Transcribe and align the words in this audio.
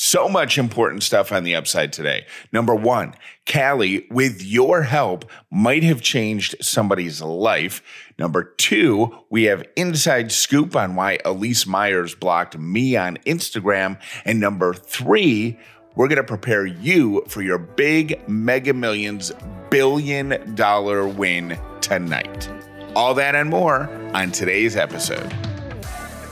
So 0.00 0.28
much 0.28 0.58
important 0.58 1.02
stuff 1.02 1.32
on 1.32 1.42
the 1.42 1.56
upside 1.56 1.92
today. 1.92 2.24
Number 2.52 2.72
one, 2.72 3.16
Callie, 3.52 4.06
with 4.12 4.40
your 4.44 4.82
help, 4.82 5.28
might 5.50 5.82
have 5.82 6.02
changed 6.02 6.54
somebody's 6.60 7.20
life. 7.20 7.82
Number 8.16 8.44
two, 8.44 9.12
we 9.28 9.42
have 9.44 9.66
inside 9.74 10.30
scoop 10.30 10.76
on 10.76 10.94
why 10.94 11.18
Elyse 11.24 11.66
Myers 11.66 12.14
blocked 12.14 12.56
me 12.56 12.96
on 12.96 13.16
Instagram. 13.26 14.00
And 14.24 14.38
number 14.38 14.72
three, 14.72 15.58
we're 15.96 16.06
going 16.06 16.18
to 16.18 16.22
prepare 16.22 16.64
you 16.64 17.24
for 17.26 17.42
your 17.42 17.58
big 17.58 18.20
Mega 18.28 18.74
Millions 18.74 19.32
billion 19.68 20.54
dollar 20.54 21.08
win 21.08 21.58
tonight. 21.80 22.48
All 22.94 23.14
that 23.14 23.34
and 23.34 23.50
more 23.50 23.90
on 24.14 24.30
today's 24.30 24.76
episode. 24.76 25.34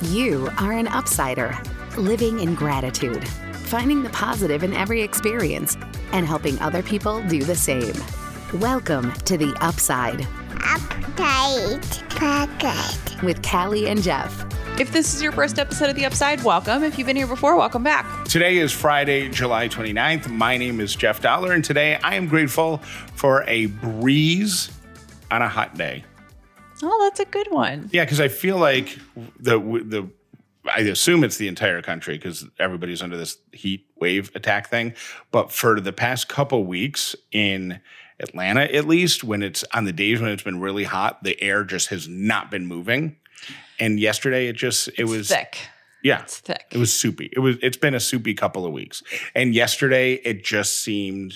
You 0.02 0.50
are 0.58 0.70
an 0.70 0.86
upsider, 0.86 1.52
living 1.96 2.38
in 2.38 2.54
gratitude, 2.54 3.24
finding 3.66 4.02
the 4.02 4.10
positive 4.10 4.62
in 4.62 4.72
every 4.72 5.02
experience, 5.02 5.76
and 6.12 6.24
helping 6.26 6.58
other 6.60 6.82
people 6.82 7.20
do 7.28 7.42
the 7.42 7.54
same. 7.54 7.94
Welcome 8.60 9.12
to 9.24 9.36
the 9.36 9.56
Upside 9.60 10.20
Update 10.60 12.08
Pocket. 12.16 13.22
with 13.24 13.42
Callie 13.42 13.88
and 13.88 14.02
Jeff. 14.02 14.44
If 14.78 14.92
this 14.92 15.14
is 15.14 15.22
your 15.22 15.32
first 15.32 15.58
episode 15.58 15.88
of 15.88 15.96
The 15.96 16.04
Upside, 16.04 16.44
welcome. 16.44 16.84
If 16.84 16.98
you've 16.98 17.06
been 17.06 17.16
here 17.16 17.26
before, 17.26 17.56
welcome 17.56 17.82
back. 17.82 18.26
Today 18.26 18.58
is 18.58 18.72
Friday, 18.72 19.28
July 19.30 19.68
29th. 19.68 20.28
My 20.28 20.56
name 20.56 20.80
is 20.80 20.94
Jeff 20.94 21.20
Dollar, 21.20 21.52
and 21.52 21.64
today 21.64 21.96
I 22.04 22.14
am 22.14 22.28
grateful 22.28 22.78
for 23.14 23.42
a 23.48 23.66
breeze 23.66 24.70
on 25.30 25.42
a 25.42 25.48
hot 25.48 25.76
day. 25.76 26.04
Oh, 26.82 27.00
that's 27.04 27.20
a 27.20 27.24
good 27.24 27.50
one. 27.50 27.88
Yeah, 27.92 28.04
because 28.04 28.20
I 28.20 28.28
feel 28.28 28.58
like 28.58 28.98
the 29.40 29.58
the 29.58 30.08
I 30.74 30.80
assume 30.80 31.24
it's 31.24 31.36
the 31.36 31.48
entire 31.48 31.82
country 31.82 32.16
because 32.16 32.46
everybody's 32.58 33.02
under 33.02 33.16
this 33.16 33.38
heat 33.52 33.86
wave 33.96 34.30
attack 34.34 34.68
thing. 34.68 34.94
But 35.30 35.52
for 35.52 35.80
the 35.80 35.92
past 35.92 36.28
couple 36.28 36.64
weeks 36.64 37.14
in 37.32 37.80
Atlanta, 38.20 38.62
at 38.62 38.86
least, 38.86 39.24
when 39.24 39.42
it's 39.42 39.64
on 39.74 39.84
the 39.84 39.92
days 39.92 40.20
when 40.20 40.30
it's 40.30 40.42
been 40.42 40.60
really 40.60 40.84
hot, 40.84 41.22
the 41.22 41.40
air 41.42 41.64
just 41.64 41.88
has 41.88 42.08
not 42.08 42.50
been 42.50 42.66
moving. 42.66 43.16
And 43.78 44.00
yesterday, 44.00 44.48
it 44.48 44.54
just 44.56 44.88
it 44.98 45.04
was 45.04 45.28
Thick. 45.28 45.58
yeah, 46.02 46.22
It's 46.22 46.38
thick. 46.38 46.64
it 46.72 46.78
was 46.78 46.92
soupy. 46.92 47.28
It 47.32 47.40
was 47.40 47.56
it's 47.62 47.76
been 47.76 47.94
a 47.94 48.00
soupy 48.00 48.32
couple 48.34 48.64
of 48.64 48.72
weeks. 48.72 49.02
And 49.34 49.54
yesterday, 49.54 50.14
it 50.14 50.44
just 50.44 50.78
seemed 50.82 51.34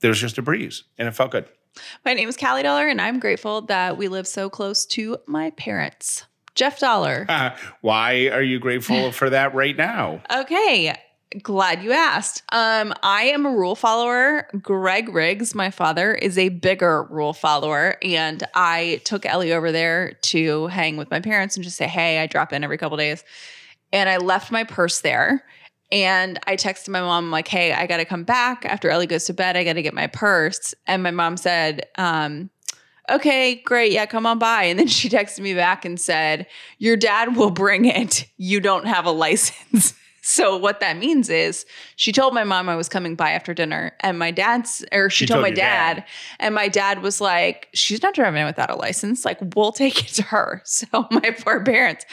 there 0.00 0.08
was 0.10 0.18
just 0.20 0.38
a 0.38 0.42
breeze, 0.42 0.82
and 0.98 1.06
it 1.06 1.12
felt 1.14 1.30
good. 1.30 1.46
My 2.04 2.14
name 2.14 2.28
is 2.28 2.36
Callie 2.36 2.64
Dollar, 2.64 2.88
and 2.88 3.00
I'm 3.00 3.20
grateful 3.20 3.60
that 3.62 3.96
we 3.96 4.08
live 4.08 4.26
so 4.26 4.50
close 4.50 4.84
to 4.86 5.18
my 5.26 5.50
parents. 5.50 6.24
Jeff 6.54 6.78
Dollar. 6.78 7.26
Uh, 7.28 7.56
why 7.80 8.28
are 8.28 8.42
you 8.42 8.58
grateful 8.58 9.12
for 9.12 9.30
that 9.30 9.54
right 9.54 9.76
now? 9.76 10.22
Okay. 10.34 10.96
Glad 11.42 11.84
you 11.84 11.92
asked. 11.92 12.42
Um, 12.50 12.92
I 13.04 13.24
am 13.24 13.46
a 13.46 13.50
rule 13.50 13.76
follower. 13.76 14.48
Greg 14.60 15.08
Riggs, 15.08 15.54
my 15.54 15.70
father, 15.70 16.12
is 16.12 16.36
a 16.36 16.48
bigger 16.48 17.04
rule 17.04 17.32
follower. 17.32 17.96
And 18.02 18.42
I 18.56 19.00
took 19.04 19.24
Ellie 19.24 19.52
over 19.52 19.70
there 19.70 20.14
to 20.22 20.66
hang 20.66 20.96
with 20.96 21.08
my 21.08 21.20
parents 21.20 21.54
and 21.54 21.62
just 21.62 21.76
say, 21.76 21.86
hey, 21.86 22.18
I 22.18 22.26
drop 22.26 22.52
in 22.52 22.64
every 22.64 22.78
couple 22.78 22.96
days. 22.96 23.22
And 23.92 24.08
I 24.08 24.16
left 24.16 24.50
my 24.50 24.64
purse 24.64 25.02
there. 25.02 25.44
And 25.92 26.38
I 26.46 26.56
texted 26.56 26.88
my 26.88 27.00
mom, 27.00 27.30
like, 27.30 27.48
hey, 27.48 27.72
I 27.72 27.86
got 27.86 27.98
to 27.98 28.04
come 28.04 28.24
back 28.24 28.64
after 28.64 28.90
Ellie 28.90 29.06
goes 29.06 29.24
to 29.24 29.34
bed. 29.34 29.56
I 29.56 29.64
got 29.64 29.74
to 29.74 29.82
get 29.82 29.94
my 29.94 30.08
purse. 30.08 30.74
And 30.86 31.02
my 31.02 31.10
mom 31.12 31.36
said, 31.36 31.86
um, 31.96 32.50
okay, 33.08 33.56
great. 33.56 33.92
Yeah, 33.92 34.06
come 34.06 34.26
on 34.26 34.38
by. 34.38 34.64
And 34.64 34.78
then 34.78 34.88
she 34.88 35.08
texted 35.08 35.40
me 35.40 35.54
back 35.54 35.84
and 35.84 35.98
said, 36.00 36.46
Your 36.78 36.96
dad 36.96 37.36
will 37.36 37.50
bring 37.50 37.84
it. 37.84 38.26
You 38.36 38.60
don't 38.60 38.86
have 38.86 39.06
a 39.06 39.10
license. 39.12 39.94
So 40.22 40.58
what 40.58 40.80
that 40.80 40.98
means 40.98 41.30
is 41.30 41.64
she 41.96 42.12
told 42.12 42.34
my 42.34 42.44
mom 42.44 42.68
I 42.68 42.76
was 42.76 42.90
coming 42.90 43.14
by 43.16 43.30
after 43.30 43.54
dinner 43.54 43.92
and 44.00 44.18
my 44.18 44.30
dad's 44.30 44.84
or 44.92 45.08
she, 45.08 45.24
She 45.24 45.26
told, 45.26 45.36
told 45.38 45.42
my 45.44 45.50
dad, 45.50 45.94
dad. 45.96 46.04
and 46.38 46.54
my 46.54 46.68
dad 46.68 47.02
was 47.02 47.22
like 47.22 47.68
she's 47.72 48.02
not 48.02 48.12
driving 48.14 48.44
without 48.44 48.68
a 48.70 48.76
license 48.76 49.24
like 49.24 49.38
we'll 49.56 49.72
take 49.72 49.98
it 50.04 50.08
to 50.16 50.22
her 50.24 50.60
so 50.66 51.08
my 51.10 51.34
poor 51.40 51.64
parents 51.64 52.04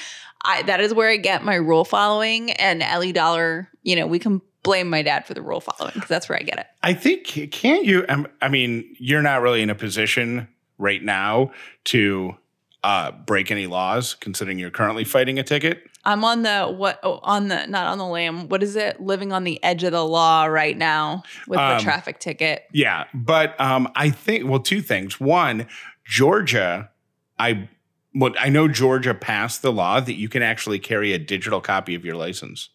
I 0.45 0.61
that 0.63 0.79
is 0.79 0.93
where 0.93 1.09
I 1.09 1.17
get 1.17 1.43
my 1.43 1.55
rule 1.55 1.83
following 1.83 2.51
and 2.53 2.81
Ellie 2.81 3.11
Dollar 3.11 3.69
you 3.83 3.97
know 3.97 4.07
we 4.07 4.19
can 4.19 4.41
blame 4.63 4.89
my 4.89 5.01
dad 5.01 5.27
for 5.27 5.33
the 5.33 5.41
rule 5.41 5.59
following 5.59 5.93
because 5.93 6.09
that's 6.09 6.29
where 6.29 6.39
I 6.39 6.43
get 6.43 6.59
it 6.59 6.67
I 6.83 6.93
think 6.93 7.25
can't 7.51 7.83
you? 7.83 8.05
um, 8.07 8.25
I 8.41 8.47
mean, 8.47 8.95
you're 8.99 9.21
not 9.21 9.41
really 9.41 9.61
in 9.61 9.69
a 9.69 9.75
position 9.75 10.47
right 10.77 11.01
now 11.01 11.51
to 11.85 12.35
uh, 12.83 13.11
break 13.11 13.51
any 13.51 13.67
laws, 13.67 14.13
considering 14.15 14.59
you're 14.59 14.69
currently 14.69 15.03
fighting 15.03 15.39
a 15.39 15.43
ticket. 15.43 15.83
I'm 16.05 16.23
on 16.23 16.43
the 16.43 16.67
what 16.67 16.99
oh, 17.03 17.19
on 17.21 17.49
the 17.49 17.65
not 17.67 17.87
on 17.87 17.97
the 17.97 18.05
lam. 18.05 18.47
What 18.47 18.63
is 18.63 18.75
it? 18.77 19.01
Living 19.01 19.33
on 19.33 19.43
the 19.43 19.61
edge 19.63 19.83
of 19.83 19.91
the 19.91 20.05
law 20.05 20.45
right 20.45 20.77
now 20.77 21.23
with 21.47 21.59
Um, 21.59 21.77
the 21.77 21.83
traffic 21.83 22.19
ticket. 22.19 22.63
Yeah, 22.71 23.05
but 23.13 23.59
um, 23.59 23.89
I 23.95 24.09
think 24.09 24.49
well, 24.49 24.61
two 24.61 24.81
things. 24.81 25.19
One, 25.19 25.67
Georgia, 26.05 26.89
I 27.37 27.67
well, 28.15 28.33
I 28.39 28.49
know 28.49 28.69
Georgia 28.69 29.13
passed 29.13 29.61
the 29.61 29.71
law 29.71 29.99
that 29.99 30.15
you 30.15 30.29
can 30.29 30.41
actually 30.41 30.79
carry 30.79 31.11
a 31.11 31.19
digital 31.19 31.59
copy 31.59 31.93
of 31.93 32.05
your 32.05 32.15
license. 32.15 32.69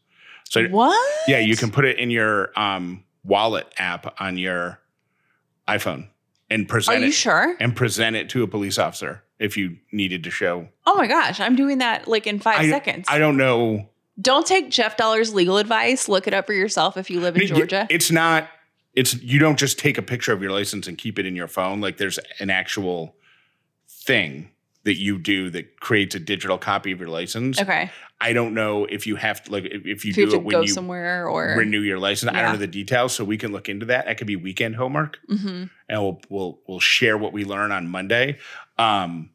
So 0.44 0.66
What? 0.66 1.24
yeah, 1.26 1.38
you 1.38 1.56
can 1.56 1.70
put 1.70 1.86
it 1.86 1.98
in 1.98 2.10
your 2.10 2.52
um, 2.58 3.04
wallet 3.24 3.72
app 3.78 4.20
on 4.20 4.36
your 4.36 4.78
iPhone 5.66 6.08
and 6.52 6.64
Are 6.64 6.68
present 6.68 7.00
you 7.00 7.06
it 7.08 7.12
sure? 7.14 7.56
and 7.58 7.74
present 7.74 8.16
it 8.16 8.28
to 8.30 8.42
a 8.42 8.46
police 8.46 8.78
officer 8.78 9.22
if 9.38 9.56
you 9.56 9.76
needed 9.90 10.22
to 10.24 10.30
show. 10.30 10.68
Oh 10.86 10.94
my 10.96 11.06
gosh, 11.06 11.40
I'm 11.40 11.56
doing 11.56 11.78
that 11.78 12.06
like 12.06 12.26
in 12.26 12.38
five 12.38 12.60
I, 12.60 12.70
seconds. 12.70 13.06
I 13.08 13.18
don't 13.18 13.36
know. 13.36 13.88
Don't 14.20 14.46
take 14.46 14.70
Jeff 14.70 14.96
Dollar's 14.96 15.32
legal 15.34 15.56
advice. 15.56 16.08
Look 16.08 16.26
it 16.26 16.34
up 16.34 16.46
for 16.46 16.52
yourself 16.52 16.96
if 16.96 17.10
you 17.10 17.20
live 17.20 17.36
in 17.36 17.46
Georgia. 17.46 17.86
It's 17.90 18.10
not. 18.10 18.48
It's 18.94 19.14
you 19.22 19.38
don't 19.38 19.58
just 19.58 19.78
take 19.78 19.96
a 19.96 20.02
picture 20.02 20.32
of 20.32 20.42
your 20.42 20.52
license 20.52 20.86
and 20.86 20.98
keep 20.98 21.18
it 21.18 21.24
in 21.26 21.34
your 21.34 21.48
phone. 21.48 21.80
Like 21.80 21.96
there's 21.96 22.18
an 22.40 22.50
actual 22.50 23.16
thing 23.88 24.50
that 24.84 24.98
you 24.98 25.18
do 25.18 25.48
that 25.50 25.80
creates 25.80 26.14
a 26.14 26.20
digital 26.20 26.58
copy 26.58 26.92
of 26.92 27.00
your 27.00 27.08
license. 27.08 27.60
okay. 27.60 27.90
I 28.22 28.32
don't 28.32 28.54
know 28.54 28.84
if 28.84 29.06
you 29.06 29.16
have 29.16 29.42
to 29.44 29.50
like 29.52 29.64
if 29.64 29.84
if 29.84 30.04
you 30.04 30.10
If 30.10 30.16
you 30.16 30.26
do 30.26 30.32
have 30.32 30.34
it 30.34 30.44
when 30.44 30.52
go 30.52 30.60
you 30.62 30.68
somewhere 30.68 31.28
or 31.28 31.56
renew 31.56 31.80
your 31.80 31.98
license. 31.98 32.30
I 32.32 32.40
don't 32.42 32.52
know 32.52 32.58
the 32.58 32.66
details, 32.66 33.12
so 33.14 33.24
we 33.24 33.36
can 33.36 33.50
look 33.52 33.68
into 33.68 33.86
that. 33.86 34.06
That 34.06 34.16
could 34.18 34.26
be 34.28 34.36
weekend 34.36 34.76
homework, 34.76 35.18
Mhm. 35.28 35.68
and 35.88 36.00
we'll 36.02 36.20
we'll 36.28 36.60
we'll 36.68 36.80
share 36.80 37.18
what 37.18 37.32
we 37.32 37.44
learn 37.44 37.72
on 37.72 37.88
Monday. 37.88 38.38
Um, 38.78 39.30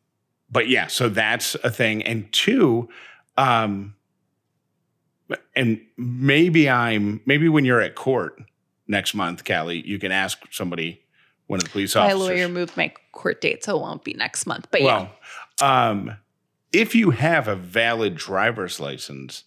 but 0.50 0.70
yeah, 0.70 0.88
so 0.88 1.10
that's 1.10 1.56
a 1.56 1.70
thing. 1.70 2.02
And 2.04 2.32
two, 2.32 2.88
um, 3.38 3.96
and 5.56 5.82
maybe 5.98 6.70
I'm 6.70 7.22
maybe 7.26 7.50
when 7.50 7.66
you're 7.66 7.82
at 7.82 7.96
court 7.96 8.42
next 8.88 9.14
month, 9.14 9.44
Callie, 9.44 9.86
you 9.86 10.00
can 10.00 10.14
ask 10.14 10.40
somebody, 10.52 11.02
one 11.48 11.60
of 11.60 11.66
the 11.66 11.70
police 11.70 11.96
officers. 11.96 12.20
My 12.20 12.26
lawyer 12.26 12.48
moved 12.48 12.78
my 12.78 12.94
court 13.12 13.42
date, 13.42 13.64
so 13.66 13.78
it 13.78 13.82
won't 13.82 14.04
be 14.06 14.14
next 14.14 14.46
month. 14.46 14.68
But 14.72 14.82
yeah. 14.82 15.08
um, 15.62 16.18
if 16.74 16.96
you 16.96 17.12
have 17.12 17.48
a 17.48 17.56
valid 17.56 18.16
driver's 18.16 18.80
license, 18.80 19.44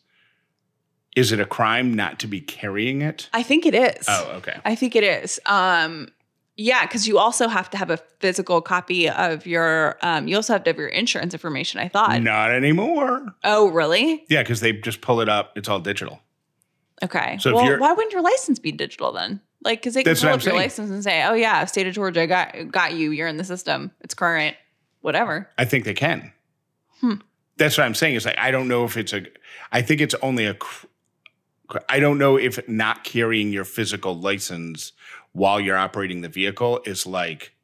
is 1.16 1.32
it 1.32 1.40
a 1.40 1.44
crime 1.44 1.94
not 1.94 2.18
to 2.20 2.26
be 2.26 2.40
carrying 2.40 3.02
it? 3.02 3.28
I 3.32 3.42
think 3.42 3.66
it 3.66 3.74
is. 3.74 4.06
Oh, 4.08 4.32
okay. 4.36 4.58
I 4.64 4.74
think 4.74 4.94
it 4.96 5.04
is. 5.04 5.40
Um, 5.46 6.08
yeah, 6.56 6.84
because 6.84 7.08
you 7.08 7.18
also 7.18 7.48
have 7.48 7.70
to 7.70 7.78
have 7.78 7.90
a 7.90 7.96
physical 8.18 8.60
copy 8.60 9.08
of 9.08 9.46
your. 9.46 9.96
Um, 10.02 10.28
you 10.28 10.36
also 10.36 10.52
have 10.52 10.64
to 10.64 10.70
have 10.70 10.78
your 10.78 10.88
insurance 10.88 11.32
information. 11.32 11.80
I 11.80 11.88
thought. 11.88 12.22
Not 12.22 12.50
anymore. 12.50 13.34
Oh, 13.44 13.70
really? 13.70 14.24
Yeah, 14.28 14.42
because 14.42 14.60
they 14.60 14.72
just 14.72 15.00
pull 15.00 15.20
it 15.20 15.28
up. 15.28 15.52
It's 15.56 15.68
all 15.68 15.80
digital. 15.80 16.20
Okay. 17.02 17.38
So 17.40 17.54
well, 17.54 17.78
why 17.78 17.92
wouldn't 17.92 18.12
your 18.12 18.22
license 18.22 18.58
be 18.58 18.72
digital 18.72 19.10
then? 19.10 19.40
Like, 19.62 19.80
because 19.80 19.94
they 19.94 20.04
can 20.04 20.14
pull 20.14 20.28
up 20.28 20.32
your 20.32 20.40
saying. 20.40 20.56
license 20.56 20.90
and 20.90 21.02
say, 21.02 21.24
"Oh 21.24 21.34
yeah, 21.34 21.64
state 21.64 21.86
of 21.86 21.94
Georgia 21.94 22.26
got 22.26 22.54
got 22.70 22.92
you. 22.92 23.10
You're 23.10 23.28
in 23.28 23.38
the 23.38 23.44
system. 23.44 23.90
It's 24.02 24.14
current. 24.14 24.56
Whatever." 25.00 25.48
I 25.56 25.64
think 25.64 25.84
they 25.84 25.94
can. 25.94 26.30
Hmm. 27.00 27.14
That's 27.56 27.76
what 27.76 27.84
I'm 27.84 27.94
saying. 27.94 28.16
It's 28.16 28.24
like 28.26 28.38
I 28.38 28.50
don't 28.50 28.68
know 28.68 28.84
if 28.84 28.96
it's 28.96 29.12
a. 29.12 29.22
I 29.72 29.82
think 29.82 30.00
it's 30.00 30.14
only 30.22 30.46
a. 30.46 30.56
I 31.88 32.00
don't 32.00 32.18
know 32.18 32.36
if 32.36 32.66
not 32.68 33.04
carrying 33.04 33.52
your 33.52 33.64
physical 33.64 34.18
license 34.18 34.92
while 35.32 35.60
you're 35.60 35.76
operating 35.76 36.20
the 36.22 36.28
vehicle 36.28 36.80
is 36.84 37.06
like 37.06 37.54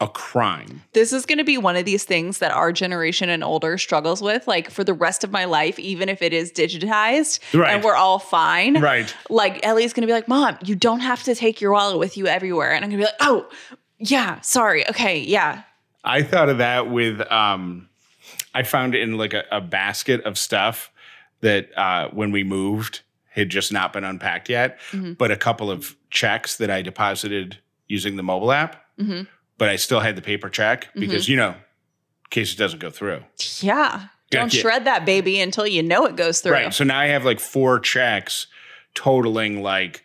a 0.00 0.08
crime. 0.08 0.82
This 0.92 1.12
is 1.12 1.24
going 1.24 1.38
to 1.38 1.44
be 1.44 1.56
one 1.56 1.76
of 1.76 1.84
these 1.84 2.04
things 2.04 2.38
that 2.38 2.50
our 2.50 2.72
generation 2.72 3.28
and 3.30 3.42
older 3.44 3.78
struggles 3.78 4.20
with, 4.20 4.46
like 4.48 4.68
for 4.68 4.82
the 4.84 4.92
rest 4.92 5.22
of 5.24 5.30
my 5.30 5.44
life, 5.44 5.78
even 5.78 6.08
if 6.08 6.20
it 6.20 6.32
is 6.34 6.52
digitized 6.52 7.38
Right. 7.58 7.70
and 7.72 7.84
we're 7.84 7.94
all 7.94 8.18
fine. 8.18 8.80
Right. 8.80 9.14
Like 9.30 9.64
Ellie's 9.64 9.92
going 9.92 10.02
to 10.02 10.08
be 10.08 10.12
like, 10.12 10.26
Mom, 10.28 10.58
you 10.64 10.74
don't 10.74 11.00
have 11.00 11.22
to 11.22 11.34
take 11.36 11.60
your 11.60 11.72
wallet 11.72 11.98
with 11.98 12.16
you 12.18 12.26
everywhere. 12.26 12.72
And 12.74 12.84
I'm 12.84 12.90
going 12.90 13.00
to 13.00 13.06
be 13.06 13.10
like, 13.10 13.20
Oh, 13.20 13.48
yeah, 13.98 14.40
sorry. 14.40 14.86
Okay, 14.88 15.20
yeah. 15.20 15.62
I 16.04 16.22
thought 16.24 16.48
of 16.48 16.58
that 16.58 16.90
with 16.90 17.20
um 17.32 17.88
I 18.54 18.62
found 18.62 18.94
in 18.94 19.16
like 19.18 19.32
a, 19.34 19.44
a 19.50 19.60
basket 19.60 20.22
of 20.24 20.36
stuff 20.38 20.90
that 21.40 21.76
uh 21.76 22.08
when 22.10 22.30
we 22.32 22.44
moved 22.44 23.00
had 23.30 23.48
just 23.48 23.72
not 23.72 23.92
been 23.92 24.04
unpacked 24.04 24.48
yet, 24.48 24.78
Mm-hmm. 24.90 25.14
but 25.14 25.30
a 25.30 25.36
couple 25.36 25.70
of 25.70 25.96
checks 26.10 26.56
that 26.58 26.70
I 26.70 26.82
deposited 26.82 27.58
using 27.88 28.16
the 28.16 28.22
mobile 28.22 28.52
app. 28.52 28.84
Mhm. 29.00 29.26
But 29.58 29.68
I 29.70 29.76
still 29.76 30.00
had 30.00 30.16
the 30.16 30.22
paper 30.22 30.48
check 30.50 30.88
because 30.94 31.28
you 31.28 31.36
know, 31.36 31.50
in 31.50 31.56
case 32.30 32.52
it 32.52 32.58
doesn't 32.58 32.78
go 32.80 32.90
through. 32.90 33.22
Yeah. 33.60 34.06
Don't 34.30 34.52
Yeah. 34.52 34.60
shred 34.60 34.84
that 34.86 35.04
baby 35.06 35.40
until 35.40 35.66
you 35.66 35.82
know 35.82 36.04
it 36.06 36.16
goes 36.16 36.40
through. 36.40 36.52
Right. 36.52 36.74
So 36.74 36.84
now 36.84 36.98
I 36.98 37.06
have 37.06 37.24
like 37.24 37.38
four 37.40 37.78
checks 37.80 38.46
totaling 38.94 39.62
like 39.62 40.04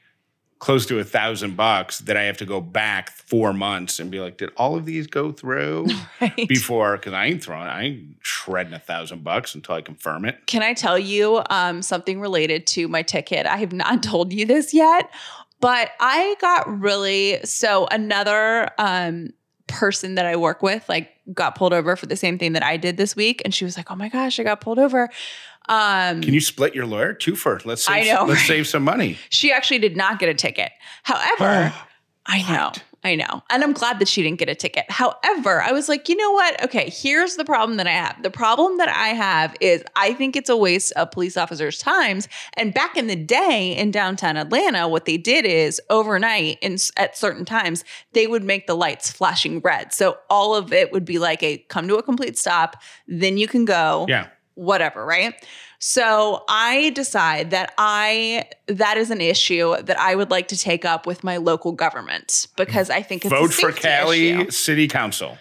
close 0.60 0.86
to 0.88 1.00
a 1.00 1.04
thousand 1.04 1.56
bucks 1.56 2.00
that 2.00 2.18
I 2.18 2.24
have 2.24 2.38
to 2.38 2.46
go 2.46 2.60
back 2.62 3.12
four 3.12 3.54
months 3.54 4.00
and 4.00 4.10
be 4.10 4.20
like, 4.20 4.38
did 4.38 4.50
all 4.58 4.76
of 4.76 4.86
these 4.86 5.06
go 5.08 5.32
through 5.32 5.88
Right. 6.22 6.48
before? 6.48 6.98
Because 6.98 7.14
I 7.14 7.26
ain't 7.26 7.44
throwing, 7.44 7.68
I 7.68 7.84
ain't 7.84 8.16
shredding 8.22 8.74
a 8.74 8.80
thousand 8.80 9.24
bucks 9.24 9.54
until 9.54 9.76
I 9.76 9.82
confirm 9.82 10.26
it. 10.26 10.48
Can 10.48 10.64
I 10.64 10.74
tell 10.74 10.98
you 10.98 11.42
um, 11.50 11.82
something 11.82 12.20
related 12.20 12.66
to 12.68 12.88
my 12.88 13.04
ticket? 13.04 13.46
I 13.46 13.58
have 13.58 13.74
not 13.74 14.02
told 14.04 14.34
you 14.34 14.46
this 14.46 14.74
yet, 14.74 15.12
but 15.60 15.92
I 16.00 16.36
got 16.42 16.80
really 16.80 17.40
so 17.44 17.88
another 17.92 18.70
um, 18.80 19.30
person 19.68 20.16
that 20.16 20.26
I 20.26 20.38
work 20.38 20.64
with 20.64 20.88
like 20.88 21.12
got 21.34 21.56
pulled 21.56 21.74
over 21.74 21.96
for 21.96 22.06
the 22.06 22.16
same 22.16 22.38
thing 22.40 22.54
that 22.54 22.64
I 22.64 22.78
did 22.78 22.98
this 22.98 23.16
week, 23.16 23.42
and 23.44 23.54
she 23.54 23.66
was 23.66 23.76
like, 23.76 23.92
"Oh 23.92 23.96
my 23.96 24.08
gosh, 24.08 24.40
I 24.40 24.44
got 24.44 24.62
pulled 24.62 24.80
over." 24.80 25.10
Um, 25.68 26.22
Can 26.22 26.34
you 26.34 26.42
split 26.42 26.74
your 26.76 26.86
lawyer 26.86 27.14
two 27.14 27.36
for? 27.36 27.60
Let's 27.66 27.84
save, 27.84 27.96
I 27.96 28.14
know, 28.14 28.26
let's 28.26 28.42
right? 28.42 28.48
save 28.48 28.68
some 28.68 28.84
money. 28.84 29.18
she 29.30 29.52
actually 29.52 29.80
did 29.80 29.98
not 29.98 30.20
get 30.20 30.30
a 30.30 30.34
ticket. 30.34 30.72
However, 31.04 31.74
I 32.26 32.42
know. 32.52 32.72
I 33.04 33.16
know. 33.16 33.44
And 33.50 33.64
I'm 33.64 33.72
glad 33.74 34.00
that 34.00 34.08
she 34.08 34.22
didn't 34.24 34.40
get 34.40 34.50
a 34.50 34.56
ticket. 34.56 34.84
However, 34.90 35.62
I 35.62 35.72
was 35.72 35.88
like, 35.88 36.10
you 36.10 36.16
know 36.18 36.32
what? 36.32 36.62
Okay, 36.66 36.90
here's 36.90 37.36
the 37.38 37.46
problem 37.46 37.78
that 37.78 37.88
I 37.88 37.92
have. 37.92 38.22
The 38.22 38.32
problem 38.32 38.78
that 38.80 38.90
I 38.90 39.10
have 39.10 39.56
is 39.62 39.82
I 39.96 40.14
think 40.14 40.36
it's 40.36 40.50
a 40.50 40.58
waste 40.58 40.92
of 40.94 41.12
police 41.12 41.38
officers' 41.38 41.78
times. 41.78 42.28
And 42.56 42.74
back 42.74 42.98
in 42.98 43.08
the 43.08 43.16
day 43.16 43.78
in 43.78 43.92
downtown 43.92 44.36
Atlanta, 44.36 44.90
what 44.90 45.06
they 45.06 45.16
did 45.16 45.46
is 45.46 45.80
overnight 45.90 46.58
and 46.62 46.84
at 46.98 47.18
certain 47.18 47.46
times, 47.46 47.86
they 48.12 48.28
would 48.28 48.44
make 48.44 48.68
the 48.68 48.76
lights 48.76 49.10
flashing 49.12 49.60
red. 49.62 49.94
So 49.94 50.18
all 50.30 50.56
of 50.56 50.74
it 50.74 50.92
would 50.92 51.06
be 51.06 51.20
like 51.20 51.42
a 51.44 51.60
come 51.70 51.88
to 51.88 51.96
a 51.98 52.04
complete 52.04 52.38
stop, 52.38 52.76
then 53.08 53.38
you 53.38 53.48
can 53.48 53.64
go 53.64 54.06
Yeah. 54.10 54.28
Whatever, 54.58 55.06
right? 55.06 55.34
So 55.80 56.44
I 56.50 56.90
decide 56.90 57.52
that 57.52 57.74
I 57.78 58.50
that 58.66 58.98
is 58.98 59.12
an 59.12 59.22
issue 59.22 59.76
that 59.84 60.00
I 60.00 60.16
would 60.16 60.32
like 60.32 60.48
to 60.48 60.58
take 60.58 60.86
up 60.86 61.06
with 61.06 61.24
my 61.24 61.38
local 61.38 61.72
government 61.72 62.48
because 62.58 62.90
I 62.90 63.04
think 63.04 63.26
it's 63.26 63.32
a 63.32 63.38
Vote 63.38 63.54
for 63.54 63.72
Callie 63.72 64.30
issue. 64.30 64.52
City 64.52 64.88
Council. 64.88 65.38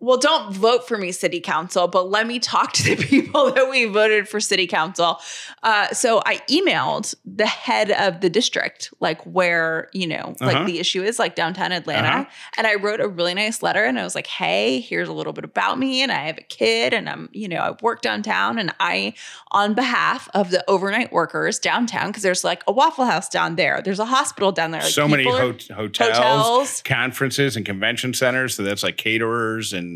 Well, 0.00 0.16
don't 0.16 0.52
vote 0.54 0.88
for 0.88 0.96
me, 0.96 1.12
city 1.12 1.40
council, 1.40 1.86
but 1.86 2.08
let 2.10 2.26
me 2.26 2.38
talk 2.38 2.72
to 2.72 2.82
the 2.82 2.96
people 3.04 3.52
that 3.52 3.68
we 3.68 3.84
voted 3.84 4.28
for 4.28 4.40
city 4.40 4.66
council. 4.66 5.18
Uh, 5.62 5.88
so 5.92 6.22
I 6.24 6.36
emailed 6.50 7.14
the 7.26 7.46
head 7.46 7.90
of 7.90 8.22
the 8.22 8.30
district, 8.30 8.92
like 9.00 9.20
where, 9.26 9.90
you 9.92 10.06
know, 10.06 10.34
like 10.40 10.56
Uh-huh. 10.56 10.64
the 10.64 10.78
issue 10.80 11.02
is, 11.02 11.18
like 11.18 11.34
downtown 11.34 11.70
Atlanta. 11.72 12.08
Uh-huh. 12.08 12.24
And 12.56 12.66
I 12.66 12.76
wrote 12.76 13.00
a 13.00 13.08
really 13.08 13.34
nice 13.34 13.62
letter 13.62 13.84
and 13.84 13.98
I 14.00 14.04
was 14.04 14.14
like, 14.14 14.26
hey, 14.26 14.80
here's 14.80 15.08
a 15.08 15.12
little 15.12 15.34
bit 15.34 15.44
about 15.44 15.78
me. 15.78 16.00
And 16.02 16.10
I 16.10 16.24
have 16.28 16.38
a 16.38 16.42
kid 16.42 16.94
and 16.94 17.06
I'm, 17.08 17.28
you 17.32 17.48
know, 17.48 17.58
I 17.58 17.76
work 17.82 18.00
downtown 18.00 18.58
and 18.58 18.74
I, 18.80 19.12
on 19.50 19.74
behalf 19.74 20.30
of 20.32 20.50
the 20.50 20.64
overnight 20.68 21.12
workers 21.12 21.58
downtown, 21.58 22.06
because 22.06 22.22
there's 22.22 22.42
like 22.42 22.62
a 22.66 22.72
Waffle 22.72 23.04
House 23.04 23.28
down 23.28 23.56
there, 23.56 23.82
there's 23.84 23.98
a 24.00 24.06
hospital 24.06 24.50
down 24.50 24.70
there. 24.70 24.80
Like 24.80 24.90
so 24.92 25.06
many 25.06 25.24
hot- 25.24 25.68
hotels, 25.68 26.16
hotels. 26.16 26.82
conferences, 26.86 27.54
and 27.56 27.66
convention 27.66 28.14
centers. 28.14 28.54
So 28.54 28.62
that's 28.62 28.82
like 28.82 28.96
caterers 28.96 29.74
and, 29.74 29.89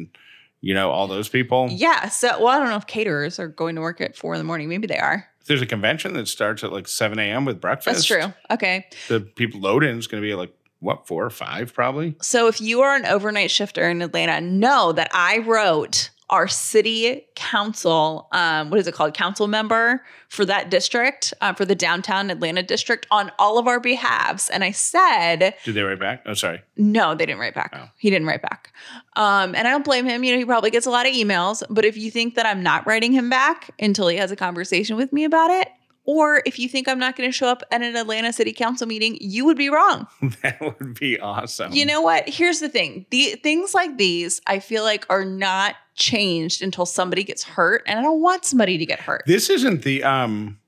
you 0.61 0.73
know, 0.73 0.91
all 0.91 1.07
those 1.07 1.29
people. 1.29 1.69
Yeah. 1.71 2.09
So, 2.09 2.43
well, 2.43 2.49
I 2.49 2.59
don't 2.59 2.71
know 2.71 2.77
if 2.77 2.87
caterers 2.87 3.39
are 3.39 3.49
going 3.49 3.75
to 3.75 3.83
work 3.83 4.01
at 4.01 4.17
four 4.17 4.35
in 4.35 4.39
the 4.39 4.45
morning. 4.45 4.69
Maybe 4.69 4.87
they 4.87 4.99
are. 4.99 5.29
There's 5.47 5.61
a 5.61 5.67
convention 5.67 6.15
that 6.15 6.27
starts 6.27 6.65
at 6.65 6.73
like 6.73 6.89
7 6.89 7.19
a.m. 7.19 7.45
with 7.45 7.61
breakfast. 7.61 7.97
That's 7.97 8.07
true. 8.07 8.33
Okay. 8.51 8.87
The 9.09 9.21
people 9.21 9.61
load 9.61 9.85
in 9.85 9.99
is 9.99 10.07
going 10.07 10.23
to 10.23 10.27
be 10.27 10.35
like, 10.35 10.55
what, 10.81 11.07
four 11.07 11.25
or 11.25 11.31
five 11.31 11.75
probably? 11.75 12.17
So 12.23 12.47
if 12.47 12.61
you 12.61 12.83
are 12.83 12.95
an 12.95 13.07
overnight 13.07 13.51
shifter 13.51 13.89
in 13.89 14.03
Atlanta, 14.03 14.41
know 14.41 14.93
that 14.93 15.11
I 15.13 15.39
wrote 15.39 16.11
our 16.31 16.49
city 16.49 17.27
council, 17.35 18.29
um, 18.33 18.71
what 18.71 18.81
is 18.81 18.87
it 18.87 18.95
called? 18.95 19.15
Council 19.15 19.47
member 19.47 20.03
for 20.29 20.45
that 20.47 20.71
district, 20.71 21.35
uh, 21.41 21.53
for 21.53 21.65
the 21.65 21.75
downtown 21.75 22.31
Atlanta 22.31 22.63
district 22.63 23.07
on 23.11 23.31
all 23.39 23.59
of 23.59 23.67
our 23.67 23.79
behalves. 23.79 24.49
And 24.49 24.65
I 24.65 24.71
said, 24.71 25.55
Did 25.65 25.75
they 25.75 25.83
write 25.83 26.01
back? 26.01 26.23
Oh, 26.27 26.35
sorry. 26.35 26.63
no, 26.77 27.15
they 27.15 27.27
didn't 27.27 27.41
write 27.41 27.55
back. 27.55 27.73
Oh. 27.77 27.89
He 27.99 28.11
didn't 28.11 28.27
write 28.27 28.43
back. 28.43 28.73
Um, 29.17 29.55
and 29.55 29.69
I 29.69 29.71
don't 29.71 29.85
blame 29.85 30.07
him. 30.07 30.25
You 30.25 30.33
know, 30.33 30.39
he 30.39 30.45
probably 30.45 30.71
gets 30.71 30.87
a 30.87 30.91
lot 30.91 31.07
of 31.07 31.13
emails. 31.13 31.63
But 31.69 31.85
if 31.85 31.97
you 31.97 32.11
think 32.11 32.35
that 32.37 32.47
I'm 32.47 32.63
not 32.63 32.87
writing 32.87 33.13
him 33.13 33.29
back 33.29 33.71
until 33.79 34.09
he 34.09 34.17
has 34.17 34.31
a 34.31 34.37
conversation 34.37 34.97
with 34.97 35.13
me 35.13 35.25
about 35.25 35.51
it, 35.51 35.69
or 36.05 36.43
if 36.45 36.59
you 36.59 36.69
think 36.69 36.87
I'm 36.89 36.99
not 36.99 37.17
going 37.17 37.29
to 37.29 37.33
show 37.33 37.49
up 37.49 37.63
at 37.71 37.81
an 37.83 37.97
Atlanta 37.97 38.33
City 38.33 38.53
Council 38.53 38.87
meeting, 38.87 39.17
you 39.21 39.45
would 39.47 39.57
be 39.57 39.69
wrong. 39.71 40.07
that 40.43 40.61
would 40.61 40.99
be 40.99 41.19
awesome. 41.19 41.73
You 41.73 41.87
know 41.87 42.01
what? 42.03 42.29
Here's 42.29 42.61
the 42.61 42.69
thing. 42.69 43.07
The 43.11 43.37
things 43.43 43.73
like 43.75 43.97
these, 43.97 44.41
I 44.47 44.59
feel 44.59 44.83
like 44.85 45.07
are 45.09 45.25
not 45.25 45.77
changed 45.95 46.63
until 46.63 46.85
somebody 46.87 47.25
gets 47.25 47.43
hurt. 47.45 47.83
And 47.87 47.99
I 47.99 48.03
don't 48.03 48.21
want 48.21 48.45
somebody 48.45 48.77
to 48.79 48.85
get 48.87 49.01
hurt. 49.01 49.23
this 49.27 49.49
isn't 49.51 49.83
the 49.83 50.05
um 50.05 50.59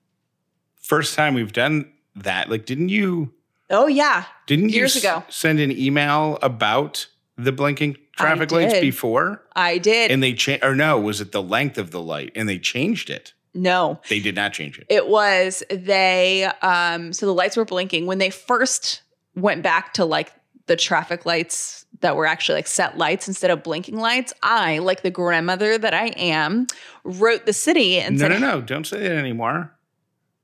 first 0.80 1.14
time 1.14 1.34
we've 1.34 1.52
done 1.52 1.90
that. 2.14 2.48
Like, 2.48 2.64
didn't 2.66 2.88
you 2.90 3.32
Oh 3.68 3.88
yeah. 3.88 4.24
didn't 4.46 4.68
Years 4.70 4.94
you 4.94 4.98
s- 5.00 5.04
ago. 5.04 5.24
send 5.28 5.58
an 5.60 5.72
email 5.72 6.38
about 6.40 7.08
the 7.36 7.50
blinking 7.52 7.96
traffic 8.16 8.50
lights 8.52 8.78
before? 8.80 9.42
I 9.56 9.78
did. 9.78 10.10
And 10.12 10.22
they 10.22 10.32
changed, 10.32 10.64
or 10.64 10.74
no, 10.76 10.98
was 11.00 11.20
it 11.20 11.32
the 11.32 11.42
length 11.42 11.76
of 11.76 11.90
the 11.90 12.00
light? 12.00 12.30
And 12.36 12.48
they 12.48 12.58
changed 12.58 13.10
it. 13.10 13.32
No. 13.56 14.00
They 14.08 14.20
did 14.20 14.36
not 14.36 14.52
change 14.52 14.78
it. 14.78 14.86
It 14.88 15.08
was 15.08 15.62
they 15.70 16.44
um 16.62 17.12
so 17.12 17.26
the 17.26 17.34
lights 17.34 17.56
were 17.56 17.64
blinking 17.64 18.06
when 18.06 18.18
they 18.18 18.30
first 18.30 19.02
went 19.34 19.62
back 19.62 19.94
to 19.94 20.04
like 20.04 20.32
the 20.66 20.76
traffic 20.76 21.24
lights 21.24 21.86
that 22.00 22.16
were 22.16 22.26
actually 22.26 22.56
like 22.56 22.66
set 22.66 22.98
lights 22.98 23.28
instead 23.28 23.50
of 23.50 23.62
blinking 23.62 23.96
lights. 23.96 24.32
I, 24.42 24.78
like 24.78 25.02
the 25.02 25.10
grandmother 25.10 25.78
that 25.78 25.94
I 25.94 26.08
am, 26.08 26.66
wrote 27.04 27.46
the 27.46 27.52
city 27.52 27.98
and 28.00 28.16
no, 28.18 28.22
said, 28.22 28.28
no, 28.28 28.38
no. 28.38 28.54
No, 28.56 28.60
don't 28.62 28.86
say 28.86 29.00
that 29.00 29.12
anymore. 29.12 29.72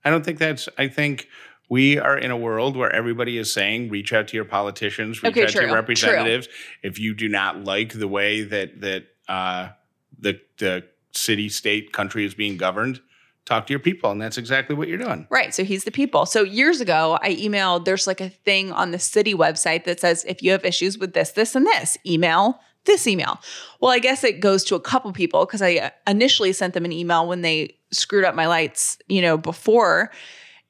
I 0.05 0.11
don't 0.11 0.25
think 0.25 0.38
that's, 0.38 0.69
I 0.79 0.88
think 0.88 1.29
we 1.69 1.99
are 1.99 2.17
in 2.17 2.31
a 2.31 2.37
world 2.37 2.76
where 2.76 2.93
everybody 2.93 3.37
is 3.37 3.53
saying 3.53 3.88
reach 3.88 4.12
out 4.12 4.29
to 4.29 4.37
your 4.37 4.44
politicians, 4.44 5.22
reach 5.22 5.32
Okay, 5.32 5.44
out 5.44 5.48
to 5.51 5.63
your 5.63 5.75
representatives. 5.75 6.48
If 6.82 6.98
you 6.98 7.15
do 7.15 7.29
not 7.29 7.65
like 7.65 7.93
the 7.93 8.08
way 8.08 8.43
that, 8.43 8.81
that, 8.81 9.05
uh, 9.29 9.70
the, 10.19 10.41
the 10.58 10.84
city, 11.13 11.49
state, 11.49 11.93
country 11.93 12.25
is 12.25 12.35
being 12.35 12.57
governed, 12.57 13.01
talk 13.45 13.67
to 13.67 13.73
your 13.73 13.81
people. 13.81 14.11
And 14.11 14.21
that's 14.21 14.39
exactly 14.39 14.75
what 14.77 14.89
you're 14.89 14.99
doing. 14.99 15.27
Right. 15.31 15.55
So 15.55 15.65
he's 15.65 15.85
the 15.85 15.91
people. 15.91 16.27
So 16.27 16.43
years 16.43 16.81
ago, 16.81 17.19
I 17.23 17.35
emailed, 17.35 17.85
there's 17.85 18.07
like 18.07 18.21
a 18.21 18.29
thing 18.31 18.73
on 18.73 18.91
the 18.91 18.99
city 18.99 19.35
website 19.35 19.85
that 19.85 20.01
says, 20.01 20.25
if 20.27 20.43
you 20.43 20.53
have 20.53 20.65
issues 20.65 20.99
with 20.99 21.13
this, 21.13 21.33
this, 21.33 21.55
and 21.55 21.67
this, 21.67 21.99
email 22.07 22.61
this 22.85 23.07
email. 23.07 23.41
Well, 23.81 23.91
I 23.91 23.99
guess 23.99 24.25
it 24.25 24.41
goes 24.41 24.65
to 24.65 24.75
a 24.75 24.81
couple 24.81 25.13
people 25.13 25.47
because 25.47 25.63
I 25.63 25.93
initially 26.07 26.53
sent 26.53 26.75
them 26.75 26.85
an 26.85 26.93
email 26.93 27.29
when 27.29 27.43
they 27.43 27.77
screwed 27.91 28.25
up 28.25 28.35
my 28.35 28.47
lights, 28.47 28.99
you 29.09 29.23
know, 29.23 29.37
before. 29.37 30.11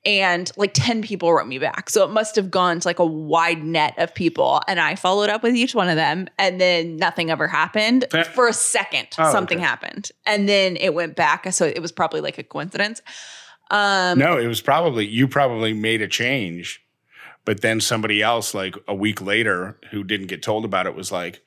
And 0.04 0.50
like 0.56 0.72
10 0.74 1.02
people 1.02 1.32
wrote 1.32 1.46
me 1.46 1.58
back. 1.58 1.88
So 1.88 2.04
it 2.04 2.10
must 2.10 2.34
have 2.34 2.50
gone 2.50 2.80
to 2.80 2.88
like 2.88 2.98
a 2.98 3.06
wide 3.06 3.62
net 3.62 3.94
of 3.98 4.12
people. 4.14 4.60
And 4.66 4.80
I 4.80 4.96
followed 4.96 5.30
up 5.30 5.44
with 5.44 5.54
each 5.54 5.76
one 5.76 5.88
of 5.88 5.94
them. 5.94 6.26
And 6.38 6.60
then 6.60 6.96
nothing 6.96 7.30
ever 7.30 7.46
happened. 7.46 8.06
For 8.34 8.48
a 8.48 8.52
second, 8.52 9.06
Oh, 9.16 9.30
something 9.30 9.58
okay. 9.58 9.66
happened. 9.66 10.10
And 10.26 10.48
then 10.48 10.76
it 10.76 10.92
went 10.94 11.14
back. 11.14 11.52
So 11.52 11.66
it 11.66 11.80
was 11.80 11.92
probably 11.92 12.20
like 12.20 12.36
a 12.38 12.42
coincidence. 12.42 13.00
Um, 13.70 14.18
No, 14.18 14.36
it 14.38 14.48
was 14.48 14.60
probably, 14.60 15.06
you 15.06 15.28
probably 15.28 15.72
made 15.72 16.02
a 16.02 16.08
change, 16.08 16.82
but 17.44 17.60
then 17.60 17.80
somebody 17.80 18.22
else, 18.22 18.54
like 18.54 18.74
a 18.88 18.94
week 18.94 19.22
later, 19.22 19.78
who 19.92 20.02
didn't 20.02 20.26
get 20.26 20.42
told 20.42 20.64
about 20.64 20.86
it, 20.86 20.96
was 20.96 21.12
like, 21.12 21.42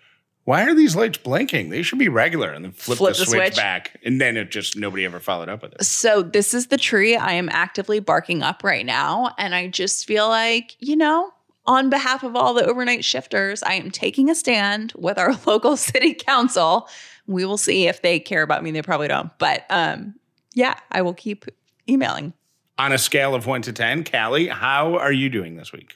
why 0.45 0.63
are 0.63 0.75
these 0.75 0.95
lights 0.95 1.17
blinking? 1.17 1.69
They 1.69 1.81
should 1.81 1.99
be 1.99 2.07
regular. 2.07 2.51
And 2.51 2.63
then 2.63 2.71
flip, 2.71 2.99
Flip 2.99 3.13
the, 3.13 3.19
the 3.19 3.25
switch, 3.25 3.39
switch. 3.41 3.55
back. 3.55 3.99
And 4.05 4.21
then 4.21 4.37
it 4.37 4.51
just, 4.51 4.77
nobody 4.77 5.03
ever 5.03 5.19
followed 5.19 5.49
up 5.49 5.63
with 5.63 5.73
it. 5.73 5.83
So 5.83 6.21
this 6.21 6.53
is 6.53 6.67
the 6.67 6.77
tree 6.77 7.15
I 7.15 7.33
am 7.33 7.49
actively 7.49 7.99
barking 7.99 8.43
up 8.43 8.63
right 8.63 8.85
now. 8.85 9.33
And 9.39 9.55
I 9.55 9.67
just 9.67 10.05
feel 10.05 10.27
like, 10.27 10.75
you 10.79 10.95
know, 10.95 11.31
on 11.65 11.89
behalf 11.89 12.21
of 12.23 12.35
all 12.35 12.53
the 12.53 12.63
overnight 12.63 13.03
shifters, 13.03 13.63
I 13.63 13.73
am 13.73 13.89
taking 13.89 14.29
a 14.29 14.35
stand 14.35 14.93
with 14.95 15.17
our 15.17 15.33
local 15.47 15.75
city 15.77 16.13
council. 16.13 16.87
We 17.25 17.43
will 17.43 17.57
see 17.57 17.87
if 17.87 18.03
they 18.03 18.19
care 18.19 18.43
about 18.43 18.63
me. 18.63 18.69
They 18.69 18.83
probably 18.83 19.07
don't. 19.07 19.35
But 19.39 19.65
um, 19.71 20.13
yeah, 20.53 20.75
I 20.91 21.01
will 21.01 21.15
keep 21.15 21.45
emailing. 21.89 22.33
On 22.77 22.91
a 22.91 22.97
scale 22.99 23.33
of 23.33 23.47
one 23.47 23.63
to 23.63 23.73
10, 23.73 24.03
Callie, 24.03 24.47
how 24.47 24.97
are 24.97 25.11
you 25.11 25.29
doing 25.29 25.55
this 25.55 25.71
week? 25.71 25.95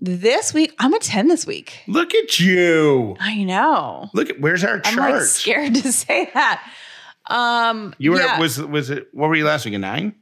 This 0.00 0.54
week, 0.54 0.74
I'm 0.78 0.94
a 0.94 0.98
10 0.98 1.28
this 1.28 1.46
week. 1.46 1.80
Look 1.86 2.14
at 2.14 2.40
you. 2.40 3.16
I 3.20 3.42
know. 3.44 4.08
Look 4.14 4.30
at 4.30 4.40
where's 4.40 4.64
our 4.64 4.80
I'm 4.84 4.94
chart? 4.94 5.12
like 5.12 5.22
scared 5.22 5.74
to 5.82 5.92
say 5.92 6.30
that. 6.34 6.62
Um 7.26 7.94
You 7.98 8.12
were 8.12 8.18
yeah. 8.18 8.38
was 8.40 8.58
was 8.60 8.90
it 8.90 9.08
what 9.12 9.28
were 9.28 9.36
you 9.36 9.44
last 9.44 9.64
week? 9.64 9.74
A 9.74 9.78
nine? 9.78 10.14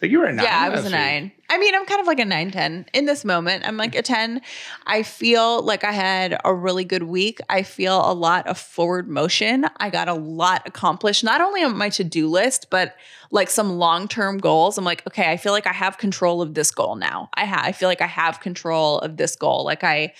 Think 0.00 0.12
you 0.12 0.20
were 0.20 0.24
a 0.24 0.32
nine. 0.32 0.46
Yeah, 0.46 0.58
I 0.58 0.70
was 0.70 0.80
a 0.80 0.82
last 0.84 0.92
week. 0.92 0.98
nine. 0.98 1.32
I 1.50 1.58
mean, 1.58 1.74
I'm 1.74 1.84
kind 1.84 2.00
of 2.00 2.06
like 2.06 2.18
a 2.18 2.24
nine, 2.24 2.50
10 2.50 2.86
in 2.94 3.04
this 3.04 3.22
moment. 3.22 3.68
I'm 3.68 3.76
like 3.76 3.94
a 3.94 4.00
10. 4.00 4.40
I 4.86 5.02
feel 5.02 5.60
like 5.60 5.84
I 5.84 5.92
had 5.92 6.40
a 6.42 6.54
really 6.54 6.84
good 6.84 7.02
week. 7.02 7.38
I 7.50 7.62
feel 7.62 8.10
a 8.10 8.14
lot 8.14 8.46
of 8.46 8.56
forward 8.56 9.10
motion. 9.10 9.66
I 9.76 9.90
got 9.90 10.08
a 10.08 10.14
lot 10.14 10.62
accomplished, 10.64 11.22
not 11.22 11.42
only 11.42 11.62
on 11.62 11.76
my 11.76 11.90
to 11.90 12.04
do 12.04 12.30
list, 12.30 12.68
but 12.70 12.96
like 13.30 13.50
some 13.50 13.72
long 13.76 14.08
term 14.08 14.38
goals. 14.38 14.78
I'm 14.78 14.86
like, 14.86 15.06
okay, 15.06 15.30
I 15.30 15.36
feel 15.36 15.52
like 15.52 15.66
I 15.66 15.74
have 15.74 15.98
control 15.98 16.40
of 16.40 16.54
this 16.54 16.70
goal 16.70 16.96
now. 16.96 17.28
I, 17.34 17.44
ha- 17.44 17.62
I 17.62 17.72
feel 17.72 17.90
like 17.90 18.00
I 18.00 18.06
have 18.06 18.40
control 18.40 19.00
of 19.00 19.18
this 19.18 19.36
goal. 19.36 19.64
Like 19.64 19.84
I, 19.84 20.14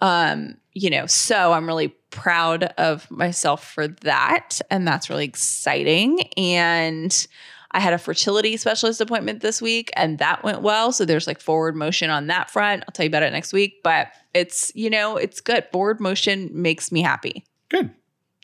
um, 0.00 0.56
you 0.72 0.90
know, 0.90 1.06
so 1.06 1.52
I'm 1.52 1.68
really 1.68 1.88
proud 2.10 2.64
of 2.78 3.08
myself 3.12 3.64
for 3.72 3.86
that. 3.86 4.60
And 4.70 4.88
that's 4.88 5.08
really 5.08 5.26
exciting. 5.26 6.22
And, 6.36 7.28
I 7.72 7.80
had 7.80 7.92
a 7.92 7.98
fertility 7.98 8.56
specialist 8.56 9.00
appointment 9.00 9.40
this 9.40 9.62
week 9.62 9.90
and 9.94 10.18
that 10.18 10.42
went 10.42 10.62
well. 10.62 10.92
So 10.92 11.04
there's 11.04 11.26
like 11.26 11.40
forward 11.40 11.76
motion 11.76 12.10
on 12.10 12.26
that 12.26 12.50
front. 12.50 12.82
I'll 12.86 12.92
tell 12.92 13.04
you 13.04 13.10
about 13.10 13.22
it 13.22 13.32
next 13.32 13.52
week, 13.52 13.80
but 13.84 14.08
it's, 14.34 14.72
you 14.74 14.90
know, 14.90 15.16
it's 15.16 15.40
good. 15.40 15.64
Forward 15.72 16.00
motion 16.00 16.50
makes 16.52 16.90
me 16.90 17.02
happy. 17.02 17.44
Good. 17.68 17.90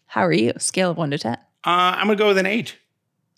How 0.07 0.25
are 0.25 0.33
you? 0.33 0.53
Scale 0.59 0.91
of 0.93 0.97
one 0.97 1.11
to 1.11 1.19
10. 1.19 1.35
Uh, 1.35 1.39
I'm 1.65 2.07
gonna 2.07 2.17
go 2.17 2.29
with 2.29 2.39
an 2.39 2.47
eight. 2.47 2.77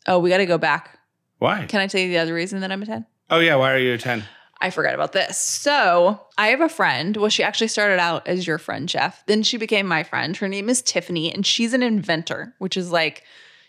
Oh, 0.06 0.18
we 0.18 0.30
got 0.30 0.38
to 0.38 0.46
go 0.46 0.58
back. 0.58 0.98
Why? 1.38 1.66
Can 1.66 1.80
I 1.80 1.86
tell 1.86 2.00
you 2.00 2.08
the 2.08 2.18
other 2.18 2.34
reason 2.34 2.60
that 2.60 2.72
I'm 2.72 2.82
a 2.82 2.86
10? 2.86 3.06
oh 3.30 3.38
yeah, 3.40 3.56
why 3.56 3.72
are 3.72 3.78
you 3.78 3.92
a 3.92 3.98
ten? 3.98 4.24
I 4.60 4.70
forgot 4.70 4.94
about 4.94 5.12
this. 5.12 5.38
So 5.38 6.20
I 6.36 6.48
have 6.48 6.60
a 6.60 6.68
friend. 6.68 7.16
Well, 7.16 7.28
she 7.28 7.42
actually 7.42 7.68
started 7.68 8.00
out 8.00 8.26
as 8.26 8.46
your 8.46 8.58
friend, 8.58 8.88
Jeff. 8.88 9.24
Then 9.26 9.42
she 9.42 9.56
became 9.56 9.86
my 9.86 10.02
friend. 10.02 10.36
Her 10.36 10.48
name 10.48 10.68
is 10.68 10.82
Tiffany, 10.82 11.32
and 11.32 11.46
she's 11.46 11.74
an 11.74 11.82
inventor, 11.82 12.54
which 12.58 12.76
is 12.76 12.90
like, 12.90 13.22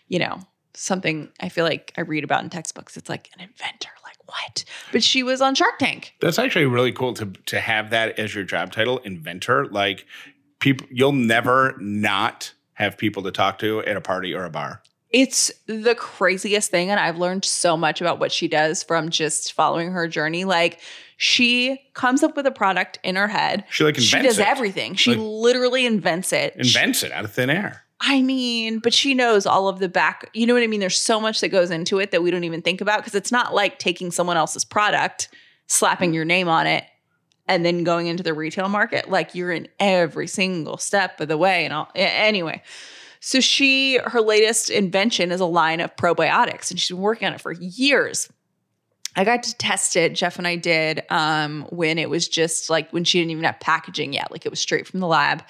you 0.08 0.18
know, 0.18 0.40
something 0.74 1.30
I 1.40 1.48
feel 1.48 1.64
like 1.64 1.92
I 1.96 2.02
read 2.02 2.24
about 2.24 2.42
in 2.44 2.50
textbooks. 2.50 2.96
It's 2.96 3.08
like 3.08 3.30
an 3.34 3.40
inventor. 3.40 3.90
Like 4.04 4.16
what? 4.26 4.64
But 4.92 5.02
she 5.02 5.22
was 5.22 5.40
on 5.40 5.54
Shark 5.54 5.78
Tank. 5.78 6.14
That's 6.20 6.38
actually 6.38 6.66
really 6.66 6.92
cool 6.92 7.14
to 7.14 7.26
to 7.46 7.60
have 7.60 7.90
that 7.90 8.18
as 8.18 8.34
your 8.34 8.44
job 8.44 8.72
title, 8.72 8.98
inventor. 8.98 9.66
Like 9.66 10.06
people, 10.60 10.86
you'll 10.90 11.12
never 11.12 11.76
not 11.80 12.52
have 12.74 12.96
people 12.96 13.22
to 13.24 13.30
talk 13.32 13.58
to 13.60 13.80
at 13.80 13.96
a 13.96 14.00
party 14.00 14.32
or 14.34 14.44
a 14.44 14.50
bar. 14.50 14.82
It's 15.10 15.50
the 15.66 15.96
craziest 15.96 16.70
thing. 16.70 16.88
And 16.90 17.00
I've 17.00 17.18
learned 17.18 17.44
so 17.44 17.76
much 17.76 18.00
about 18.00 18.20
what 18.20 18.30
she 18.30 18.46
does 18.46 18.84
from 18.84 19.08
just 19.10 19.52
following 19.54 19.90
her 19.90 20.06
journey. 20.06 20.44
Like, 20.44 20.78
she 21.16 21.80
comes 21.94 22.22
up 22.22 22.36
with 22.36 22.46
a 22.46 22.52
product 22.52 23.00
in 23.02 23.16
her 23.16 23.26
head. 23.26 23.64
She 23.70 23.82
like 23.82 23.96
invents 23.96 24.08
She 24.10 24.22
does 24.22 24.38
it. 24.38 24.46
everything. 24.46 24.94
She 24.94 25.10
Like- 25.16 25.18
literally 25.20 25.84
invents 25.84 26.32
it. 26.32 26.54
She- 26.64 26.78
invents 26.78 27.02
it 27.02 27.10
out 27.10 27.24
of 27.24 27.32
thin 27.32 27.50
air. 27.50 27.82
I 28.00 28.22
mean, 28.22 28.78
but 28.78 28.94
she 28.94 29.12
knows 29.12 29.44
all 29.44 29.68
of 29.68 29.78
the 29.78 29.88
back. 29.88 30.30
You 30.32 30.46
know 30.46 30.54
what 30.54 30.62
I 30.62 30.66
mean? 30.66 30.80
There's 30.80 31.00
so 31.00 31.20
much 31.20 31.40
that 31.40 31.48
goes 31.48 31.70
into 31.70 31.98
it 31.98 32.12
that 32.12 32.22
we 32.22 32.30
don't 32.30 32.44
even 32.44 32.62
think 32.62 32.80
about 32.80 33.00
because 33.00 33.14
it's 33.14 33.30
not 33.30 33.54
like 33.54 33.78
taking 33.78 34.10
someone 34.10 34.38
else's 34.38 34.64
product, 34.64 35.28
slapping 35.66 36.14
your 36.14 36.24
name 36.24 36.48
on 36.48 36.66
it, 36.66 36.84
and 37.46 37.64
then 37.64 37.84
going 37.84 38.06
into 38.06 38.22
the 38.22 38.32
retail 38.32 38.68
market. 38.70 39.10
Like 39.10 39.34
you're 39.34 39.52
in 39.52 39.68
every 39.78 40.26
single 40.26 40.78
step 40.78 41.20
of 41.20 41.28
the 41.28 41.36
way. 41.36 41.64
And 41.66 41.74
all, 41.74 41.90
anyway, 41.94 42.62
so 43.20 43.40
she, 43.40 43.98
her 43.98 44.22
latest 44.22 44.70
invention 44.70 45.30
is 45.30 45.40
a 45.40 45.46
line 45.46 45.80
of 45.80 45.94
probiotics, 45.96 46.70
and 46.70 46.80
she's 46.80 46.88
been 46.88 47.02
working 47.02 47.28
on 47.28 47.34
it 47.34 47.40
for 47.42 47.52
years. 47.52 48.30
I 49.14 49.24
got 49.24 49.42
to 49.42 49.54
test 49.58 49.96
it. 49.96 50.14
Jeff 50.14 50.38
and 50.38 50.46
I 50.46 50.56
did 50.56 51.02
um, 51.10 51.66
when 51.70 51.98
it 51.98 52.08
was 52.08 52.28
just 52.28 52.70
like 52.70 52.90
when 52.92 53.04
she 53.04 53.18
didn't 53.18 53.32
even 53.32 53.44
have 53.44 53.60
packaging 53.60 54.14
yet. 54.14 54.30
Like 54.30 54.46
it 54.46 54.50
was 54.50 54.60
straight 54.60 54.86
from 54.86 55.00
the 55.00 55.06
lab 55.06 55.42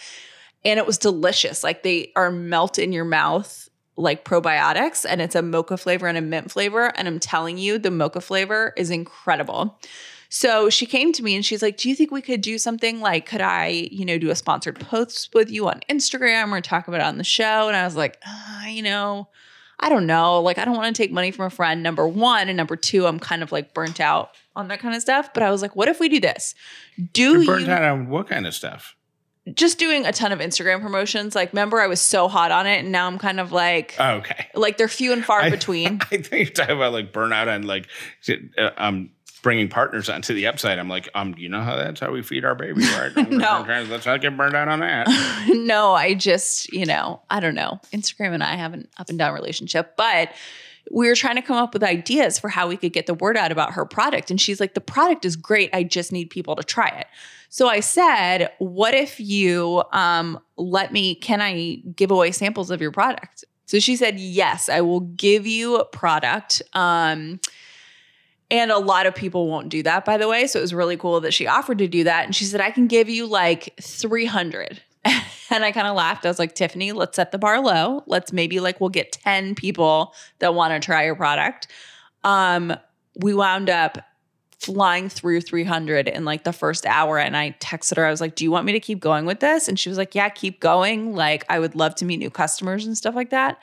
and 0.65 0.79
it 0.79 0.87
was 0.87 0.99
delicious. 0.99 1.65
Like 1.65 1.83
they 1.83 2.13
are 2.17 2.31
melt 2.31 2.79
in 2.79 2.93
your 2.93 3.05
mouth 3.05 3.69
like 3.97 4.25
probiotics, 4.25 5.05
and 5.09 5.21
it's 5.21 5.35
a 5.35 5.43
mocha 5.43 5.77
flavor 5.77 6.07
and 6.07 6.17
a 6.17 6.23
mint 6.23 6.51
flavor. 6.51 6.93
And 6.97 7.07
I'm 7.07 7.21
telling 7.21 7.59
you, 7.59 7.79
the 7.79 7.91
mocha 7.91 8.21
flavor 8.21 8.73
is 8.77 8.91
incredible. 8.91 9.79
So 10.33 10.71
she 10.71 10.87
came 10.87 11.13
to 11.15 11.25
me 11.25 11.35
and 11.35 11.45
she's 11.45 11.61
like, 11.61 11.77
Do 11.77 11.89
you 11.89 11.97
think 11.97 12.13
we 12.13 12.23
could 12.23 12.41
do 12.41 12.57
something 12.57 13.01
like, 13.01 13.27
could 13.27 13.41
I, 13.41 13.89
you 13.91 14.05
know, 14.05 14.17
do 14.17 14.31
a 14.31 14.37
sponsored 14.37 14.79
post 14.79 15.35
with 15.35 15.51
you 15.51 15.69
on 15.69 15.81
Instagram 15.91 16.53
or 16.53 16.61
talk 16.61 16.87
about 16.89 17.01
it 17.01 17.07
on 17.07 17.19
the 17.19 17.25
show? 17.25 17.67
And 17.67 17.77
I 17.77 17.85
was 17.85 17.97
like, 17.97 18.19
uh, 18.27 18.67
You 18.69 18.83
know, 18.83 19.29
I 19.81 19.89
don't 19.89 20.07
know. 20.07 20.41
Like, 20.41 20.59
I 20.59 20.65
don't 20.65 20.77
want 20.77 20.95
to 20.95 21.03
take 21.03 21.11
money 21.11 21.33
from 21.33 21.47
a 21.47 21.51
friend, 21.51 21.83
number 21.83 22.07
one. 22.07 22.49
And 22.49 22.57
number 22.57 22.77
two, 22.77 23.07
I'm 23.07 23.19
kind 23.19 23.43
of 23.43 23.51
like 23.51 23.75
burnt 23.75 23.99
out 23.99 24.31
on 24.55 24.69
that 24.69 24.79
kind 24.79 24.95
of 24.95 25.03
stuff. 25.03 25.35
But 25.35 25.43
I 25.43 25.51
was 25.51 25.63
like, 25.63 25.75
What 25.75 25.89
if 25.89 25.99
we 25.99 26.09
do 26.09 26.21
this? 26.21 26.55
Do 27.13 27.23
You're 27.33 27.41
you 27.41 27.47
burnt 27.47 27.69
out 27.69 27.83
on 27.83 28.09
what 28.09 28.29
kind 28.29 28.47
of 28.47 28.55
stuff? 28.55 28.95
Just 29.55 29.79
doing 29.79 30.07
a 30.07 30.13
ton 30.13 30.33
of 30.33 30.39
Instagram 30.39 30.81
promotions. 30.83 31.35
Like, 31.35 31.53
remember, 31.53 31.81
I 31.81 31.87
was 31.87 32.01
so 32.01 32.29
hot 32.29 32.51
on 32.51 32.67
it, 32.67 32.79
and 32.81 32.93
now 32.93 33.07
I'm 33.07 33.19
kind 33.19 33.41
of 33.41 33.53
like, 33.53 33.95
Oh, 33.99 34.15
okay. 34.17 34.47
like 34.55 34.77
they're 34.79 34.89
few 34.89 35.13
and 35.13 35.25
far 35.25 35.43
I- 35.43 35.51
between. 35.51 36.01
I 36.11 36.17
think 36.19 36.31
you're 36.31 36.45
talking 36.47 36.77
about 36.77 36.93
like 36.93 37.13
burnout 37.13 37.49
and 37.49 37.65
like 37.65 37.87
uh, 38.59 38.71
um 38.77 39.11
bringing 39.43 39.69
partners 39.69 40.11
onto 40.11 40.35
the 40.35 40.47
upside. 40.47 40.79
I'm 40.79 40.89
like, 40.91 41.09
um, 41.15 41.35
you 41.39 41.49
know 41.49 41.63
how 41.63 41.75
that's 41.77 41.99
how 42.01 42.11
we 42.13 42.23
feed 42.23 42.45
our 42.45 42.55
baby, 42.55 42.83
right? 42.83 43.17
No. 43.31 43.65
let's 43.89 44.05
not 44.05 44.21
get 44.21 44.37
burned 44.37 44.55
out 44.55 44.69
on 44.69 44.81
that. 44.81 45.09
no, 45.49 45.95
I 45.95 46.13
just, 46.13 46.71
you 46.75 46.85
know, 46.85 47.23
I 47.31 47.41
don't 47.41 47.55
know. 47.55 47.81
Instagram 47.93 48.35
and 48.35 48.43
I 48.43 48.57
have 48.57 48.75
an 48.75 48.87
up 48.99 49.09
and 49.09 49.19
down 49.19 49.33
relationship, 49.33 49.97
but 49.97 50.31
we 50.91 51.07
were 51.07 51.15
trying 51.15 51.37
to 51.37 51.43
come 51.43 51.57
up 51.57 51.73
with 51.73 51.85
ideas 51.85 52.39
for 52.39 52.49
how 52.49 52.69
we 52.69 52.77
could 52.77 52.93
get 52.93 53.07
the 53.07 53.15
word 53.15 53.37
out 53.37 53.53
about 53.53 53.73
her 53.73 53.85
product. 53.85 54.31
And 54.31 54.41
she's 54.41 54.59
like, 54.59 54.75
the 54.75 54.81
product 54.81 55.25
is 55.25 55.37
great. 55.37 55.71
I 55.73 55.85
just 55.85 56.11
need 56.11 56.31
people 56.31 56.57
to 56.57 56.65
try 56.65 56.89
it. 56.89 57.07
So 57.49 57.69
I 57.69 57.81
said, 57.81 58.51
what 58.59 58.93
if 58.93 59.21
you 59.21 59.85
um, 59.93 60.41
let 60.57 60.93
me, 60.93 61.15
can 61.15 61.41
I 61.41 61.77
give 61.95 62.11
away 62.11 62.33
samples 62.33 62.71
of 62.71 62.81
your 62.81 62.91
product? 62.91 63.45
So 63.67 63.79
she 63.79 63.95
said, 63.95 64.19
yes, 64.19 64.69
I 64.69 64.81
will 64.81 65.01
give 65.01 65.47
you 65.47 65.77
a 65.77 65.85
product. 65.85 66.61
Um, 66.75 67.39
and 68.51 68.73
a 68.73 68.79
lot 68.79 69.07
of 69.07 69.15
people 69.15 69.47
won't 69.47 69.69
do 69.69 69.85
that, 69.85 70.05
by 70.05 70.17
the 70.17 70.27
way. 70.27 70.49
So 70.49 70.59
it 70.59 70.63
was 70.63 70.75
really 70.75 70.97
cool 70.97 71.21
that 71.21 71.33
she 71.33 71.47
offered 71.47 71.79
to 71.79 71.87
do 71.87 72.03
that. 72.03 72.25
And 72.25 72.35
she 72.35 72.45
said, 72.45 72.61
I 72.61 72.73
can 72.73 72.89
give 72.89 73.09
you 73.09 73.27
like 73.27 73.75
300. 73.81 74.83
and 75.51 75.65
I 75.65 75.73
kind 75.73 75.87
of 75.87 75.97
laughed. 75.97 76.25
I 76.27 76.29
was 76.29 76.39
like, 76.39 76.55
Tiffany, 76.55 76.93
let's 76.93 77.17
set 77.17 77.33
the 77.33 77.39
bar 77.39 77.61
low. 77.61 78.03
Let's 78.07 78.33
maybe 78.33 78.61
like 78.61 78.81
we'll 78.81 78.91
get 78.91 79.13
10 79.13 79.55
people 79.55 80.15
that 80.39 80.55
want 80.55 80.73
to 80.75 80.85
try 80.85 81.05
your 81.05 81.15
product. 81.17 81.69
Um, 82.25 82.75
we 83.17 83.35
wound 83.35 83.71
up 83.71 83.99
flying 84.59 85.09
through 85.09 85.41
300 85.41 86.07
in 86.07 86.27
like 86.27 86.45
the 86.45 86.53
first 86.53 86.85
hour. 86.85 87.19
And 87.19 87.35
I 87.37 87.53
texted 87.61 87.97
her, 87.97 88.05
I 88.05 88.11
was 88.11 88.21
like, 88.21 88.35
Do 88.35 88.45
you 88.45 88.51
want 88.51 88.67
me 88.67 88.73
to 88.73 88.81
keep 88.81 89.01
going 89.01 89.25
with 89.25 89.41
this? 89.41 89.69
And 89.69 89.79
she 89.79 89.89
was 89.89 89.97
like, 89.97 90.15
Yeah, 90.15 90.29
keep 90.29 90.61
going. 90.61 91.15
Like, 91.15 91.45
I 91.49 91.59
would 91.59 91.75
love 91.75 91.95
to 91.97 92.05
meet 92.05 92.19
new 92.19 92.31
customers 92.31 92.87
and 92.87 92.97
stuff 92.97 93.15
like 93.15 93.31
that. 93.31 93.59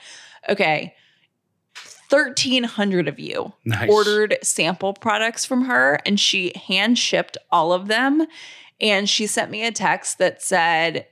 Okay. 0.50 0.96
1,300 2.10 3.08
of 3.10 3.20
you 3.20 3.51
Nice. 3.65 3.89
ordered 3.89 4.38
sample 4.41 4.94
products 4.94 5.44
from 5.46 5.65
her 5.65 6.00
and 6.06 6.17
she 6.20 6.53
hand 6.56 6.98
shipped 6.98 7.38
all 7.51 7.74
of 7.74 7.88
them. 7.88 8.25
And 8.79 9.10
she 9.10 9.27
sent 9.27 9.51
me 9.51 9.65
a 9.65 9.72
text 9.72 10.17
that 10.20 10.41
said, 10.41 11.06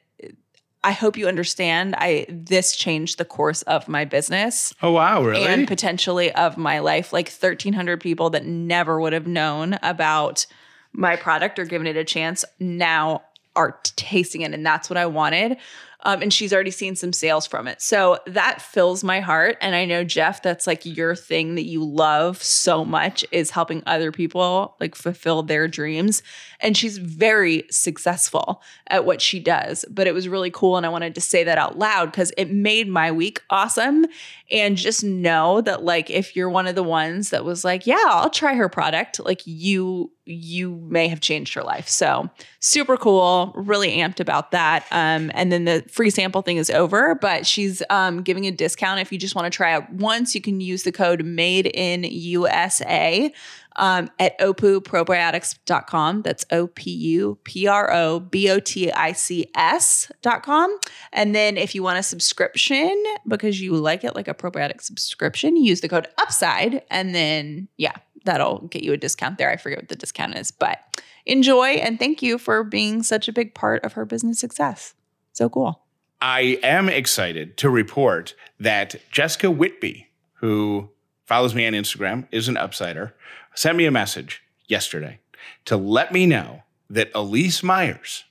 I 0.85 0.91
hope 0.91 1.17
you 1.17 1.27
understand. 1.27 1.95
I 1.97 2.27
this 2.29 2.75
changed 2.75 3.17
the 3.17 3.25
course 3.25 3.63
of 3.63 3.87
my 3.87 4.05
business 4.05 4.71
Oh 4.83 4.91
wow, 4.91 5.23
really? 5.23 5.43
and 5.43 5.67
potentially 5.67 6.31
of 6.33 6.57
my 6.57 6.77
life. 6.77 7.11
Like 7.11 7.27
1,300 7.27 7.99
people 7.99 8.29
that 8.29 8.45
never 8.45 9.01
would 9.01 9.11
have 9.11 9.25
known 9.25 9.79
about 9.81 10.45
my 10.93 11.15
product 11.15 11.57
or 11.57 11.65
given 11.65 11.87
it 11.87 11.97
a 11.97 12.03
chance 12.03 12.45
now 12.59 13.23
are 13.55 13.79
tasting 13.95 14.41
it. 14.41 14.53
And 14.53 14.63
that's 14.63 14.87
what 14.87 14.97
I 14.97 15.07
wanted. 15.07 15.57
Um, 16.05 16.21
and 16.21 16.31
she's 16.31 16.53
already 16.53 16.71
seen 16.71 16.95
some 16.95 17.11
sales 17.11 17.47
from 17.47 17.67
it. 17.67 17.81
So 17.81 18.19
that 18.27 18.61
fills 18.61 19.03
my 19.03 19.19
heart. 19.19 19.57
And 19.59 19.75
I 19.75 19.85
know, 19.85 20.03
Jeff, 20.03 20.41
that's 20.43 20.67
like 20.67 20.85
your 20.85 21.15
thing 21.15 21.55
that 21.55 21.65
you 21.65 21.83
love 21.83 22.41
so 22.41 22.85
much 22.85 23.25
is 23.31 23.49
helping 23.49 23.81
other 23.87 24.11
people 24.11 24.75
like 24.79 24.93
fulfill 24.93 25.41
their 25.41 25.67
dreams. 25.67 26.21
And 26.59 26.77
she's 26.77 26.99
very 26.99 27.63
successful 27.71 28.61
at 28.87 29.03
what 29.03 29.19
she 29.19 29.39
does. 29.39 29.83
But 29.89 30.05
it 30.05 30.13
was 30.13 30.29
really 30.29 30.51
cool. 30.51 30.77
And 30.77 30.85
I 30.85 30.89
wanted 30.89 31.15
to 31.15 31.21
say 31.21 31.43
that 31.43 31.57
out 31.57 31.79
loud 31.79 32.11
because 32.11 32.31
it 32.37 32.51
made 32.51 32.87
my 32.87 33.11
week 33.11 33.41
awesome. 33.49 34.05
And 34.51 34.77
just 34.77 35.03
know 35.03 35.61
that, 35.61 35.83
like, 35.83 36.11
if 36.11 36.35
you're 36.35 36.51
one 36.51 36.67
of 36.67 36.75
the 36.75 36.83
ones 36.83 37.31
that 37.31 37.43
was 37.43 37.65
like, 37.65 37.87
yeah, 37.87 38.05
I'll 38.05 38.29
try 38.29 38.53
her 38.53 38.69
product, 38.69 39.19
like, 39.19 39.41
you, 39.45 40.11
you 40.25 40.75
may 40.87 41.07
have 41.07 41.19
changed 41.19 41.53
her 41.53 41.63
life. 41.63 41.87
So 41.87 42.29
super 42.59 42.97
cool. 42.97 43.53
Really 43.55 43.97
amped 43.97 44.19
about 44.19 44.51
that. 44.51 44.85
Um, 44.91 45.31
and 45.33 45.51
then 45.51 45.65
the 45.65 45.83
free 45.89 46.09
sample 46.09 46.41
thing 46.41 46.57
is 46.57 46.69
over, 46.69 47.15
but 47.15 47.45
she's 47.45 47.83
um, 47.89 48.21
giving 48.21 48.47
a 48.47 48.51
discount. 48.51 48.99
If 48.99 49.11
you 49.11 49.17
just 49.17 49.35
want 49.35 49.51
to 49.51 49.55
try 49.55 49.73
out 49.73 49.91
once, 49.91 50.33
you 50.35 50.41
can 50.41 50.61
use 50.61 50.83
the 50.83 50.91
code 50.91 51.23
made 51.23 51.67
in 51.67 52.03
USA 52.03 53.31
um, 53.75 54.09
at 54.19 54.37
opuprobiotics.com. 54.39 56.21
That's 56.21 56.45
O 56.51 56.67
P 56.67 56.91
U 56.91 57.37
P 57.43 57.67
R 57.67 57.91
O 57.93 58.19
B 58.19 58.49
O 58.49 58.59
T 58.59 58.91
I 58.91 59.11
C 59.11 59.49
S.com. 59.55 60.77
And 61.13 61.35
then 61.35 61.57
if 61.57 61.75
you 61.75 61.83
want 61.83 61.99
a 61.99 62.03
subscription 62.03 63.03
because 63.27 63.61
you 63.61 63.75
like 63.75 64.03
it 64.03 64.15
like 64.15 64.27
a 64.27 64.33
probiotic 64.33 64.81
subscription, 64.81 65.55
use 65.55 65.81
the 65.81 65.89
code 65.89 66.07
UPSIDE. 66.19 66.81
And 66.89 67.13
then, 67.13 67.67
yeah, 67.77 67.95
that'll 68.25 68.67
get 68.67 68.83
you 68.83 68.93
a 68.93 68.97
discount 68.97 69.37
there. 69.37 69.49
I 69.49 69.57
forget 69.57 69.79
what 69.79 69.89
the 69.89 69.95
discount 69.95 70.35
is, 70.35 70.51
but 70.51 70.79
enjoy 71.25 71.67
and 71.75 71.97
thank 71.97 72.21
you 72.21 72.37
for 72.37 72.63
being 72.63 73.03
such 73.03 73.27
a 73.27 73.33
big 73.33 73.55
part 73.55 73.83
of 73.83 73.93
her 73.93 74.05
business 74.05 74.39
success. 74.39 74.93
So 75.33 75.49
cool. 75.49 75.81
I 76.21 76.59
am 76.63 76.89
excited 76.89 77.57
to 77.57 77.69
report 77.69 78.35
that 78.59 78.95
Jessica 79.11 79.51
Whitby, 79.51 80.07
who 80.35 80.89
follows 81.25 81.53
me 81.53 81.67
on 81.67 81.73
Instagram, 81.73 82.27
is 82.31 82.47
an 82.47 82.55
upsider, 82.55 83.13
sent 83.53 83.77
me 83.77 83.85
a 83.85 83.91
message 83.91 84.43
yesterday 84.67 85.19
to 85.65 85.77
let 85.77 86.11
me 86.11 86.25
know 86.25 86.63
that 86.89 87.13
Elyse 87.13 87.63
Myers, 87.63 88.23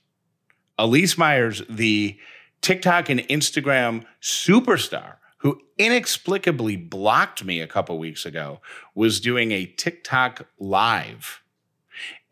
Elyse 0.79 1.17
Myers, 1.17 1.61
the 1.69 2.17
TikTok 2.61 3.09
and 3.09 3.19
Instagram 3.21 4.03
superstar 4.21 5.15
who 5.45 5.61
inexplicably 5.77 6.75
blocked 6.75 7.45
me 7.45 7.61
a 7.61 7.67
couple 7.67 7.99
weeks 7.99 8.25
ago, 8.25 8.59
was 8.95 9.19
doing 9.19 9.51
a 9.51 9.67
TikTok 9.67 10.47
live. 10.57 11.43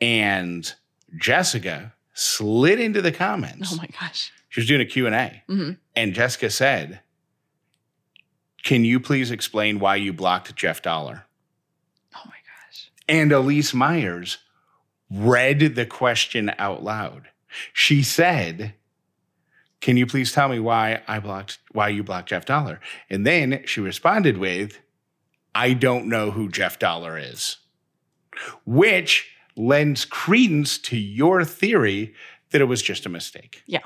And 0.02 0.74
Jessica 1.16 1.94
slid 2.16 2.80
into 2.80 3.04
the 3.04 3.12
comments. 3.12 3.72
Oh 3.72 3.76
my 3.76 3.86
gosh. 4.02 4.32
She 4.50 4.62
was 4.62 4.68
doing 4.68 4.82
a 4.82 4.86
Q&A. 4.86 5.44
Mhm. 5.48 5.78
And 5.96 6.16
Jessica 6.16 6.50
said, 6.50 7.02
"Can 8.64 8.84
you 8.84 9.00
please 9.00 9.30
explain 9.30 9.78
why 9.78 9.98
you 9.98 10.12
blocked 10.12 10.56
Jeff 10.56 10.82
Dollar?" 10.82 11.28
Oh 12.16 12.24
my 12.26 12.32
gosh. 12.32 12.90
And 13.08 13.30
Elyse 13.30 13.76
Myers 13.76 14.40
read 15.12 15.76
the 15.76 15.86
question 15.86 16.52
out 16.58 16.82
loud. 16.82 17.30
She 17.74 18.02
said, 18.02 18.74
"Can 19.84 19.98
you 19.98 20.08
please 20.08 20.32
tell 20.32 20.48
me 20.48 20.60
why 20.60 21.02
I 21.10 21.20
blocked 21.20 21.60
why 21.74 21.90
you 21.90 22.04
blocked 22.04 22.30
Jeff 22.30 22.46
Dollar?" 22.46 22.80
And 23.10 23.28
then 23.28 23.64
she 23.66 23.82
responded 23.82 24.38
with, 24.38 24.80
"I 25.54 25.74
don't 25.74 26.08
know 26.08 26.32
who 26.32 26.48
Jeff 26.50 26.80
Dollar 26.80 27.18
is." 27.18 27.58
Which 28.66 29.28
lends 29.58 30.06
credence 30.06 30.78
to 30.78 30.98
your 30.98 31.44
theory 31.44 32.14
that 32.52 32.62
it 32.62 32.66
was 32.66 32.82
just 32.82 33.06
a 33.06 33.10
mistake. 33.10 33.62
Yeah. 33.66 33.86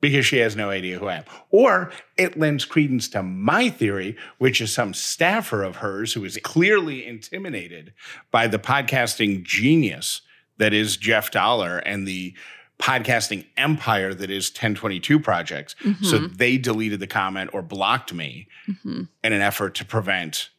Because 0.00 0.26
she 0.26 0.38
has 0.38 0.56
no 0.56 0.70
idea 0.70 0.98
who 0.98 1.06
I 1.06 1.18
am. 1.18 1.24
Or 1.50 1.92
it 2.16 2.36
lends 2.36 2.64
credence 2.64 3.08
to 3.10 3.22
my 3.22 3.68
theory, 3.68 4.16
which 4.38 4.60
is 4.60 4.72
some 4.72 4.92
staffer 4.92 5.62
of 5.62 5.76
hers 5.76 6.14
who 6.14 6.24
is 6.24 6.36
clearly 6.42 7.06
intimidated 7.06 7.92
by 8.32 8.48
the 8.48 8.58
podcasting 8.58 9.44
genius 9.44 10.20
that 10.58 10.74
is 10.74 10.96
Jeff 10.96 11.30
Dollar 11.30 11.78
and 11.78 12.06
the 12.06 12.34
podcasting 12.78 13.44
empire 13.56 14.14
that 14.14 14.30
is 14.30 14.48
1022 14.50 15.18
projects. 15.20 15.74
So 16.02 16.18
they 16.18 16.56
deleted 16.58 17.00
the 17.00 17.06
comment 17.06 17.50
or 17.52 17.60
blocked 17.62 18.12
me 18.14 18.46
Mhm. 18.68 19.08
in 19.24 19.32
an 19.32 19.40
effort 19.42 19.74
to 19.76 19.84
prevent 19.84 20.50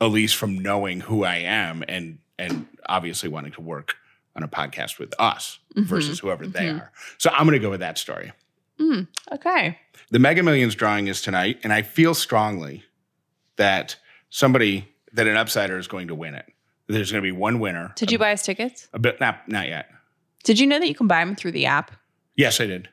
Elyse 0.00 0.34
from 0.34 0.58
knowing 0.58 1.00
who 1.00 1.24
I 1.24 1.36
am 1.36 1.84
and 1.88 2.18
and 2.40 2.66
obviously 2.88 3.28
wanting 3.28 3.50
to 3.52 3.60
work 3.60 3.96
on 4.36 4.44
a 4.44 4.48
podcast 4.48 5.00
with 5.00 5.12
us 5.18 5.58
versus 5.74 6.20
whoever 6.20 6.46
they 6.46 6.66
Mhm. 6.66 6.80
are. 6.82 6.92
So 7.18 7.30
I'm 7.30 7.44
going 7.46 7.54
to 7.54 7.58
go 7.58 7.70
with 7.70 7.80
that 7.80 7.98
story. 7.98 8.30
Mm, 8.78 9.08
okay. 9.32 9.80
The 10.12 10.20
Mega 10.20 10.44
Millions 10.44 10.76
drawing 10.76 11.08
is 11.08 11.20
tonight, 11.20 11.58
and 11.64 11.72
I 11.72 11.82
feel 11.82 12.14
strongly 12.14 12.84
that 13.56 13.96
somebody 14.30 14.94
that 15.12 15.26
an 15.26 15.34
upsider 15.34 15.76
is 15.80 15.88
going 15.88 16.06
to 16.08 16.14
win 16.14 16.34
it. 16.36 16.46
There's 16.86 17.10
going 17.10 17.22
to 17.24 17.26
be 17.26 17.32
one 17.32 17.58
winner. 17.58 17.92
Did 17.96 18.12
you 18.12 18.18
buy 18.18 18.32
us 18.32 18.44
tickets? 18.44 18.86
A 18.92 19.00
bit, 19.00 19.18
not 19.20 19.48
not 19.48 19.66
yet. 19.66 19.90
Did 20.48 20.58
you 20.58 20.66
know 20.66 20.78
that 20.78 20.88
you 20.88 20.94
can 20.94 21.06
buy 21.06 21.22
them 21.22 21.36
through 21.36 21.52
the 21.52 21.66
app? 21.66 21.90
Yes, 22.34 22.58
I 22.58 22.64
did. 22.64 22.88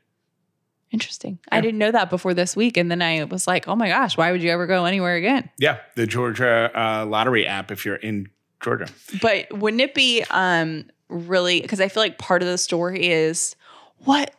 Interesting. 0.92 1.40
I 1.50 1.62
didn't 1.62 1.78
know 1.78 1.90
that 1.90 2.10
before 2.10 2.34
this 2.34 2.54
week. 2.54 2.76
And 2.76 2.92
then 2.92 3.02
I 3.02 3.24
was 3.24 3.48
like, 3.48 3.66
oh 3.70 3.78
my 3.78 3.88
gosh, 3.88 4.18
why 4.18 4.34
would 4.34 4.44
you 4.44 4.52
ever 4.52 4.68
go 4.68 4.84
anywhere 4.84 5.16
again? 5.16 5.50
Yeah, 5.58 5.78
the 5.96 6.06
Georgia 6.06 6.70
uh, 6.78 7.06
lottery 7.06 7.48
app. 7.48 7.72
If 7.72 7.86
you're 7.86 7.96
in 7.96 8.28
Georgia, 8.60 8.88
But 9.22 9.58
wouldn't 9.58 9.80
it 9.80 9.94
be 9.94 10.26
um 10.32 10.84
really 11.08 11.62
because 11.62 11.80
I 11.80 11.88
feel 11.88 12.04
like 12.04 12.18
part 12.18 12.42
of 12.42 12.50
the 12.50 12.58
story 12.58 13.08
is 13.08 13.56
what 14.00 14.36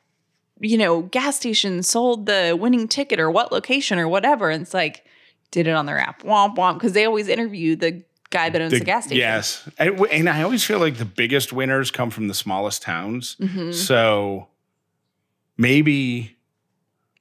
you 0.61 0.77
know, 0.77 1.01
gas 1.01 1.37
station 1.37 1.83
sold 1.83 2.27
the 2.27 2.55
winning 2.61 2.87
ticket 2.87 3.19
or 3.19 3.31
what 3.31 3.51
location 3.51 3.99
or 3.99 4.09
whatever. 4.09 4.51
And 4.51 4.61
it's 4.61 4.75
like, 4.75 5.07
did 5.51 5.67
it 5.67 5.71
on 5.71 5.87
their 5.87 5.99
app. 5.99 6.23
Womp 6.23 6.57
womp. 6.57 6.75
Because 6.75 6.93
they 6.93 7.07
always 7.07 7.29
interview 7.29 7.77
the 7.77 8.03
guy 8.31 8.51
that 8.51 8.61
owns 8.61 8.73
the, 8.73 8.81
gas 8.81 9.05
station. 9.05 9.19
Yes, 9.19 9.69
and, 9.79 10.01
and 10.07 10.29
I 10.29 10.43
always 10.43 10.65
feel 10.65 10.79
like 10.79 10.97
the 10.97 11.05
biggest 11.05 11.53
winners 11.53 11.91
come 11.91 12.11
from 12.11 12.29
the 12.29 12.35
smallest 12.35 12.83
towns. 12.83 13.37
Mhm. 13.41 13.73
So 13.75 14.49
maybe 15.57 16.37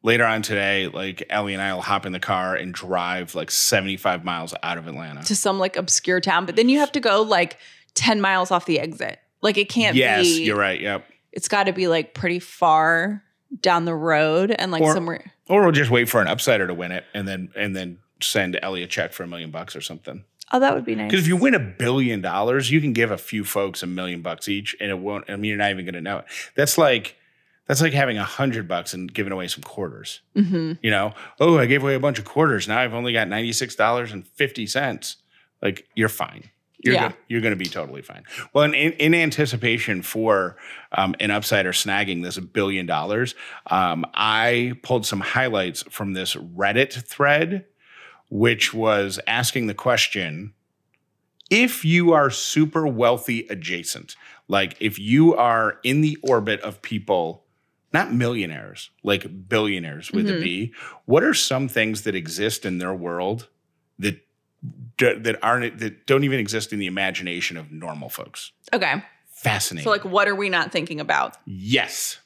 later 0.04 0.26
on 0.26 0.42
today, 0.42 0.88
like 0.88 1.24
Ellie 1.30 1.54
and 1.54 1.62
I 1.62 1.74
will 1.74 1.82
hop 1.82 2.06
in 2.06 2.12
the 2.12 2.20
car 2.20 2.56
and 2.56 2.74
drive 2.74 3.36
like 3.36 3.52
75 3.52 4.24
miles 4.24 4.54
out 4.64 4.78
of 4.78 4.88
Atlanta. 4.88 5.24
To 5.24 5.36
some 5.36 5.60
like 5.60 5.76
obscure 5.78 6.22
town. 6.22 6.46
But 6.46 6.56
then 6.56 6.70
you 6.70 6.80
have 6.80 6.92
to 6.94 7.00
go 7.00 7.22
like 7.22 7.58
10 7.96 8.22
miles 8.22 8.52
off 8.52 8.66
the 8.66 8.80
exit. 8.80 9.20
Like 9.42 9.58
it 9.58 9.70
can't 9.70 9.96
yes, 9.96 10.24
be 10.24 10.44
you're 10.44 10.58
right. 10.58 10.80
Yep. 10.80 11.06
it's 11.32 11.48
got 11.48 11.66
to 11.66 11.74
be 11.74 11.88
like 11.88 12.14
pretty 12.14 12.40
far 12.40 13.24
down 13.62 13.86
the 13.86 13.96
road 13.96 14.52
and 14.52 14.72
like 14.72 14.82
Or- 14.82 14.94
somewhere. 14.94 15.32
Or 15.48 15.62
we'll 15.62 15.72
just 15.72 15.92
wait 15.92 16.10
for 16.10 16.22
an 16.22 16.28
upsider 16.28 16.66
to 16.68 16.74
win 16.74 16.92
it 16.92 17.04
and 17.14 17.28
then 17.28 17.50
and 17.56 17.76
then 17.76 18.00
send 18.22 18.58
Ellie 18.64 18.82
a 18.82 18.88
check 18.88 19.14
for 19.14 19.24
a 19.24 19.28
million 19.28 19.52
bucks 19.52 19.76
or 19.76 19.82
something. 19.82 20.24
Oh, 20.52 20.60
that 20.60 20.76
would 20.76 20.86
be 20.86 20.96
nice. 20.96 21.10
Because 21.10 21.24
if 21.24 21.28
you 21.28 21.38
win 21.38 21.54
a 21.56 21.60
billion 21.60 22.22
dollars, 22.22 22.70
you 22.72 22.80
can 22.80 22.94
give 22.94 23.12
a 23.12 23.18
few 23.18 23.44
folks 23.44 23.82
a 23.84 23.88
million 23.88 24.22
bucks 24.22 24.48
each, 24.48 24.76
and 24.80 24.92
it 24.92 25.00
won't. 25.00 25.30
I 25.30 25.36
mean, 25.36 25.50
you're 25.50 25.58
not 25.58 25.72
even 25.72 25.86
going 25.86 25.96
to 25.96 26.02
know 26.02 26.20
it. 26.20 26.26
That's 26.56 26.78
like 26.78 27.16
that's 27.68 27.82
like 27.82 27.94
having 27.94 28.18
a 28.20 28.24
hundred 28.24 28.68
bucks 28.68 28.94
and 28.94 29.12
giving 29.12 29.34
away 29.34 29.48
some 29.48 29.64
quarters. 29.64 30.22
hmm 30.36 30.74
You 30.84 30.92
know, 30.92 31.14
oh, 31.40 31.58
I 31.58 31.66
gave 31.66 31.82
away 31.82 31.96
a 31.96 32.00
bunch 32.00 32.20
of 32.20 32.26
quarters. 32.26 32.68
Now 32.68 32.80
I've 32.80 32.94
only 32.94 33.12
got 33.12 33.28
ninety 33.28 33.54
six 33.54 33.76
dollars 33.76 34.12
and 34.12 34.28
fifty 34.28 34.68
cents. 34.68 35.18
Like 35.64 35.88
you're 35.96 36.10
fine. 36.10 36.52
You're 36.84 36.94
Yeah. 36.94 37.10
go- 37.10 37.16
you're 37.28 37.42
going 37.42 37.54
to 37.54 37.58
be 37.58 37.66
totally 37.66 38.04
fine. 38.04 38.24
Well, 38.54 38.66
in, 38.66 38.76
in, 38.76 38.92
in 38.94 39.16
anticipation 39.16 40.04
for 40.04 40.58
um, 40.92 41.16
an 41.20 41.32
upsider 41.32 41.70
snagging 41.70 42.22
this 42.22 42.38
billion 42.38 42.86
dollars, 42.86 43.34
um, 43.72 44.06
I 44.14 44.74
pulled 44.84 45.08
some 45.08 45.22
highlights 45.22 45.82
from 45.90 46.14
this 46.14 46.36
Reddit 46.36 46.94
thread, 46.94 47.66
which 48.38 48.74
was 48.74 49.20
asking 49.28 49.68
the 49.68 49.74
question: 49.74 50.54
If 51.50 51.86
you 51.86 52.12
are 52.14 52.30
super 52.30 52.86
wealthy 52.88 53.48
adjacent, 53.50 54.16
like 54.48 54.76
if 54.80 55.00
you 55.00 55.36
are 55.36 55.80
in 55.84 56.02
the 56.02 56.18
orbit 56.22 56.60
of 56.62 56.82
people 56.82 57.44
not 57.94 58.14
millionaires, 58.14 58.90
like 59.04 59.48
billionaires 59.48 60.12
with 60.12 60.30
a 60.30 60.34
Mhm. 60.34 60.44
B. 60.44 60.74
What 61.06 61.24
are 61.24 61.34
some 61.34 61.70
things 61.70 62.02
that 62.02 62.14
exist 62.14 62.66
in 62.66 62.78
their 62.78 62.94
world 62.94 63.48
that 64.00 64.22
that 64.98 65.38
aren't 65.42 65.78
that 65.80 66.06
don't 66.06 66.24
even 66.26 66.40
exist 66.40 66.74
in 66.74 66.80
the 66.80 66.88
imagination 66.88 67.56
of 67.56 67.72
normal 67.72 68.10
folks? 68.10 68.52
Okay. 68.74 69.02
Fascinating. 69.34 69.86
So, 69.86 69.92
like, 69.92 70.04
what 70.04 70.28
are 70.28 70.36
we 70.36 70.50
not 70.50 70.72
thinking 70.74 71.00
about? 71.00 71.38
Yes. 71.46 72.20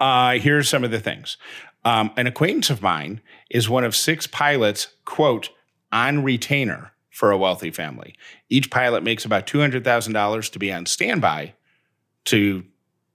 Uh, 0.00 0.32
here's 0.38 0.68
some 0.68 0.84
of 0.84 0.90
the 0.90 1.00
things. 1.00 1.36
Um, 1.84 2.10
an 2.16 2.26
acquaintance 2.26 2.70
of 2.70 2.80
mine 2.82 3.20
is 3.50 3.68
one 3.68 3.84
of 3.84 3.94
six 3.94 4.26
pilots, 4.26 4.88
quote, 5.04 5.50
on 5.92 6.22
retainer 6.22 6.92
for 7.10 7.30
a 7.30 7.38
wealthy 7.38 7.70
family. 7.70 8.14
Each 8.48 8.70
pilot 8.70 9.02
makes 9.02 9.24
about 9.24 9.46
$200,000 9.46 10.50
to 10.52 10.58
be 10.58 10.72
on 10.72 10.86
standby 10.86 11.54
to 12.26 12.64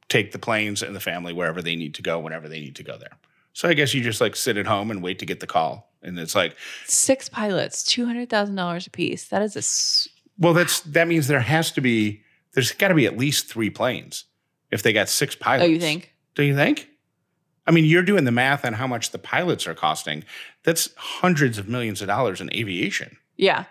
take 0.07 0.31
the 0.31 0.39
planes 0.39 0.81
and 0.81 0.95
the 0.95 0.99
family 0.99 1.33
wherever 1.33 1.61
they 1.61 1.75
need 1.75 1.93
to 1.95 2.01
go, 2.01 2.19
whenever 2.19 2.47
they 2.47 2.59
need 2.59 2.75
to 2.75 2.83
go 2.83 2.97
there. 2.97 3.17
So 3.53 3.67
I 3.67 3.73
guess 3.73 3.93
you 3.93 4.01
just 4.01 4.21
like 4.21 4.35
sit 4.35 4.57
at 4.57 4.67
home 4.67 4.91
and 4.91 5.01
wait 5.03 5.19
to 5.19 5.25
get 5.25 5.39
the 5.39 5.47
call. 5.47 5.91
And 6.01 6.17
it's 6.17 6.35
like, 6.35 6.55
Six 6.85 7.27
pilots, 7.27 7.83
two 7.83 8.05
hundred 8.05 8.29
thousand 8.29 8.55
dollars 8.55 8.87
a 8.87 8.89
piece. 8.89 9.27
That 9.27 9.41
is 9.41 9.55
a 9.55 9.59
s- 9.59 10.07
well, 10.37 10.53
that's 10.53 10.79
that 10.81 11.07
means 11.09 11.27
there 11.27 11.41
has 11.41 11.71
to 11.73 11.81
be, 11.81 12.21
there's 12.53 12.71
got 12.71 12.87
to 12.87 12.93
be 12.93 13.05
at 13.05 13.17
least 13.17 13.47
three 13.47 13.69
planes 13.69 14.23
if 14.71 14.81
they 14.81 14.93
got 14.93 15.09
six 15.09 15.35
pilots. 15.35 15.65
oh, 15.65 15.67
you 15.67 15.79
think? 15.79 16.13
Do 16.35 16.43
you 16.43 16.55
think? 16.55 16.87
I 17.69 17.71
mean, 17.71 17.85
you're 17.85 18.03
doing 18.03 18.23
the 18.25 18.31
math 18.31 18.65
on 18.65 18.73
how 18.73 18.87
much 18.87 19.11
the 19.11 19.19
pilots 19.19 19.67
are 19.67 19.75
costing. 19.75 20.23
That's 20.63 20.89
hundreds 20.97 21.57
of 21.59 21.69
millions 21.69 22.01
of 22.01 22.07
dollars 22.07 22.41
in 22.41 22.51
aviation. 22.53 23.15
Yeah. 23.37 23.65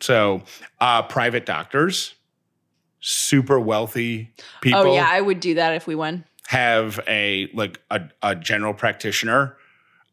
So, 0.00 0.42
uh, 0.80 1.02
private 1.02 1.44
doctors, 1.44 2.14
super 3.00 3.60
wealthy 3.60 4.32
people 4.62 4.80
oh, 4.80 4.94
yeah. 4.94 5.06
I 5.10 5.20
would 5.20 5.40
do 5.40 5.54
that 5.54 5.74
if 5.74 5.86
we 5.86 5.94
won. 5.94 6.24
have 6.48 7.00
a 7.06 7.50
like 7.52 7.80
a, 7.90 8.02
a 8.22 8.34
general 8.36 8.72
practitioner 8.74 9.56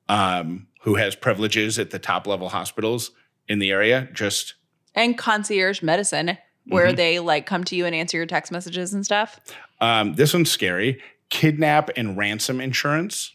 um, 0.10 0.68
who 0.82 0.96
has 0.96 1.16
privileges 1.16 1.80
at 1.80 1.92
the 1.92 2.00
top 2.00 2.28
level 2.28 2.50
hospitals 2.50 3.12
in 3.48 3.60
the 3.60 3.72
area. 3.72 4.10
Just 4.14 4.56
And 4.96 5.18
concierge 5.18 5.82
medicine, 5.82 6.38
where 6.68 6.88
Mm-hmm. 6.88 6.96
they 6.96 7.20
like 7.20 7.46
come 7.46 7.64
to 7.66 7.76
you 7.76 7.86
and 7.86 7.96
answer 7.96 8.18
your 8.18 8.26
text 8.26 8.52
messages 8.52 8.94
and 8.94 9.06
stuff. 9.06 9.40
um, 9.82 10.16
this 10.16 10.34
one's 10.34 10.52
scary. 10.52 11.02
Kidnap 11.34 11.90
and 11.98 12.16
ransom 12.16 12.62
insurance. 12.62 13.34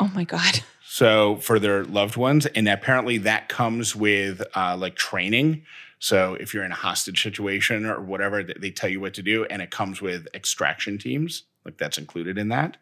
Oh 0.00 0.10
my 0.14 0.24
god. 0.24 0.60
so 0.84 1.36
for 1.36 1.58
their 1.60 1.84
loved 1.84 2.16
ones 2.16 2.46
and 2.46 2.68
apparently 2.68 3.16
that 3.18 3.48
comes 3.48 3.94
with 3.94 4.42
uh, 4.56 4.76
like 4.76 4.96
training 4.96 5.62
so 5.98 6.34
if 6.40 6.52
you're 6.52 6.64
in 6.64 6.72
a 6.72 6.74
hostage 6.74 7.22
situation 7.22 7.86
or 7.86 8.00
whatever 8.00 8.42
they 8.42 8.70
tell 8.70 8.90
you 8.90 9.00
what 9.00 9.14
to 9.14 9.22
do 9.22 9.44
and 9.44 9.62
it 9.62 9.70
comes 9.70 10.02
with 10.02 10.26
extraction 10.34 10.98
teams 10.98 11.44
like 11.64 11.76
that's 11.78 11.96
included 11.96 12.36
in 12.38 12.48
that 12.48 12.76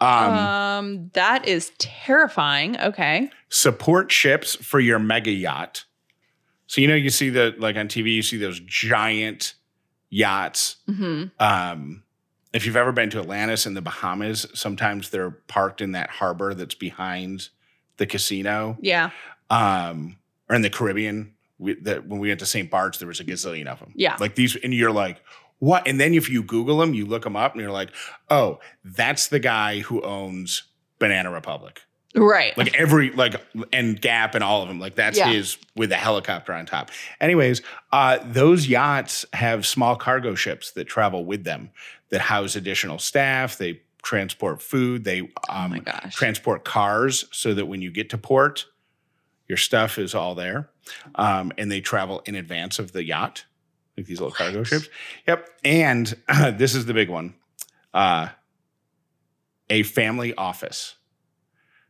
um, 0.00 0.08
Um, 0.38 1.10
that 1.14 1.46
is 1.46 1.70
terrifying. 1.78 2.78
Okay. 2.80 3.30
support 3.50 4.10
ships 4.10 4.56
for 4.56 4.80
your 4.80 4.98
mega 4.98 5.30
yacht 5.30 5.84
so 6.66 6.80
you 6.80 6.88
know 6.88 6.94
you 6.94 7.10
see 7.10 7.28
the 7.30 7.54
like 7.58 7.76
on 7.76 7.88
tv 7.88 8.14
you 8.14 8.22
see 8.22 8.38
those 8.38 8.60
giant 8.60 9.54
yachts. 10.10 10.76
Um, 11.38 12.02
if 12.56 12.66
you've 12.66 12.76
ever 12.76 12.92
been 12.92 13.10
to 13.10 13.20
Atlantis 13.20 13.66
in 13.66 13.74
the 13.74 13.82
Bahamas, 13.82 14.46
sometimes 14.54 15.10
they're 15.10 15.30
parked 15.30 15.80
in 15.80 15.92
that 15.92 16.10
harbor 16.10 16.54
that's 16.54 16.74
behind 16.74 17.48
the 17.98 18.06
casino. 18.06 18.76
Yeah. 18.80 19.10
Um, 19.50 20.16
or 20.48 20.56
in 20.56 20.62
the 20.62 20.70
Caribbean, 20.70 21.34
we, 21.58 21.74
that 21.82 22.06
when 22.06 22.18
we 22.20 22.28
went 22.28 22.40
to 22.40 22.46
St. 22.46 22.70
Bart's, 22.70 22.98
there 22.98 23.08
was 23.08 23.20
a 23.20 23.24
gazillion 23.24 23.66
of 23.66 23.78
them. 23.78 23.92
Yeah. 23.94 24.16
like 24.20 24.34
these, 24.34 24.56
and 24.56 24.74
you're 24.74 24.90
like, 24.92 25.22
what? 25.58 25.86
And 25.88 25.98
then 26.00 26.12
if 26.14 26.28
you 26.28 26.42
Google 26.42 26.78
them, 26.78 26.92
you 26.94 27.06
look 27.06 27.22
them 27.24 27.36
up, 27.36 27.52
and 27.52 27.62
you're 27.62 27.70
like, 27.70 27.90
oh, 28.28 28.58
that's 28.84 29.28
the 29.28 29.38
guy 29.38 29.80
who 29.80 30.02
owns 30.02 30.64
Banana 30.98 31.30
Republic. 31.30 31.80
Right. 32.14 32.56
Like 32.56 32.74
every 32.74 33.10
like 33.10 33.34
and 33.74 34.00
Gap 34.00 34.34
and 34.34 34.42
all 34.42 34.62
of 34.62 34.68
them. 34.68 34.80
Like 34.80 34.94
that's 34.94 35.18
Yeah. 35.18 35.28
his 35.28 35.58
with 35.74 35.92
a 35.92 35.96
helicopter 35.96 36.54
on 36.54 36.64
top. 36.64 36.90
Anyways, 37.20 37.60
uh, 37.92 38.18
those 38.24 38.66
yachts 38.66 39.26
have 39.34 39.66
small 39.66 39.96
cargo 39.96 40.34
ships 40.34 40.70
that 40.72 40.84
travel 40.86 41.26
with 41.26 41.44
them 41.44 41.70
that 42.10 42.20
house 42.20 42.56
additional 42.56 42.98
staff. 42.98 43.58
They 43.58 43.80
transport 44.02 44.62
food. 44.62 45.04
They 45.04 45.30
um, 45.48 45.82
Oh 45.86 46.08
transport 46.10 46.64
cars 46.64 47.24
so 47.32 47.54
that 47.54 47.66
when 47.66 47.82
you 47.82 47.90
get 47.90 48.10
to 48.10 48.18
port, 48.18 48.66
your 49.48 49.58
stuff 49.58 49.98
is 49.98 50.14
all 50.14 50.34
there. 50.34 50.70
Um, 51.16 51.52
and 51.58 51.70
they 51.70 51.80
travel 51.80 52.22
in 52.26 52.34
advance 52.34 52.78
of 52.78 52.92
the 52.92 53.04
yacht, 53.04 53.44
like 53.96 54.06
these 54.06 54.20
little 54.20 54.34
cargo 54.34 54.62
ships. 54.62 54.88
Yep. 55.26 55.48
And 55.64 56.16
this 56.54 56.74
is 56.74 56.86
the 56.86 56.94
big 56.94 57.10
one 57.10 57.34
uh, 57.92 58.28
a 59.70 59.82
family 59.82 60.34
office. 60.34 60.96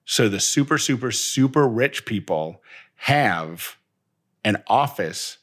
So 0.05 0.29
the 0.29 0.41
super, 0.41 0.79
super, 0.79 1.11
super 1.11 1.67
rich 1.69 2.07
people 2.07 2.63
have 2.95 3.77
an 4.45 4.63
office 4.69 5.39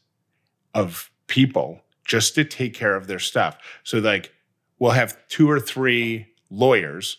of 0.74 1.12
people 1.28 1.82
just 2.06 2.34
to 2.36 2.46
take 2.46 2.74
care 2.74 2.96
of 2.96 3.08
their 3.08 3.20
stuff. 3.20 3.58
So, 3.84 4.00
like, 4.00 4.34
we'll 4.80 4.92
have 4.92 5.18
two 5.28 5.50
or 5.50 5.60
three 5.60 6.28
lawyers 6.50 7.18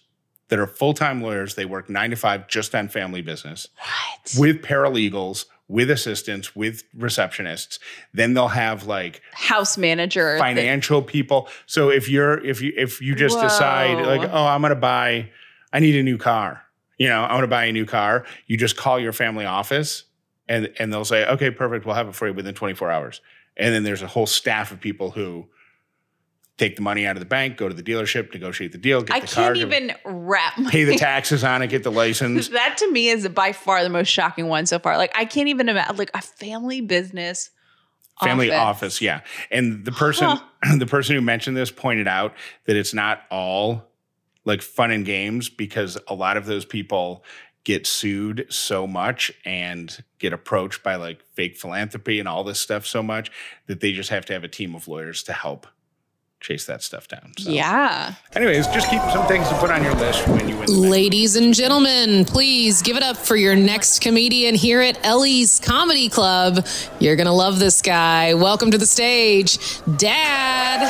that 0.48 0.58
are 0.58 0.66
full 0.66 0.94
time 0.94 1.22
lawyers. 1.22 1.54
They 1.54 1.64
work 1.64 1.88
nine 1.88 2.10
to 2.10 2.16
five 2.16 2.48
just 2.48 2.74
on 2.74 2.88
family 2.88 3.22
business 3.22 3.68
what? 3.76 4.34
with 4.38 4.62
paralegals, 4.62 5.46
with 5.68 5.90
assistants, 5.90 6.54
with 6.54 6.84
receptionists. 6.96 7.78
Then 8.12 8.34
they'll 8.34 8.48
have 8.48 8.86
like 8.86 9.22
House 9.32 9.76
manager. 9.76 10.38
financial 10.38 11.02
people. 11.02 11.48
So 11.66 11.90
if 11.90 12.08
you're 12.08 12.44
if 12.44 12.62
you 12.62 12.72
if 12.76 13.00
you 13.00 13.14
just 13.14 13.40
decide 13.40 14.04
like, 14.06 14.28
oh, 14.30 14.46
I'm 14.46 14.62
gonna 14.62 14.74
buy, 14.74 15.30
I 15.72 15.80
need 15.80 15.96
a 15.96 16.02
new 16.02 16.18
car. 16.18 16.62
You 16.98 17.08
know, 17.08 17.24
I 17.24 17.32
want 17.32 17.42
to 17.42 17.48
buy 17.48 17.64
a 17.64 17.72
new 17.72 17.86
car. 17.86 18.24
You 18.46 18.56
just 18.56 18.76
call 18.76 19.00
your 19.00 19.12
family 19.12 19.46
office 19.46 20.04
and 20.48 20.72
and 20.78 20.92
they'll 20.92 21.04
say, 21.04 21.26
okay, 21.26 21.50
perfect, 21.50 21.86
we'll 21.86 21.96
have 21.96 22.08
it 22.08 22.14
for 22.14 22.28
you 22.28 22.34
within 22.34 22.54
24 22.54 22.90
hours. 22.90 23.20
And 23.56 23.74
then 23.74 23.84
there's 23.84 24.02
a 24.02 24.06
whole 24.06 24.26
staff 24.26 24.72
of 24.72 24.80
people 24.80 25.10
who 25.10 25.46
take 26.56 26.76
the 26.76 26.82
money 26.82 27.04
out 27.06 27.16
of 27.16 27.20
the 27.20 27.26
bank, 27.26 27.56
go 27.56 27.68
to 27.68 27.74
the 27.74 27.82
dealership, 27.82 28.32
negotiate 28.32 28.72
the 28.72 28.78
deal, 28.78 29.02
get 29.02 29.16
I 29.16 29.20
the 29.20 29.26
car, 29.26 29.44
I 29.44 29.46
can't 29.46 29.56
it- 29.58 29.60
even 29.62 29.92
wrap 30.04 30.56
my 30.58 30.70
pay 30.70 30.84
the 30.84 30.96
taxes 30.98 31.42
on 31.42 31.62
it, 31.62 31.68
get 31.68 31.82
the 31.82 31.90
license. 31.92 32.48
That 32.48 32.76
to 32.78 32.90
me 32.92 33.08
is 33.08 33.26
by 33.28 33.52
far 33.52 33.82
the 33.82 33.88
most 33.90 34.08
shocking 34.08 34.46
one 34.48 34.66
so 34.66 34.78
far. 34.78 34.96
Like 34.96 35.12
I 35.16 35.24
can't 35.24 35.48
even 35.48 35.68
imagine 35.68 35.96
like 35.96 36.10
a 36.14 36.22
family 36.22 36.80
business 36.80 37.50
family 38.22 38.52
office. 38.52 39.00
yeah 39.02 39.22
and 39.50 39.84
the 39.84 39.90
person 39.90 40.38
the 40.78 40.86
person 40.86 41.16
who 41.16 41.20
mentioned 41.20 41.56
this 41.56 41.72
pointed 41.72 42.06
out 42.06 42.32
that 42.66 42.76
it's 42.76 42.94
not 42.94 43.22
all 43.28 43.90
like 44.44 44.62
fun 44.62 44.92
and 44.92 45.04
games 45.04 45.48
because 45.48 45.98
a 46.06 46.14
lot 46.14 46.36
of 46.36 46.46
those 46.46 46.64
people 46.64 47.24
get 47.64 47.88
sued 47.88 48.46
so 48.50 48.86
much 48.86 49.32
and 49.44 50.04
get 50.20 50.32
approached 50.32 50.80
by 50.84 50.94
like 50.94 51.22
fake 51.32 51.56
philanthropy 51.56 52.20
and 52.20 52.28
all 52.28 52.44
this 52.44 52.60
stuff 52.60 52.86
so 52.86 53.02
much 53.02 53.32
that 53.66 53.80
they 53.80 53.90
just 53.92 54.10
have 54.10 54.24
to 54.24 54.32
have 54.32 54.44
a 54.44 54.48
team 54.48 54.76
of 54.76 54.86
lawyers 54.86 55.24
to 55.24 55.32
help 55.32 55.66
chase 56.44 56.66
that 56.66 56.82
stuff 56.82 57.08
down 57.08 57.32
so 57.38 57.48
Yeah. 57.50 58.12
anyways 58.34 58.66
just 58.66 58.90
keep 58.90 59.00
some 59.14 59.26
things 59.26 59.48
to 59.48 59.54
put 59.54 59.70
on 59.70 59.82
your 59.82 59.94
list 59.94 60.28
when 60.28 60.46
you 60.46 60.58
win 60.58 60.66
Ladies 60.90 61.36
and 61.36 61.54
gentlemen, 61.54 62.26
please 62.26 62.82
give 62.82 62.98
it 62.98 63.02
up 63.02 63.16
for 63.16 63.34
your 63.34 63.56
next 63.56 64.00
comedian 64.02 64.54
here 64.54 64.82
at 64.82 64.98
Ellie's 65.04 65.58
Comedy 65.60 66.08
Club. 66.10 66.66
You're 67.00 67.16
going 67.16 67.26
to 67.26 67.32
love 67.32 67.58
this 67.58 67.80
guy. 67.80 68.34
Welcome 68.34 68.70
to 68.72 68.78
the 68.78 68.86
stage, 68.86 69.58
Dad. 69.96 70.82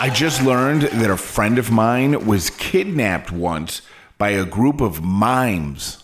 I 0.00 0.08
just 0.10 0.42
learned 0.42 0.82
that 0.82 1.10
a 1.10 1.16
friend 1.16 1.58
of 1.58 1.70
mine 1.70 2.26
was 2.26 2.50
kidnapped 2.50 3.32
once 3.32 3.82
by 4.18 4.30
a 4.30 4.44
group 4.44 4.80
of 4.80 5.02
mimes. 5.02 6.02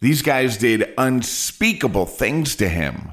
These 0.00 0.20
guys 0.22 0.56
did 0.58 0.92
unspeakable 0.98 2.06
things 2.06 2.56
to 2.56 2.68
him. 2.68 3.12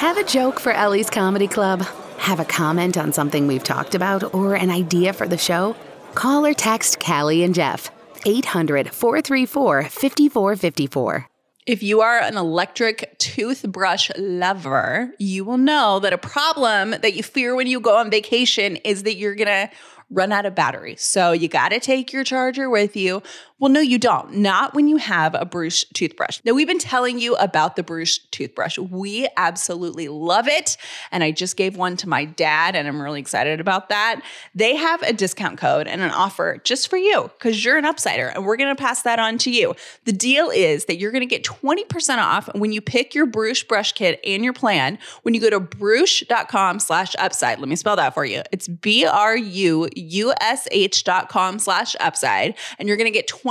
Have 0.00 0.16
a 0.16 0.24
joke 0.24 0.58
for 0.60 0.72
Ellie's 0.72 1.10
Comedy 1.10 1.46
Club? 1.46 1.82
Have 2.16 2.40
a 2.40 2.44
comment 2.46 2.96
on 2.96 3.12
something 3.12 3.46
we've 3.46 3.62
talked 3.62 3.94
about 3.94 4.32
or 4.32 4.54
an 4.54 4.70
idea 4.70 5.12
for 5.12 5.28
the 5.28 5.36
show? 5.36 5.76
Call 6.14 6.46
or 6.46 6.54
text 6.54 7.00
Callie 7.00 7.44
and 7.44 7.54
Jeff. 7.54 7.90
800 8.24 8.94
434 8.94 9.82
5454. 9.82 11.26
If 11.66 11.82
you 11.82 12.00
are 12.00 12.18
an 12.18 12.38
electric 12.38 13.18
toothbrush 13.18 14.10
lover, 14.16 15.12
you 15.18 15.44
will 15.44 15.58
know 15.58 16.00
that 16.00 16.14
a 16.14 16.18
problem 16.18 16.92
that 16.92 17.12
you 17.12 17.22
fear 17.22 17.54
when 17.54 17.66
you 17.66 17.78
go 17.78 17.98
on 17.98 18.10
vacation 18.10 18.76
is 18.76 19.02
that 19.02 19.16
you're 19.16 19.34
going 19.34 19.48
to 19.48 19.70
run 20.08 20.32
out 20.32 20.46
of 20.46 20.54
battery. 20.54 20.96
So 20.96 21.32
you 21.32 21.46
got 21.46 21.68
to 21.68 21.78
take 21.78 22.10
your 22.10 22.24
charger 22.24 22.70
with 22.70 22.96
you. 22.96 23.22
Well, 23.60 23.70
no, 23.70 23.80
you 23.80 23.98
don't. 23.98 24.36
Not 24.36 24.72
when 24.72 24.88
you 24.88 24.96
have 24.96 25.34
a 25.34 25.44
Bruush 25.44 25.84
toothbrush. 25.92 26.40
Now, 26.46 26.54
we've 26.54 26.66
been 26.66 26.78
telling 26.78 27.18
you 27.18 27.36
about 27.36 27.76
the 27.76 27.82
Bruush 27.82 28.18
toothbrush. 28.30 28.78
We 28.78 29.28
absolutely 29.36 30.08
love 30.08 30.48
it. 30.48 30.78
And 31.12 31.22
I 31.22 31.30
just 31.30 31.58
gave 31.58 31.76
one 31.76 31.98
to 31.98 32.08
my 32.08 32.24
dad, 32.24 32.74
and 32.74 32.88
I'm 32.88 33.02
really 33.02 33.20
excited 33.20 33.60
about 33.60 33.90
that. 33.90 34.22
They 34.54 34.76
have 34.76 35.02
a 35.02 35.12
discount 35.12 35.58
code 35.58 35.86
and 35.86 36.00
an 36.00 36.10
offer 36.10 36.62
just 36.64 36.88
for 36.88 36.96
you 36.96 37.30
because 37.36 37.62
you're 37.62 37.76
an 37.76 37.84
upsider, 37.84 38.34
and 38.34 38.46
we're 38.46 38.56
going 38.56 38.74
to 38.74 38.82
pass 38.82 39.02
that 39.02 39.18
on 39.18 39.36
to 39.38 39.50
you. 39.50 39.74
The 40.06 40.12
deal 40.12 40.48
is 40.48 40.86
that 40.86 40.96
you're 40.96 41.12
going 41.12 41.20
to 41.20 41.26
get 41.26 41.44
20% 41.44 42.16
off 42.16 42.48
when 42.54 42.72
you 42.72 42.80
pick 42.80 43.14
your 43.14 43.26
Bruush 43.26 43.68
brush 43.68 43.92
kit 43.92 44.20
and 44.24 44.42
your 44.42 44.54
plan 44.54 44.98
when 45.20 45.34
you 45.34 45.40
go 45.40 45.50
to 45.50 45.60
bruush.com 45.60 46.80
slash 46.80 47.14
upside. 47.18 47.58
Let 47.58 47.68
me 47.68 47.76
spell 47.76 47.96
that 47.96 48.14
for 48.14 48.24
you. 48.24 48.40
It's 48.52 48.68
B-R-U-U-S-H 48.68 49.04
dot 51.04 51.28
com 51.28 51.58
slash 51.58 51.94
upside, 52.00 52.54
and 52.78 52.88
you're 52.88 52.96
going 52.96 53.04
to 53.04 53.10
get 53.10 53.28
20% 53.28 53.49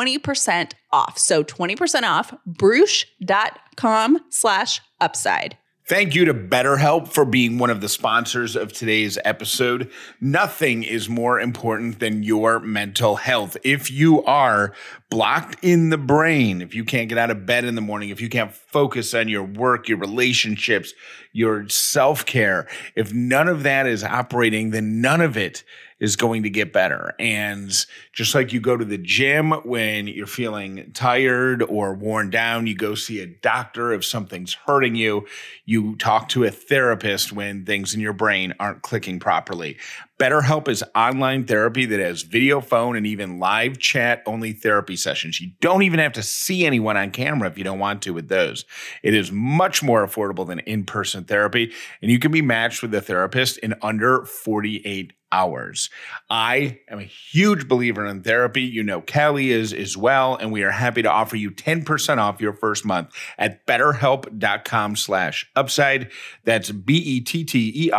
off. 0.92 1.18
So 1.18 1.44
20% 1.44 2.04
off, 2.04 2.34
bruush.com 2.48 4.20
slash 4.30 4.82
upside. 5.00 5.58
Thank 5.90 6.14
you 6.14 6.26
to 6.26 6.36
BetterHelp 6.36 7.08
for 7.08 7.26
being 7.26 7.58
one 7.58 7.72
of 7.72 7.82
the 7.82 7.90
sponsors 7.90 8.56
of 8.56 8.72
today's 8.72 9.18
episode. 9.26 9.90
Nothing 10.22 10.84
is 10.84 11.10
more 11.10 11.40
important 11.40 11.98
than 11.98 12.22
your 12.22 12.60
mental 12.60 13.16
health. 13.16 13.58
If 13.64 13.90
you 13.90 14.24
are 14.26 14.72
blocked 15.10 15.58
in 15.64 15.90
the 15.90 15.98
brain, 15.98 16.62
if 16.62 16.76
you 16.76 16.86
can't 16.86 17.10
get 17.10 17.18
out 17.18 17.32
of 17.32 17.48
bed 17.48 17.66
in 17.66 17.74
the 17.74 17.82
morning, 17.82 18.10
if 18.10 18.22
you 18.22 18.30
can't 18.30 18.54
focus 18.54 19.16
on 19.16 19.30
your 19.30 19.42
work, 19.42 19.90
your 19.90 19.98
relationships, 19.98 20.94
your 21.34 21.68
self 21.70 22.24
care, 22.24 22.68
if 22.96 23.12
none 23.12 23.48
of 23.48 23.64
that 23.64 23.88
is 23.88 24.04
operating, 24.04 24.70
then 24.70 25.02
none 25.02 25.22
of 25.22 25.38
it 25.38 25.64
is 26.00 26.16
going 26.16 26.44
to 26.44 26.50
get 26.50 26.74
better. 26.74 27.14
And 27.20 27.72
just 28.14 28.34
like 28.34 28.54
you 28.54 28.60
go 28.60 28.78
to 28.78 28.86
the 28.86 28.98
gym 28.98 29.52
when 29.52 30.08
you're 30.08 30.28
feeling 30.28 30.92
tired 30.94 31.64
or 31.64 31.94
worn 31.94 32.30
down, 32.30 32.68
you 32.68 32.76
go 32.76 32.96
see 32.96 33.20
a 33.20 33.28
doctor 33.28 33.92
if 33.92 34.06
something's 34.06 34.54
hurting 34.54 34.96
you, 34.96 35.28
you 35.66 35.96
talk 35.98 36.30
to 36.30 36.46
a 36.46 36.52
therapist 36.52 37.32
when 37.32 37.66
things 37.66 37.94
in 37.94 38.00
your 38.00 38.14
brain 38.14 38.54
aren't 38.60 38.82
clicking 38.82 39.20
properly. 39.20 39.78
BetterHelp 40.20 40.68
is 40.68 40.84
online 40.96 41.46
therapy 41.46 41.86
that 41.86 42.00
has 42.02 42.24
video, 42.24 42.60
phone, 42.60 42.98
and 42.98 43.08
even 43.08 43.40
live 43.40 43.78
chat 43.78 44.22
only 44.26 44.52
therapy 44.52 44.98
sessions. 44.98 45.40
You 45.40 45.52
don't 45.62 45.84
even 45.84 46.00
have 46.00 46.12
to 46.14 46.24
see 46.24 46.66
anyone 46.66 46.98
on 46.98 47.12
camera 47.12 47.48
if 47.48 47.58
you 47.58 47.64
don't 47.64 47.80
want 47.80 48.02
to 48.02 48.14
with 48.14 48.28
those. 48.28 48.66
It 49.02 49.14
is 49.14 49.32
much 49.32 49.82
more 49.82 50.06
affordable 50.06 50.46
than 50.46 50.60
in 50.60 50.84
person 50.84 51.24
therapy, 51.24 51.72
and 52.02 52.12
you 52.12 52.20
can 52.20 52.34
be 52.34 52.42
matched 52.42 52.82
with 52.82 52.94
a 52.94 53.02
therapist 53.02 53.60
in 53.60 53.76
under 53.82 54.26
48 54.26 55.14
hours. 55.32 55.90
I 56.30 56.80
am 56.88 57.00
a 57.00 57.04
huge 57.04 57.68
believer 57.68 58.06
in 58.06 58.22
therapy. 58.24 58.62
You 58.62 58.84
know, 58.84 59.02
Callie 59.02 59.52
is 59.52 59.74
as 59.74 59.96
well, 59.98 60.36
and 60.36 60.52
we 60.52 60.64
are 60.64 60.72
happy 60.72 61.02
to 61.02 61.12
offer 61.12 61.36
you 61.36 61.52
10% 61.52 62.18
off 62.18 62.42
your 62.42 62.54
first 62.54 62.86
month 62.86 63.14
at 63.38 63.66
betterhelp.com 63.66 64.96
slash 64.96 65.50
upside. 65.56 66.10
That's 66.44 66.72
B-E-T-T-E-R-H-E-L-P 66.72 67.90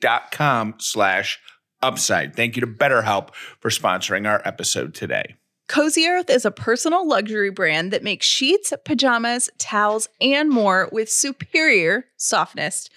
dot 0.00 0.30
com 0.32 0.74
slash 0.78 1.40
upside. 1.82 2.34
Thank 2.34 2.56
you 2.56 2.60
to 2.60 2.66
BetterHelp 2.66 3.34
for 3.60 3.70
sponsoring 3.70 4.28
our 4.28 4.42
episode 4.44 4.94
today. 4.94 5.36
Cozy 5.68 6.06
Earth 6.06 6.30
is 6.30 6.46
a 6.46 6.50
personal 6.50 7.06
luxury 7.06 7.50
brand 7.50 7.92
that 7.92 8.02
makes 8.02 8.24
sheets, 8.24 8.72
pajamas, 8.86 9.50
towels, 9.58 10.08
and 10.18 10.48
more 10.48 10.88
with 10.92 11.10
superior 11.10 12.06
softness. 12.16 12.88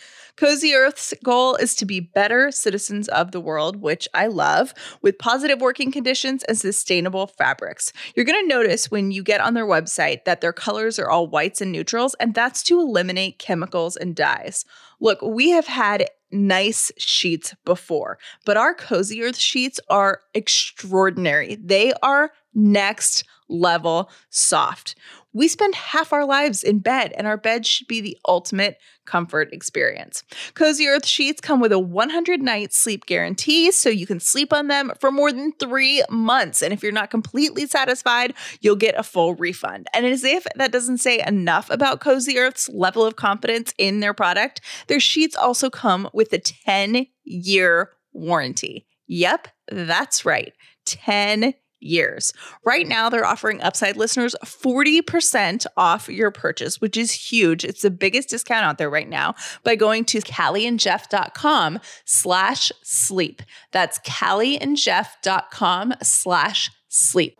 Cozy 0.42 0.74
Earth's 0.74 1.14
goal 1.24 1.56
is 1.58 1.76
to 1.76 1.86
be 1.86 2.00
better 2.00 2.50
citizens 2.50 3.08
of 3.10 3.32
the 3.32 3.40
world, 3.40 3.76
which 3.76 4.08
I 4.12 4.26
love, 4.26 4.74
with 5.04 5.20
positive 5.20 5.62
working 5.62 5.92
conditions 5.92 6.42
and 6.46 6.58
sustainable 6.58 7.28
fabrics. 7.28 7.94
You're 8.16 8.26
going 8.26 8.42
to 8.42 8.56
notice 8.56 8.90
when 8.90 9.12
you 9.12 9.22
get 9.22 9.40
on 9.40 9.54
their 9.54 9.68
website 9.68 10.26
that 10.26 10.42
their 10.42 10.52
colors 10.52 10.98
are 10.98 11.08
all 11.08 11.28
whites 11.28 11.62
and 11.62 11.72
neutrals, 11.72 12.16
and 12.16 12.34
that's 12.34 12.64
to 12.64 12.80
eliminate 12.80 13.38
chemicals 13.38 13.96
and 13.96 14.16
dyes. 14.16 14.66
Look, 15.00 15.22
we 15.22 15.52
have 15.52 15.68
had 15.68 16.10
nice 16.32 16.92
sheets 16.98 17.54
before, 17.64 18.18
but 18.44 18.58
our 18.58 18.74
Cozy 18.74 19.22
Earth 19.22 19.38
sheets 19.38 19.80
are 19.92 20.22
extraordinary. 20.34 21.56
They 21.56 21.94
are 22.02 22.32
next 22.56 23.26
level 23.48 24.10
soft. 24.32 24.96
We 25.34 25.48
spend 25.48 25.76
half 25.76 26.12
our 26.12 26.26
lives 26.26 26.64
in 26.64 26.80
bed, 26.80 27.14
and 27.16 27.26
our 27.26 27.38
bed 27.38 27.66
should 27.66 27.88
be 27.88 28.02
the 28.02 28.18
ultimate 28.28 28.78
comfort 29.06 29.54
experience. 29.54 30.24
Cozy 30.54 30.88
Earth 30.88 31.06
sheets 31.06 31.42
come 31.42 31.60
with 31.60 31.72
a 31.72 31.80
100 31.80 32.42
night 32.42 32.74
sleep 32.74 33.06
guarantee, 33.06 33.72
so 33.72 33.90
you 33.90 34.06
can 34.06 34.20
sleep 34.20 34.52
on 34.52 34.68
them 34.68 34.92
for 35.00 35.12
more 35.12 35.32
than 35.32 35.54
three 35.54 36.04
months. 36.10 36.62
And 36.62 36.74
if 36.74 36.84
you're 36.84 36.92
not 36.92 37.12
completely 37.12 37.66
satisfied, 37.66 38.34
you'll 38.60 38.76
get 38.76 38.96
a 38.98 39.04
full 39.04 39.36
refund. 39.36 39.88
And 39.94 40.06
as 40.06 40.24
if 40.24 40.46
that 40.56 40.72
doesn't 40.72 41.00
say 41.00 41.24
enough 41.26 41.70
about 41.70 42.02
Cozy 42.02 42.38
Earth's 42.38 42.70
level 42.70 43.06
of 43.06 43.16
confidence 43.16 43.74
in 43.78 44.02
their 44.02 44.14
product, 44.14 44.62
their 44.88 45.00
sheets 45.00 45.36
also 45.36 45.70
come 45.70 46.10
with 46.14 46.34
a 46.34 46.40
10 46.40 47.08
year 47.24 47.92
warranty. 48.14 48.86
Yep, 49.08 49.48
that's 49.70 50.26
right. 50.26 50.54
10 50.86 51.54
years. 51.82 52.34
Right 52.64 52.88
now, 52.88 53.10
they're 53.10 53.26
offering 53.26 53.62
Upside 53.62 53.98
listeners 53.98 54.36
40% 54.46 55.66
off 55.78 56.10
your 56.10 56.32
purchase, 56.32 56.80
which 56.80 56.98
is 56.98 57.12
huge. 57.12 57.66
It's 57.66 57.82
the 57.82 57.92
biggest 57.92 58.30
discount 58.30 58.66
out 58.66 58.78
there 58.78 58.90
right 58.90 59.10
now 59.10 59.36
by 59.64 59.76
going 59.76 60.06
to 60.06 60.20
callieandjeff.com 60.20 61.80
slash 62.06 62.72
sleep. 62.84 63.42
That's 63.72 64.00
callieandjeff.com 64.00 65.94
slash 66.02 66.72
sleep. 66.88 67.38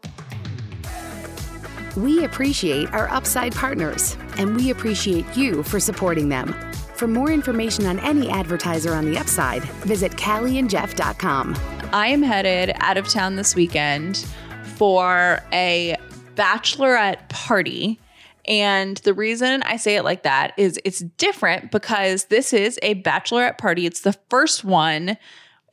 We 1.98 2.24
appreciate 2.24 2.94
our 2.94 3.10
Upside 3.10 3.54
partners, 3.54 4.16
and 4.38 4.56
we 4.56 4.70
appreciate 4.72 5.26
you 5.36 5.62
for 5.62 5.80
supporting 5.80 6.30
them. 6.30 6.71
For 7.02 7.08
more 7.08 7.32
information 7.32 7.88
on 7.88 7.98
any 8.02 8.30
advertiser 8.30 8.94
on 8.94 9.10
the 9.10 9.18
Upside, 9.18 9.64
visit 9.64 10.12
callieandjeff.com. 10.12 11.56
I 11.92 12.06
am 12.10 12.22
headed 12.22 12.76
out 12.76 12.96
of 12.96 13.10
town 13.10 13.38
this 13.38 13.56
weekend 13.56 14.18
for 14.76 15.40
a 15.52 15.98
bachelorette 16.36 17.28
party. 17.28 18.00
And 18.46 18.98
the 18.98 19.16
reason 19.16 19.64
I 19.64 19.78
say 19.78 19.96
it 19.96 20.04
like 20.04 20.22
that 20.22 20.54
is 20.58 20.80
it's 20.86 21.00
different 21.00 21.72
because 21.72 22.26
this 22.26 22.54
is 22.54 22.78
a 22.84 23.02
bachelorette 23.02 23.58
party. 23.58 23.88
It's 23.88 24.02
the 24.02 24.14
first 24.30 24.64
one 24.64 25.18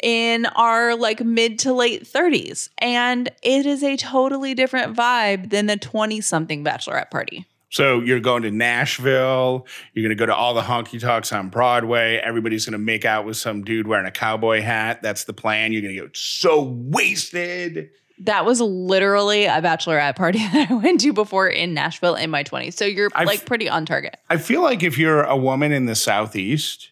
in 0.02 0.46
our 0.56 0.96
like 0.96 1.22
mid 1.22 1.58
to 1.58 1.74
late 1.74 2.04
30s. 2.04 2.70
And 2.78 3.28
it 3.42 3.66
is 3.66 3.82
a 3.82 3.98
totally 3.98 4.54
different 4.54 4.96
vibe 4.96 5.50
than 5.50 5.66
the 5.66 5.76
20 5.76 6.22
something 6.22 6.64
bachelorette 6.64 7.10
party. 7.10 7.46
So 7.70 8.00
you're 8.00 8.20
going 8.20 8.42
to 8.44 8.50
Nashville. 8.50 9.66
You're 9.92 10.02
going 10.02 10.16
to 10.16 10.20
go 10.20 10.26
to 10.26 10.34
all 10.34 10.54
the 10.54 10.62
honky 10.62 10.98
tonks 10.98 11.32
on 11.32 11.48
Broadway. 11.50 12.16
Everybody's 12.16 12.64
going 12.64 12.72
to 12.72 12.78
make 12.78 13.04
out 13.04 13.26
with 13.26 13.36
some 13.36 13.62
dude 13.62 13.86
wearing 13.86 14.06
a 14.06 14.10
cowboy 14.10 14.62
hat. 14.62 15.02
That's 15.02 15.24
the 15.24 15.34
plan. 15.34 15.72
You're 15.72 15.82
going 15.82 15.94
to 15.94 16.00
get 16.02 16.16
so 16.16 16.62
wasted. 16.62 17.90
That 18.20 18.44
was 18.46 18.60
literally 18.60 19.44
a 19.44 19.60
bachelorette 19.62 20.16
party 20.16 20.38
that 20.52 20.70
I 20.70 20.74
went 20.74 21.00
to 21.02 21.12
before 21.12 21.46
in 21.48 21.74
Nashville 21.74 22.14
in 22.14 22.30
my 22.30 22.42
20s. 22.42 22.72
So 22.74 22.84
you're 22.84 23.10
I've- 23.14 23.26
like 23.26 23.44
pretty 23.44 23.68
on 23.68 23.84
target. 23.86 24.16
I 24.30 24.38
feel 24.38 24.62
like 24.62 24.82
if 24.82 24.96
you're 24.98 25.22
a 25.22 25.36
woman 25.36 25.70
in 25.72 25.86
the 25.86 25.94
Southeast, 25.94 26.90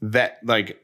that 0.00 0.38
like 0.44 0.80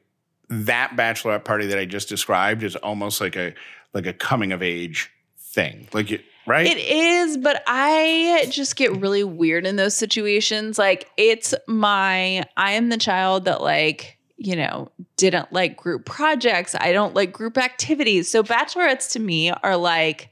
that 0.49 0.97
bachelorette 0.97 1.45
party 1.45 1.67
that 1.67 1.79
I 1.79 1.85
just 1.85 2.09
described 2.09 2.63
is 2.63 2.75
almost 2.77 3.21
like 3.21 3.37
a 3.37 3.55
like 3.95 4.07
a 4.07 4.13
coming 4.13 4.51
of 4.53 4.63
age 4.63 5.11
thing. 5.39 5.89
Like 5.93 6.11
it, 6.11 6.25
right? 6.47 6.67
It 6.67 6.79
is, 6.79 7.37
but 7.37 7.63
I 7.67 8.47
just 8.51 8.77
get 8.77 8.97
really 8.97 9.25
weird 9.25 9.67
in 9.67 9.77
those 9.77 9.97
situations. 9.97 10.79
Like 10.79 11.09
it's 11.17 11.55
my 11.67 12.45
I 12.57 12.73
am 12.73 12.89
the 12.89 12.99
child 12.99 13.45
that 13.45 13.61
like, 13.63 14.19
you 14.37 14.57
know, 14.57 14.91
didn't 15.17 15.53
like 15.53 15.77
group 15.77 16.07
projects. 16.07 16.75
I 16.79 16.93
don't 16.93 17.15
like 17.15 17.33
group 17.33 17.59
activities. 17.59 18.31
So 18.31 18.43
bachelorettes 18.43 19.13
to 19.13 19.21
me 19.21 19.51
are 19.51 19.77
like 19.77 20.31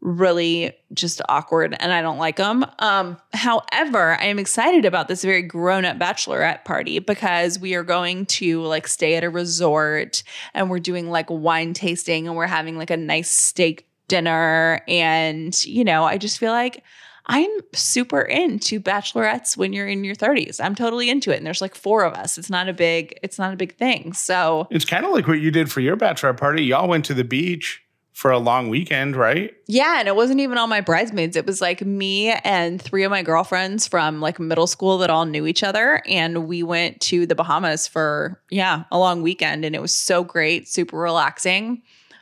really 0.00 0.72
just 0.94 1.20
awkward 1.28 1.76
and 1.80 1.92
I 1.92 2.02
don't 2.02 2.18
like 2.18 2.36
them. 2.36 2.64
Um 2.78 3.16
however, 3.32 4.16
I 4.20 4.26
am 4.26 4.38
excited 4.38 4.84
about 4.84 5.08
this 5.08 5.24
very 5.24 5.42
grown-up 5.42 5.98
bachelorette 5.98 6.64
party 6.64 7.00
because 7.00 7.58
we 7.58 7.74
are 7.74 7.82
going 7.82 8.26
to 8.26 8.62
like 8.62 8.86
stay 8.86 9.16
at 9.16 9.24
a 9.24 9.30
resort 9.30 10.22
and 10.54 10.70
we're 10.70 10.78
doing 10.78 11.10
like 11.10 11.26
wine 11.28 11.72
tasting 11.72 12.28
and 12.28 12.36
we're 12.36 12.46
having 12.46 12.78
like 12.78 12.90
a 12.90 12.96
nice 12.96 13.28
steak 13.28 13.87
dinner 14.08 14.80
and 14.88 15.64
you 15.64 15.84
know, 15.84 16.04
I 16.04 16.18
just 16.18 16.38
feel 16.38 16.52
like 16.52 16.82
I'm 17.26 17.50
super 17.74 18.22
into 18.22 18.80
bachelorettes 18.80 19.56
when 19.56 19.74
you're 19.74 19.86
in 19.86 20.02
your 20.02 20.14
30s. 20.14 20.60
I'm 20.62 20.74
totally 20.74 21.10
into 21.10 21.30
it 21.30 21.36
and 21.36 21.46
there's 21.46 21.60
like 21.60 21.74
four 21.74 22.04
of 22.04 22.14
us. 22.14 22.38
It's 22.38 22.50
not 22.50 22.68
a 22.68 22.72
big 22.72 23.18
it's 23.22 23.38
not 23.38 23.52
a 23.52 23.56
big 23.56 23.76
thing. 23.76 24.12
So 24.14 24.66
it's 24.70 24.84
kind 24.84 25.04
of 25.04 25.12
like 25.12 25.28
what 25.28 25.40
you 25.40 25.50
did 25.50 25.70
for 25.70 25.80
your 25.80 25.96
bachelorette 25.96 26.38
party. 26.38 26.64
Y'all 26.64 26.88
went 26.88 27.04
to 27.06 27.14
the 27.14 27.24
beach 27.24 27.82
for 28.18 28.32
a 28.32 28.38
long 28.38 28.68
weekend, 28.68 29.14
right? 29.14 29.54
Yeah, 29.68 30.00
and 30.00 30.08
it 30.08 30.16
wasn't 30.16 30.40
even 30.40 30.58
all 30.58 30.66
my 30.66 30.80
bridesmaids. 30.80 31.36
It 31.36 31.46
was 31.46 31.60
like 31.60 31.82
me 31.82 32.30
and 32.30 32.82
three 32.82 33.04
of 33.04 33.12
my 33.12 33.22
girlfriends 33.22 33.86
from 33.86 34.20
like 34.20 34.40
middle 34.40 34.66
school 34.66 34.98
that 34.98 35.08
all 35.08 35.24
knew 35.24 35.46
each 35.46 35.62
other. 35.62 36.02
And 36.04 36.48
we 36.48 36.64
went 36.64 37.00
to 37.02 37.26
the 37.26 37.36
Bahamas 37.36 37.86
for, 37.86 38.42
yeah, 38.50 38.86
a 38.90 38.98
long 38.98 39.22
weekend. 39.22 39.64
And 39.64 39.76
it 39.76 39.80
was 39.80 39.94
so 39.94 40.24
great, 40.24 40.66
super 40.66 40.98
relaxing, 40.98 41.80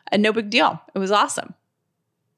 and 0.09 0.22
no 0.22 0.35
big 0.35 0.51
deal. 0.51 0.79
It 0.94 0.99
was 0.99 1.11
awesome. 1.11 1.55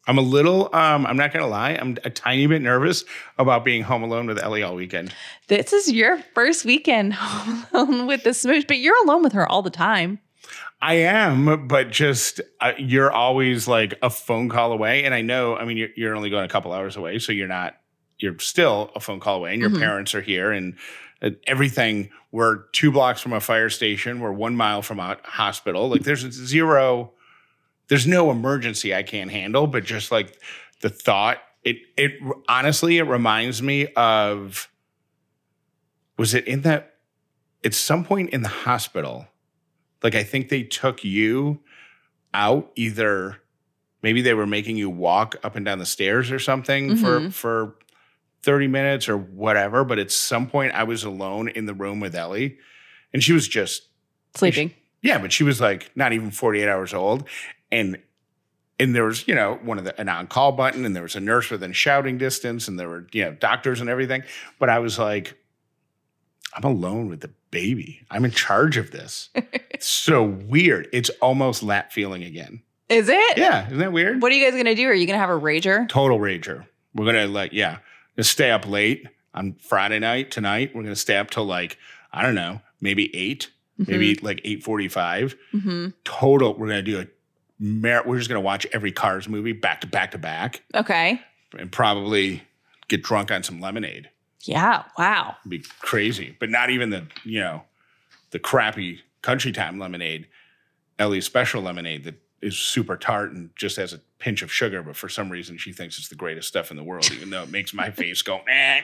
I'm 0.08 0.16
a 0.18 0.22
little, 0.22 0.74
um, 0.74 1.06
I'm 1.06 1.16
not 1.18 1.32
gonna 1.34 1.46
lie, 1.46 1.72
I'm 1.72 1.98
a 2.02 2.08
tiny 2.10 2.46
bit 2.46 2.62
nervous 2.62 3.04
about 3.38 3.64
being 3.64 3.82
home 3.82 4.02
alone 4.02 4.26
with 4.26 4.38
Ellie 4.38 4.62
all 4.62 4.74
weekend. 4.74 5.14
This 5.48 5.72
is 5.74 5.92
your 5.92 6.18
first 6.34 6.64
weekend 6.64 7.12
home 7.14 7.66
alone 7.72 8.06
with 8.06 8.24
the 8.24 8.32
smooch, 8.32 8.66
but 8.66 8.78
you're 8.78 9.00
alone 9.04 9.22
with 9.22 9.34
her 9.34 9.46
all 9.46 9.60
the 9.62 9.70
time. 9.70 10.18
I 10.80 10.94
am, 10.94 11.66
but 11.68 11.90
just 11.90 12.40
uh, 12.60 12.72
you're 12.78 13.10
always 13.12 13.68
like 13.68 13.94
a 14.00 14.08
phone 14.08 14.48
call 14.48 14.72
away, 14.72 15.04
and 15.04 15.12
I 15.12 15.20
know. 15.20 15.56
I 15.56 15.64
mean, 15.64 15.76
you're, 15.76 15.88
you're 15.96 16.16
only 16.16 16.30
going 16.30 16.44
a 16.44 16.48
couple 16.48 16.72
hours 16.72 16.96
away, 16.96 17.18
so 17.18 17.32
you're 17.32 17.48
not. 17.48 17.74
You're 18.18 18.38
still 18.38 18.90
a 18.94 19.00
phone 19.00 19.18
call 19.20 19.36
away, 19.36 19.52
and 19.52 19.60
your 19.60 19.70
Mhm. 19.70 19.80
parents 19.80 20.14
are 20.14 20.20
here, 20.22 20.52
and 20.52 20.76
everything. 21.46 22.10
We're 22.30 22.62
two 22.72 22.92
blocks 22.92 23.20
from 23.20 23.32
a 23.32 23.40
fire 23.40 23.68
station. 23.70 24.20
We're 24.20 24.32
one 24.32 24.54
mile 24.54 24.80
from 24.82 25.00
a 25.00 25.18
hospital. 25.24 25.88
Like 25.88 26.02
there's 26.04 26.20
zero. 26.30 27.12
There's 27.88 28.06
no 28.06 28.30
emergency 28.30 28.94
I 28.94 29.02
can't 29.02 29.30
handle, 29.30 29.66
but 29.66 29.84
just 29.84 30.10
like 30.12 30.38
the 30.80 30.88
thought, 30.90 31.38
it 31.64 31.76
it 31.96 32.12
honestly 32.48 32.98
it 32.98 33.04
reminds 33.04 33.62
me 33.62 33.86
of. 33.94 34.68
Was 36.16 36.34
it 36.34 36.46
in 36.46 36.62
that? 36.62 36.94
At 37.64 37.74
some 37.74 38.04
point 38.04 38.30
in 38.30 38.42
the 38.42 38.48
hospital 38.48 39.26
like 40.02 40.14
I 40.14 40.22
think 40.22 40.48
they 40.48 40.62
took 40.62 41.02
you 41.02 41.58
out 42.32 42.70
either 42.76 43.38
maybe 44.00 44.22
they 44.22 44.32
were 44.34 44.46
making 44.46 44.76
you 44.76 44.88
walk 44.88 45.34
up 45.42 45.56
and 45.56 45.64
down 45.66 45.80
the 45.80 45.84
stairs 45.86 46.30
or 46.30 46.38
something 46.38 46.94
for 46.96 47.18
Mhm. 47.20 47.32
for 47.32 47.74
30 48.42 48.68
minutes 48.68 49.08
or 49.08 49.16
whatever 49.18 49.82
but 49.82 49.98
at 49.98 50.12
some 50.12 50.46
point 50.48 50.72
I 50.72 50.84
was 50.84 51.02
alone 51.02 51.48
in 51.48 51.66
the 51.66 51.74
room 51.74 51.98
with 51.98 52.14
Ellie 52.14 52.58
and 53.12 53.24
she 53.24 53.32
was 53.32 53.48
just 53.48 53.88
Sleeping. 54.36 54.72
yeah 55.02 55.18
but 55.18 55.32
she 55.32 55.42
was 55.42 55.60
like 55.60 55.90
not 55.96 56.12
even 56.12 56.30
48 56.30 56.68
hours 56.68 56.94
old 56.94 57.28
and 57.70 57.98
and 58.80 58.94
there 58.94 59.04
was 59.04 59.26
you 59.26 59.34
know 59.34 59.58
one 59.62 59.78
of 59.78 59.84
the 59.84 59.98
an 60.00 60.08
on-call 60.08 60.52
button 60.52 60.84
and 60.84 60.94
there 60.94 61.02
was 61.02 61.16
a 61.16 61.20
nurse 61.20 61.50
within 61.50 61.72
shouting 61.72 62.18
distance 62.18 62.68
and 62.68 62.78
there 62.78 62.88
were 62.88 63.06
you 63.12 63.24
know 63.24 63.32
doctors 63.32 63.80
and 63.80 63.90
everything 63.90 64.22
but 64.58 64.68
I 64.68 64.78
was 64.78 64.98
like 64.98 65.34
I'm 66.54 66.64
alone 66.64 67.08
with 67.08 67.20
the 67.20 67.30
baby. 67.50 68.00
I'm 68.10 68.24
in 68.24 68.30
charge 68.30 68.78
of 68.78 68.90
this. 68.90 69.28
it's 69.34 69.86
so 69.86 70.22
weird. 70.24 70.88
It's 70.94 71.10
almost 71.20 71.66
that 71.66 71.92
feeling 71.92 72.24
again. 72.24 72.62
Is 72.88 73.08
it? 73.10 73.36
Yeah, 73.36 73.66
isn't 73.66 73.78
that 73.78 73.92
weird? 73.92 74.22
What 74.22 74.32
are 74.32 74.34
you 74.34 74.44
guys 74.50 74.56
gonna 74.56 74.74
do? 74.74 74.86
Are 74.88 74.94
you 74.94 75.06
gonna 75.06 75.18
have 75.18 75.28
a 75.28 75.38
rager? 75.38 75.86
Total 75.88 76.18
rager. 76.18 76.66
We're 76.94 77.04
gonna 77.04 77.26
like, 77.26 77.52
yeah, 77.52 77.78
gonna 78.16 78.24
stay 78.24 78.50
up 78.50 78.66
late 78.66 79.06
on 79.34 79.56
Friday 79.60 79.98
night 79.98 80.30
tonight. 80.30 80.72
We're 80.74 80.82
gonna 80.84 80.96
stay 80.96 81.18
up 81.18 81.28
till 81.30 81.44
like, 81.44 81.76
I 82.12 82.22
don't 82.22 82.34
know, 82.34 82.62
maybe 82.80 83.14
8 83.14 83.50
maybe 83.86 84.14
like 84.16 84.40
eight 84.44 84.62
forty-five. 84.64 85.36
hmm 85.52 85.88
Total. 86.04 86.52
We're 86.56 86.68
gonna 86.68 86.82
do 86.82 87.00
a. 87.00 87.06
Mar- 87.58 88.02
we're 88.06 88.18
just 88.18 88.28
gonna 88.28 88.40
watch 88.40 88.66
every 88.72 88.92
Cars 88.92 89.28
movie 89.28 89.52
back 89.52 89.80
to 89.82 89.86
back 89.86 90.12
to 90.12 90.18
back, 90.18 90.62
Okay. 90.74 91.20
and 91.58 91.70
probably 91.72 92.42
get 92.88 93.02
drunk 93.02 93.30
on 93.30 93.42
some 93.42 93.60
lemonade. 93.60 94.08
Yeah. 94.42 94.84
Wow. 94.96 95.36
It'd 95.40 95.50
be 95.50 95.64
crazy, 95.80 96.36
but 96.38 96.48
not 96.50 96.70
even 96.70 96.90
the 96.90 97.06
you 97.24 97.40
know 97.40 97.64
the 98.30 98.38
crappy 98.38 99.00
country 99.22 99.50
time 99.52 99.78
lemonade, 99.78 100.26
Ellie's 100.98 101.26
special 101.26 101.60
lemonade 101.62 102.04
that 102.04 102.14
is 102.40 102.56
super 102.56 102.96
tart 102.96 103.32
and 103.32 103.50
just 103.56 103.76
has 103.76 103.92
a 103.92 104.00
pinch 104.20 104.42
of 104.42 104.52
sugar, 104.52 104.80
but 104.82 104.94
for 104.96 105.08
some 105.08 105.28
reason 105.28 105.58
she 105.58 105.72
thinks 105.72 105.98
it's 105.98 106.08
the 106.08 106.14
greatest 106.14 106.46
stuff 106.46 106.70
in 106.70 106.76
the 106.76 106.84
world, 106.84 107.10
even 107.12 107.30
though 107.30 107.42
it 107.42 107.50
makes 107.50 107.74
my 107.74 107.90
face 107.90 108.22
go, 108.22 108.40
eh. 108.48 108.82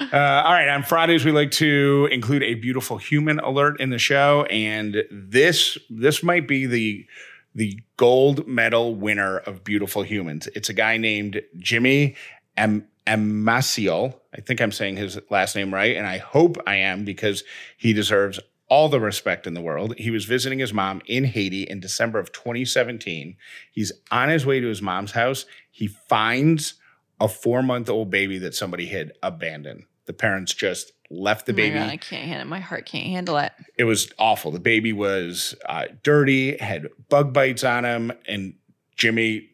Uh, 0.00 0.42
all 0.44 0.52
right, 0.52 0.68
on 0.68 0.84
Fridays 0.84 1.24
we 1.24 1.32
like 1.32 1.50
to 1.50 2.08
include 2.12 2.42
a 2.42 2.54
beautiful 2.54 2.98
human 2.98 3.40
alert 3.40 3.80
in 3.80 3.90
the 3.90 3.98
show, 3.98 4.44
and 4.44 5.02
this 5.10 5.76
this 5.90 6.22
might 6.22 6.46
be 6.46 6.66
the 6.66 7.06
the 7.54 7.80
gold 7.96 8.46
medal 8.46 8.94
winner 8.94 9.38
of 9.38 9.64
beautiful 9.64 10.02
humans. 10.02 10.46
It's 10.54 10.68
a 10.68 10.72
guy 10.72 10.96
named 10.98 11.42
Jimmy 11.56 12.14
Am- 12.56 12.86
Amaciel. 13.08 14.14
I 14.36 14.40
think 14.40 14.60
I'm 14.60 14.70
saying 14.70 14.96
his 14.96 15.18
last 15.30 15.56
name 15.56 15.74
right, 15.74 15.96
and 15.96 16.06
I 16.06 16.18
hope 16.18 16.56
I 16.66 16.76
am 16.76 17.04
because 17.04 17.42
he 17.76 17.92
deserves 17.92 18.38
all 18.68 18.88
the 18.88 19.00
respect 19.00 19.46
in 19.46 19.54
the 19.54 19.60
world. 19.60 19.94
He 19.98 20.10
was 20.10 20.26
visiting 20.26 20.58
his 20.58 20.72
mom 20.72 21.02
in 21.06 21.24
Haiti 21.24 21.62
in 21.62 21.80
December 21.80 22.18
of 22.18 22.32
2017. 22.32 23.36
He's 23.72 23.92
on 24.10 24.28
his 24.28 24.46
way 24.46 24.60
to 24.60 24.68
his 24.68 24.82
mom's 24.82 25.12
house. 25.12 25.46
He 25.70 25.88
finds 25.88 26.74
a 27.20 27.28
four 27.28 27.62
month 27.62 27.88
old 27.88 28.10
baby 28.10 28.38
that 28.38 28.54
somebody 28.54 28.86
had 28.86 29.12
abandoned. 29.22 29.84
The 30.06 30.12
parents 30.12 30.54
just 30.54 30.92
left 31.10 31.46
the 31.46 31.52
Oh 31.52 31.56
baby. 31.56 31.78
God, 31.78 31.90
I 31.90 31.96
can't 31.96 32.24
handle 32.24 32.46
it. 32.46 32.50
My 32.50 32.60
heart 32.60 32.86
can't 32.86 33.06
handle 33.06 33.36
it. 33.38 33.52
It 33.76 33.84
was 33.84 34.10
awful. 34.18 34.50
The 34.50 34.60
baby 34.60 34.92
was 34.92 35.54
uh, 35.66 35.84
dirty, 36.02 36.56
had 36.56 36.88
bug 37.08 37.32
bites 37.32 37.64
on 37.64 37.84
him, 37.84 38.12
and 38.26 38.54
Jimmy 38.96 39.50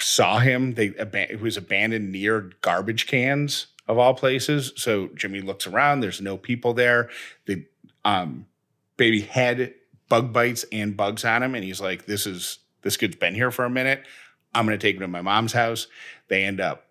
saw 0.00 0.38
him. 0.38 0.74
They 0.74 0.90
aban- 0.90 1.30
it 1.30 1.40
was 1.40 1.56
abandoned 1.56 2.12
near 2.12 2.52
garbage 2.60 3.06
cans 3.06 3.68
of 3.86 3.98
all 3.98 4.14
places. 4.14 4.72
So 4.76 5.08
Jimmy 5.14 5.40
looks 5.40 5.66
around. 5.66 6.00
There's 6.00 6.20
no 6.20 6.36
people 6.36 6.74
there. 6.74 7.08
The 7.46 7.66
um, 8.04 8.46
baby 8.96 9.22
had 9.22 9.74
bug 10.08 10.32
bites 10.32 10.64
and 10.70 10.96
bugs 10.96 11.24
on 11.24 11.42
him, 11.42 11.54
and 11.54 11.64
he's 11.64 11.80
like, 11.80 12.06
"This 12.06 12.26
is 12.26 12.58
this 12.82 12.96
kid's 12.96 13.16
been 13.16 13.34
here 13.34 13.50
for 13.50 13.64
a 13.64 13.70
minute. 13.70 14.04
I'm 14.54 14.66
going 14.66 14.78
to 14.78 14.82
take 14.84 14.96
him 14.96 15.02
to 15.02 15.08
my 15.08 15.22
mom's 15.22 15.52
house." 15.52 15.86
They 16.28 16.44
end 16.44 16.60
up 16.60 16.87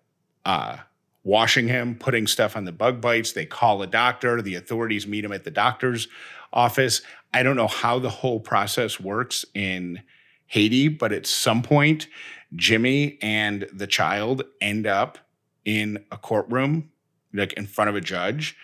uh, 0.48 0.78
washing 1.24 1.68
him, 1.68 1.94
putting 1.94 2.26
stuff 2.26 2.56
on 2.56 2.64
the 2.64 2.72
bug 2.72 3.02
bites. 3.02 3.32
They 3.32 3.44
call 3.44 3.82
a 3.82 3.86
doctor. 3.86 4.40
The 4.40 4.54
authorities 4.54 5.06
meet 5.06 5.22
him 5.22 5.32
at 5.32 5.44
the 5.44 5.50
doctor's 5.50 6.08
office. 6.54 7.02
I 7.34 7.42
don't 7.42 7.54
know 7.56 7.68
how 7.68 7.98
the 7.98 8.08
whole 8.08 8.40
process 8.40 8.98
works 8.98 9.44
in 9.54 10.00
Haiti, 10.46 10.88
but 10.88 11.12
at 11.12 11.26
some 11.26 11.62
point, 11.62 12.08
Jimmy 12.56 13.18
and 13.20 13.68
the 13.74 13.86
child 13.86 14.42
end 14.62 14.86
up 14.86 15.18
in 15.66 16.02
a 16.10 16.16
courtroom, 16.16 16.90
like 17.34 17.52
in 17.52 17.66
front 17.66 17.90
of 17.90 17.96
a 17.96 18.00
judge. 18.00 18.56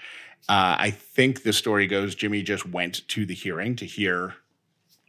Uh, 0.48 0.76
I 0.78 0.90
think 0.90 1.42
the 1.42 1.52
story 1.52 1.86
goes 1.86 2.14
Jimmy 2.14 2.42
just 2.42 2.66
went 2.66 3.06
to 3.08 3.26
the 3.26 3.34
hearing 3.34 3.76
to 3.76 3.84
hear 3.84 4.36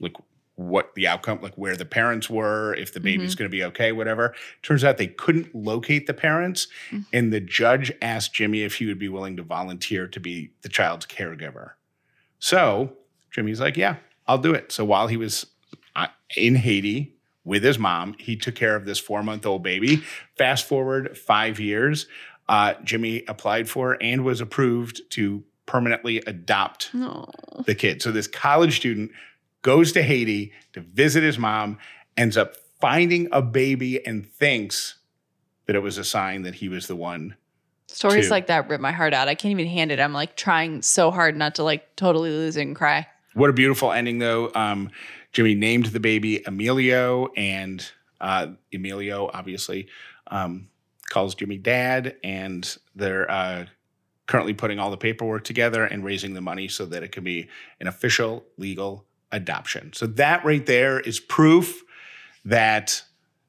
like 0.01 0.15
what 0.55 0.95
the 0.95 1.05
outcome, 1.05 1.39
like 1.41 1.53
where 1.55 1.75
the 1.75 1.85
parents 1.85 2.29
were, 2.29 2.73
if 2.75 2.93
the 2.93 2.99
baby's 3.01 3.35
going 3.35 3.49
to 3.49 3.55
be 3.55 3.63
okay, 3.63 3.91
whatever. 3.91 4.33
Turns 4.61 4.83
out 4.85 4.97
they 4.97 5.07
couldn't 5.07 5.53
locate 5.53 6.07
the 6.07 6.13
parents, 6.13 6.67
and 7.11 7.33
the 7.33 7.41
judge 7.41 7.91
asked 8.01 8.33
Jimmy 8.33 8.61
if 8.63 8.75
he 8.75 8.85
would 8.85 8.99
be 8.99 9.09
willing 9.09 9.35
to 9.37 9.43
volunteer 9.43 10.07
to 10.07 10.19
be 10.19 10.51
the 10.61 10.69
child's 10.69 11.05
caregiver. 11.05 11.71
So 12.39 12.93
Jimmy's 13.31 13.59
like, 13.59 13.77
"Yeah, 13.77 13.97
I'll 14.27 14.37
do 14.37 14.53
it." 14.53 14.71
So 14.71 14.85
while 14.85 15.07
he 15.07 15.17
was 15.17 15.45
uh, 15.95 16.07
in 16.37 16.55
Haiti 16.55 17.13
with 17.43 17.63
his 17.63 17.77
mom, 17.77 18.15
he 18.19 18.35
took 18.35 18.55
care 18.55 18.75
of 18.75 18.85
this 18.85 18.99
four-month-old 18.99 19.61
baby. 19.61 20.03
Fast 20.37 20.65
forward 20.67 21.17
five 21.17 21.59
years, 21.59 22.07
uh, 22.47 22.73
Jimmy 22.83 23.23
applied 23.27 23.69
for 23.69 23.97
and 24.01 24.23
was 24.23 24.41
approved 24.41 25.01
to 25.11 25.43
permanently 25.65 26.17
adopt 26.27 26.93
No. 26.93 27.29
the 27.65 27.75
kid. 27.75 28.01
So 28.01 28.11
this 28.11 28.27
college 28.27 28.77
student 28.77 29.11
goes 29.65 29.91
to 29.93 30.03
Haiti 30.03 30.53
to 30.73 30.79
visit 30.79 31.23
his 31.23 31.39
mom, 31.39 31.79
ends 32.15 32.37
up 32.37 32.55
finding 32.79 33.27
a 33.31 33.41
baby 33.41 34.05
and 34.05 34.23
thinks 34.23 34.99
that 35.65 35.75
it 35.75 35.79
was 35.79 35.97
a 35.97 36.03
sign 36.03 36.43
that 36.43 36.53
he 36.53 36.69
was 36.69 36.85
the 36.85 36.95
one. 36.95 37.35
Stories 37.87 38.25
Two. 38.25 38.29
like 38.29 38.45
that 38.45 38.69
rip 38.69 38.79
my 38.79 38.91
heart 38.91 39.11
out. 39.11 39.27
I 39.27 39.33
can't 39.33 39.51
even 39.53 39.65
hand 39.65 39.91
it. 39.91 39.99
I'm 39.99 40.13
like 40.13 40.35
trying 40.35 40.83
so 40.83 41.09
hard 41.09 41.35
not 41.35 41.55
to 41.55 41.63
like 41.63 41.95
totally 41.95 42.29
lose 42.29 42.57
it 42.57 42.61
and 42.61 42.75
cry. 42.75 43.07
What 43.33 43.49
a 43.49 43.53
beautiful 43.53 43.91
ending, 43.91 44.19
though. 44.19 44.51
Um, 44.53 44.91
Jimmy 45.31 45.55
named 45.55 45.87
the 45.87 45.99
baby 45.99 46.43
Emilio, 46.45 47.29
and 47.35 47.83
uh, 48.21 48.49
Emilio 48.71 49.31
obviously 49.33 49.87
um, 50.27 50.67
calls 51.09 51.33
Jimmy 51.33 51.57
dad, 51.57 52.17
and 52.23 52.77
they're 52.95 53.29
uh, 53.31 53.65
currently 54.27 54.53
putting 54.53 54.77
all 54.77 54.91
the 54.91 54.97
paperwork 54.97 55.43
together 55.43 55.85
and 55.85 56.03
raising 56.03 56.35
the 56.35 56.41
money 56.41 56.67
so 56.67 56.85
that 56.85 57.01
it 57.01 57.11
can 57.11 57.23
be 57.23 57.49
an 57.79 57.87
official 57.87 58.45
legal 58.57 59.04
adoption. 59.31 59.91
So 59.93 60.05
that 60.07 60.43
right 60.45 60.65
there 60.65 60.99
is 60.99 61.19
proof 61.19 61.83
that 62.43 63.01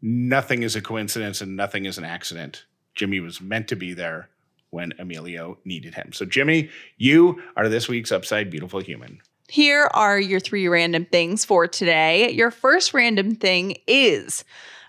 nothing 0.03 0.63
is 0.63 0.77
a 0.77 0.81
coincidence 0.81 1.41
and 1.41 1.57
nothing 1.57 1.85
is 1.85 1.99
an 1.99 2.05
accident. 2.05 2.65
Jimmy 2.95 3.21
was 3.21 3.41
meant 3.41 3.69
to 3.69 3.77
be 3.77 3.93
there 3.95 4.29
when 4.71 4.93
Emilio 4.99 5.59
needed 5.65 5.95
him. 5.95 6.13
So 6.13 6.25
Jimmy, 6.25 6.71
you 6.97 7.43
are 7.57 7.69
this 7.69 7.89
week's 7.89 8.13
upside 8.13 8.51
beautiful 8.51 8.81
human. 8.81 9.21
Here 9.49 9.89
are 9.95 10.19
your 10.19 10.41
three 10.41 10.67
random 10.67 11.05
things 11.05 11.45
for 11.45 11.67
today. 11.69 12.31
Your 12.33 12.51
first 12.51 12.93
random 12.95 13.35
thing 13.37 13.77
is 13.87 14.45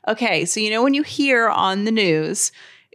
okay, 0.08 0.46
so 0.46 0.60
you 0.62 0.70
know 0.70 0.82
when 0.82 0.94
you 0.94 1.04
hear 1.04 1.50
on 1.50 1.84
the 1.84 1.92
news, 1.92 2.52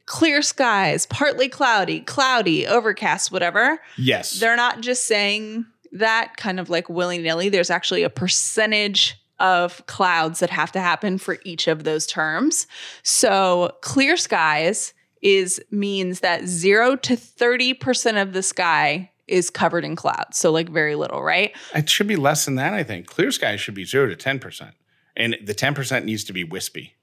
clear 0.07 0.41
skies, 0.43 1.07
partly 1.07 1.49
cloudy, 1.49 2.01
cloudy, 2.01 2.67
overcast, 2.67 3.31
whatever, 3.31 3.79
Yes. 3.99 4.41
they're 4.41 4.57
not 4.57 4.81
just 4.81 5.05
saying 5.07 5.67
that 5.93 6.37
kind 6.37 6.59
of 6.59 6.71
like 6.71 6.89
willy 6.89 7.19
nilly. 7.19 7.49
There's 7.49 7.71
actually 7.71 8.03
a 8.03 8.11
percentage 8.11 9.17
of 9.39 9.85
clouds 9.87 10.41
that 10.41 10.51
have 10.51 10.73
to 10.73 10.81
happen 10.81 11.19
for 11.19 11.39
each 11.45 11.67
of 11.67 11.85
those 11.85 12.07
terms. 12.07 12.67
So 13.03 13.77
clear 13.83 14.17
skies 14.17 14.95
is 15.21 15.61
means 15.71 16.21
that 16.21 16.47
zero 16.47 16.97
to 16.97 17.17
30% 17.17 18.21
of 18.21 18.33
the 18.33 18.43
sky 18.43 19.11
is 19.29 19.51
covered 19.51 19.85
in 19.85 19.97
clouds. 19.97 20.39
So 20.39 20.51
like 20.51 20.69
very 20.69 20.95
little, 20.95 21.23
right? 21.23 21.57
It 21.75 21.89
should 21.89 22.09
be 22.09 22.17
less 22.17 22.45
than 22.45 22.57
that, 22.57 22.75
I 22.75 22.83
think. 22.83 23.07
Clear 23.07 23.31
skies 23.31 23.61
should 23.61 23.75
be 23.75 23.85
zero 23.85 24.13
to 24.13 24.17
10%. 24.17 24.73
And 25.17 25.37
the 25.45 25.55
10% 25.55 26.05
needs 26.05 26.25
to 26.25 26.33
be 26.33 26.45
wispy. 26.45 26.95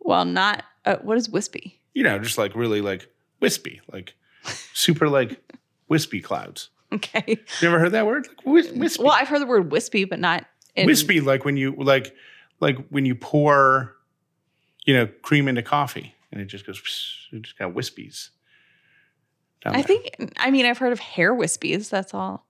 Well, 0.00 0.24
not 0.24 0.64
uh, 0.84 0.96
what 0.96 1.18
is 1.18 1.28
wispy? 1.28 1.80
You 1.94 2.02
know, 2.02 2.18
just 2.18 2.38
like 2.38 2.54
really 2.54 2.80
like 2.80 3.08
wispy, 3.40 3.80
like 3.92 4.14
super 4.72 5.08
like 5.08 5.40
wispy 5.88 6.20
clouds. 6.20 6.70
Okay. 6.94 7.38
You 7.60 7.68
ever 7.68 7.78
heard 7.78 7.92
that 7.92 8.04
word? 8.06 8.26
Like 8.28 8.44
wis- 8.46 8.68
uh, 8.68 8.74
wispy. 8.74 9.02
Well, 9.04 9.12
I've 9.12 9.28
heard 9.28 9.40
the 9.40 9.46
word 9.46 9.70
wispy, 9.70 10.04
but 10.04 10.18
not 10.18 10.44
in 10.74 10.86
wispy, 10.86 11.20
like 11.20 11.44
when 11.44 11.56
you 11.56 11.74
like 11.78 12.14
like 12.58 12.78
when 12.88 13.06
you 13.06 13.14
pour, 13.14 13.94
you 14.86 14.94
know, 14.94 15.06
cream 15.22 15.46
into 15.48 15.62
coffee 15.62 16.14
and 16.32 16.40
it 16.40 16.46
just 16.46 16.66
goes, 16.66 16.80
it 17.32 17.42
just 17.42 17.58
got 17.58 17.74
wispies. 17.74 18.30
I 19.64 19.72
there. 19.72 19.82
think 19.82 20.34
I 20.38 20.50
mean 20.50 20.66
I've 20.66 20.78
heard 20.78 20.92
of 20.92 20.98
hair 20.98 21.34
wispies. 21.34 21.90
That's 21.90 22.12
all. 22.14 22.46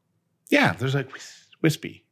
Yeah, 0.48 0.72
there's 0.72 0.94
like 0.94 1.12
whis- 1.12 1.46
wispy. 1.62 2.04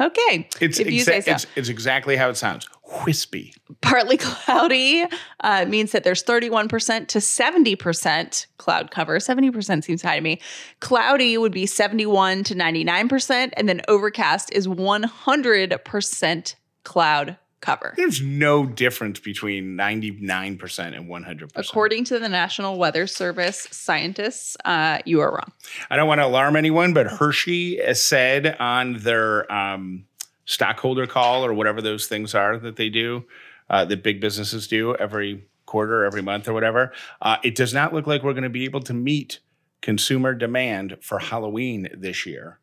Okay. 0.00 0.48
It's, 0.60 0.78
if 0.78 0.90
you 0.90 1.02
exa- 1.02 1.04
say 1.04 1.20
so. 1.22 1.30
it's 1.32 1.46
it's 1.56 1.68
exactly 1.68 2.16
how 2.16 2.28
it 2.28 2.36
sounds. 2.36 2.68
Wispy. 3.04 3.52
partly 3.80 4.16
cloudy 4.20 5.04
uh, 5.40 5.64
means 5.66 5.92
that 5.92 6.04
there's 6.04 6.22
31% 6.22 7.08
to 7.08 7.18
70% 7.18 8.46
cloud 8.58 8.90
cover. 8.90 9.18
70% 9.18 9.82
seems 9.82 10.02
high 10.02 10.16
to 10.16 10.22
me. 10.22 10.40
Cloudy 10.80 11.36
would 11.36 11.52
be 11.52 11.66
71 11.66 12.44
to 12.44 12.54
99%, 12.54 13.52
and 13.56 13.68
then 13.68 13.80
overcast 13.88 14.52
is 14.52 14.68
100% 14.68 16.54
cloud 16.84 17.36
cover. 17.66 17.94
There's 17.96 18.22
no 18.22 18.64
difference 18.64 19.18
between 19.18 19.76
99% 19.76 20.96
and 20.96 21.08
100%. 21.08 21.50
According 21.56 22.04
to 22.04 22.20
the 22.20 22.28
National 22.28 22.78
Weather 22.78 23.08
Service 23.08 23.66
scientists, 23.72 24.56
uh, 24.64 24.98
you 25.04 25.20
are 25.20 25.32
wrong. 25.32 25.52
I 25.90 25.96
don't 25.96 26.06
want 26.06 26.20
to 26.20 26.26
alarm 26.26 26.54
anyone, 26.54 26.94
but 26.94 27.08
Hershey 27.08 27.80
said 27.94 28.56
on 28.60 28.98
their 28.98 29.52
um, 29.52 30.04
stockholder 30.44 31.08
call 31.08 31.44
or 31.44 31.52
whatever 31.52 31.82
those 31.82 32.06
things 32.06 32.36
are 32.36 32.56
that 32.56 32.76
they 32.76 32.88
do, 32.88 33.24
uh, 33.68 33.84
that 33.84 34.04
big 34.04 34.20
businesses 34.20 34.68
do 34.68 34.94
every 34.94 35.44
quarter, 35.66 36.04
every 36.04 36.22
month, 36.22 36.46
or 36.48 36.52
whatever, 36.52 36.92
uh, 37.20 37.38
it 37.42 37.56
does 37.56 37.74
not 37.74 37.92
look 37.92 38.06
like 38.06 38.22
we're 38.22 38.32
going 38.32 38.44
to 38.44 38.48
be 38.48 38.64
able 38.64 38.80
to 38.80 38.94
meet 38.94 39.40
consumer 39.80 40.34
demand 40.34 40.96
for 41.00 41.18
Halloween 41.18 41.88
this 41.92 42.24
year. 42.24 42.60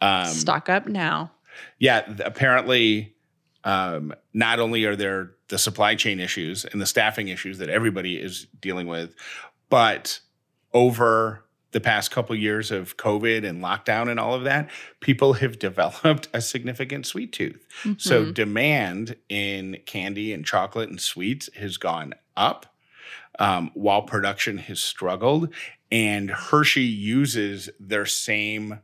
Um, 0.00 0.26
Stock 0.26 0.68
up 0.68 0.86
now. 0.86 1.32
yeah, 1.80 2.08
apparently, 2.24 3.13
um, 3.64 4.14
not 4.32 4.60
only 4.60 4.84
are 4.84 4.96
there 4.96 5.32
the 5.48 5.58
supply 5.58 5.94
chain 5.94 6.20
issues 6.20 6.64
and 6.64 6.80
the 6.80 6.86
staffing 6.86 7.28
issues 7.28 7.58
that 7.58 7.68
everybody 7.68 8.16
is 8.16 8.46
dealing 8.60 8.86
with, 8.86 9.14
but 9.68 10.20
over 10.72 11.44
the 11.72 11.80
past 11.80 12.10
couple 12.12 12.36
years 12.36 12.70
of 12.70 12.96
COVID 12.96 13.44
and 13.44 13.62
lockdown 13.62 14.08
and 14.08 14.20
all 14.20 14.32
of 14.32 14.44
that, 14.44 14.70
people 15.00 15.32
have 15.34 15.58
developed 15.58 16.28
a 16.32 16.40
significant 16.40 17.06
sweet 17.06 17.32
tooth. 17.32 17.66
So 17.98 18.30
demand 18.32 19.16
in 19.28 19.78
candy 19.84 20.32
and 20.32 20.44
chocolate 20.44 20.88
and 20.88 21.00
sweets 21.00 21.50
has 21.56 21.76
gone 21.76 22.14
up. 22.36 22.66
Um, 23.40 23.72
while 23.74 24.02
production 24.02 24.58
has 24.58 24.78
struggled, 24.78 25.52
and 25.90 26.30
Hershey 26.30 26.84
uses 26.84 27.68
their 27.80 28.06
same 28.06 28.78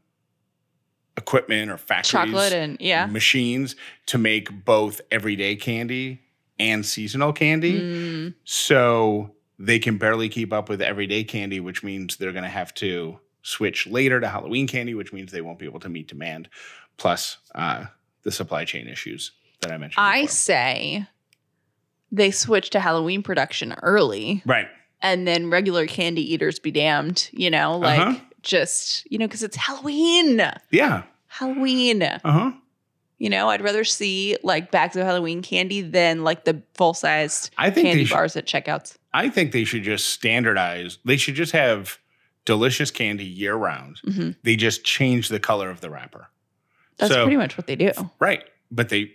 equipment 1.20 1.70
or 1.70 1.76
factories, 1.76 2.10
Chocolate 2.10 2.52
and- 2.52 2.76
yeah. 2.80 3.06
machines 3.06 3.76
to 4.06 4.18
make 4.18 4.64
both 4.64 5.00
everyday 5.10 5.54
candy 5.56 6.20
and 6.58 6.84
seasonal 6.84 7.32
candy. 7.32 7.80
Mm. 7.80 8.34
So 8.44 9.34
they 9.58 9.78
can 9.78 9.98
barely 9.98 10.28
keep 10.28 10.52
up 10.52 10.68
with 10.68 10.80
everyday 10.82 11.24
candy, 11.24 11.60
which 11.60 11.82
means 11.82 12.16
they're 12.16 12.32
going 12.32 12.44
to 12.44 12.48
have 12.50 12.74
to 12.74 13.18
switch 13.42 13.86
later 13.86 14.20
to 14.20 14.28
Halloween 14.28 14.66
candy, 14.66 14.94
which 14.94 15.12
means 15.12 15.32
they 15.32 15.40
won't 15.40 15.58
be 15.58 15.64
able 15.66 15.80
to 15.80 15.88
meet 15.88 16.08
demand. 16.08 16.48
Plus 16.96 17.38
uh, 17.54 17.86
the 18.22 18.30
supply 18.32 18.64
chain 18.64 18.86
issues 18.88 19.32
that 19.60 19.70
I 19.70 19.76
mentioned. 19.78 20.04
I 20.04 20.22
before. 20.22 20.28
say 20.34 21.06
they 22.12 22.30
switch 22.30 22.70
to 22.70 22.80
Halloween 22.80 23.22
production 23.22 23.74
early 23.82 24.42
right. 24.44 24.68
and 25.00 25.26
then 25.26 25.48
regular 25.50 25.86
candy 25.86 26.22
eaters 26.34 26.58
be 26.58 26.70
damned, 26.70 27.28
you 27.32 27.50
know, 27.50 27.78
like 27.78 28.00
Uh-huh. 28.00 28.18
just, 28.42 29.10
you 29.10 29.16
know, 29.18 29.26
because 29.26 29.42
it's 29.42 29.56
Halloween. 29.56 30.42
Yeah. 30.70 31.02
Halloween. 31.40 32.02
Uh 32.02 32.18
huh. 32.24 32.52
You 33.18 33.28
know, 33.30 33.48
I'd 33.48 33.62
rather 33.62 33.84
see 33.84 34.36
like 34.42 34.70
bags 34.70 34.96
of 34.96 35.04
Halloween 35.06 35.42
candy 35.42 35.80
than 35.82 36.22
like 36.24 36.44
the 36.44 36.62
full 36.74 36.94
sized 36.94 37.50
candy 37.56 38.04
should- 38.04 38.14
bars 38.14 38.36
at 38.36 38.46
checkouts. 38.46 38.96
I 39.12 39.28
think 39.28 39.52
they 39.52 39.64
should 39.64 39.82
just 39.82 40.10
standardize. 40.10 40.98
They 41.04 41.16
should 41.16 41.34
just 41.34 41.52
have 41.52 41.98
delicious 42.44 42.90
candy 42.90 43.24
year 43.24 43.54
round. 43.54 44.00
Mhm. 44.06 44.36
They 44.44 44.54
just 44.56 44.84
change 44.84 45.28
the 45.28 45.40
color 45.40 45.68
of 45.70 45.80
the 45.80 45.90
wrapper. 45.90 46.28
That's 46.96 47.12
So- 47.12 47.24
pretty 47.24 47.36
much 47.36 47.56
what 47.58 47.66
they 47.66 47.76
do. 47.76 47.90
Right. 48.18 48.44
But 48.70 48.88
they 48.88 49.10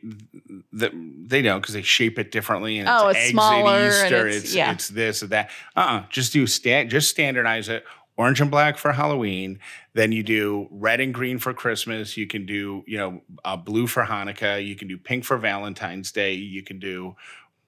the, 0.74 0.92
they 1.26 1.42
don't 1.42 1.62
because 1.62 1.74
they 1.74 1.82
shape 1.82 2.20
it 2.20 2.30
differently 2.32 2.78
and 2.78 2.90
Oh, 2.90 3.08
it's, 3.08 3.18
it's 3.18 3.26
eggs 3.28 3.32
smaller 3.32 3.72
at 3.72 3.82
and 3.82 4.06
Easter. 4.06 4.28
it's- 4.28 4.44
It's 4.44 4.56
yeah. 4.56 4.72
it's 4.74 4.88
this 4.90 5.24
or 5.24 5.28
that. 5.28 5.50
Uh 5.76 5.80
uh 5.80 6.04
Just 6.10 6.34
do 6.34 6.46
stand 6.46 6.90
just 6.92 7.10
standardize 7.10 7.70
it. 7.70 7.86
Orange 8.18 8.40
and 8.40 8.50
black 8.50 8.78
for 8.78 8.94
Halloween. 8.94 9.60
Then 9.94 10.12
you 10.12 10.24
do 10.24 10.68
red 10.72 11.02
and 11.02 11.14
green 11.14 11.38
for 11.38 11.54
Christmas. 11.54 12.16
You 12.16 12.28
can 12.28 12.46
do, 12.46 12.84
you 12.88 12.98
know, 12.98 13.22
uh, 13.44 13.58
blue 13.58 13.88
for 13.88 14.04
Hanukkah. 14.04 14.66
You 14.66 14.76
can 14.76 14.88
do 14.88 14.98
pink 14.98 15.26
for 15.26 15.38
Valentine's 15.38 16.12
Day. 16.12 16.34
You 16.34 16.64
can 16.64 16.80
do 16.80 17.16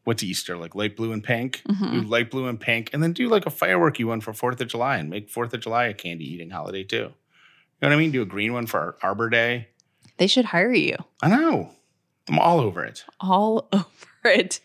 what's 0.05 0.23
Easter 0.23 0.55
like 0.55 0.73
light 0.73 0.95
blue 0.95 1.11
and 1.11 1.21
pink. 1.21 1.63
Mhm. 1.67 1.91
Do 1.91 2.01
light 2.03 2.31
blue 2.31 2.47
and 2.47 2.57
pink, 2.59 2.89
and 2.93 3.03
then 3.03 3.11
do 3.11 3.27
like 3.27 3.45
a 3.45 3.49
fireworky 3.49 4.05
one 4.05 4.21
for 4.21 4.31
Fourth 4.31 4.61
of 4.61 4.69
July, 4.69 4.97
and 4.97 5.09
make 5.09 5.29
Fourth 5.29 5.53
of 5.53 5.59
July 5.59 5.85
a 5.87 5.93
candy 5.93 6.23
eating 6.25 6.49
holiday 6.51 6.83
too. 6.85 6.95
You 6.97 7.81
know 7.81 7.89
what 7.89 7.93
I 7.93 7.97
mean? 7.97 8.11
Do 8.11 8.21
a 8.21 8.25
green 8.25 8.53
one 8.53 8.67
for 8.67 8.97
Arbor 9.03 9.29
Day. 9.29 9.67
They 10.17 10.27
should 10.27 10.45
hire 10.45 10.73
you 10.73 10.95
I 11.21 11.27
know. 11.29 11.71
I'm 12.29 12.39
all 12.39 12.59
over 12.59 12.83
it. 12.83 13.05
all 13.19 13.67
over 13.73 13.85
it. 14.25 14.59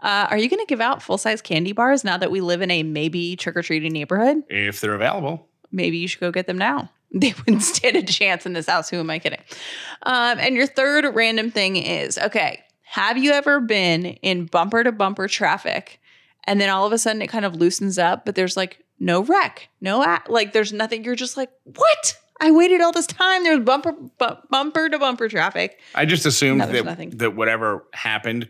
Uh, 0.00 0.26
are 0.30 0.38
you 0.38 0.48
going 0.48 0.60
to 0.60 0.66
give 0.68 0.80
out 0.80 1.02
full 1.02 1.18
size 1.18 1.40
candy 1.40 1.72
bars 1.72 2.04
now 2.04 2.16
that 2.18 2.30
we 2.30 2.40
live 2.40 2.60
in 2.62 2.70
a 2.70 2.82
maybe 2.82 3.36
trick 3.36 3.56
or 3.56 3.62
treating 3.62 3.92
neighborhood? 3.92 4.42
If 4.48 4.80
they're 4.80 4.94
available. 4.94 5.48
maybe 5.72 5.96
you 5.98 6.08
should 6.08 6.20
go 6.20 6.30
get 6.30 6.46
them 6.46 6.58
now. 6.58 6.90
They 7.16 7.32
wouldn't 7.32 7.62
stand 7.62 7.94
a 7.94 8.02
chance 8.02 8.44
in 8.44 8.54
this 8.54 8.66
house. 8.68 8.90
Who 8.90 8.98
am 8.98 9.08
I 9.08 9.20
kidding? 9.20 9.38
Um, 10.02 10.36
and 10.40 10.56
your 10.56 10.66
third 10.66 11.04
random 11.14 11.52
thing 11.52 11.76
is 11.76 12.18
okay, 12.18 12.64
have 12.82 13.16
you 13.16 13.30
ever 13.30 13.60
been 13.60 14.06
in 14.06 14.46
bumper 14.46 14.82
to 14.82 14.90
bumper 14.90 15.28
traffic 15.28 16.00
and 16.42 16.60
then 16.60 16.70
all 16.70 16.84
of 16.86 16.92
a 16.92 16.98
sudden 16.98 17.22
it 17.22 17.28
kind 17.28 17.44
of 17.44 17.54
loosens 17.54 17.98
up, 17.98 18.24
but 18.24 18.34
there's 18.34 18.56
like 18.56 18.82
no 18.98 19.22
wreck, 19.22 19.68
no, 19.80 20.00
like 20.28 20.52
there's 20.52 20.72
nothing. 20.72 21.04
You're 21.04 21.14
just 21.14 21.36
like, 21.36 21.50
what? 21.62 22.18
I 22.40 22.50
waited 22.50 22.80
all 22.80 22.92
this 22.92 23.06
time. 23.06 23.44
There's 23.44 23.60
bumper 23.60 23.92
bu- 23.92 24.36
bumper 24.50 24.88
to 24.88 24.98
bumper 24.98 25.28
traffic. 25.28 25.80
I 25.94 26.04
just 26.04 26.26
assumed 26.26 26.58
No, 26.58 26.66
that 26.66 26.84
nothing. 26.84 27.10
that 27.10 27.34
whatever 27.36 27.84
happened 27.92 28.48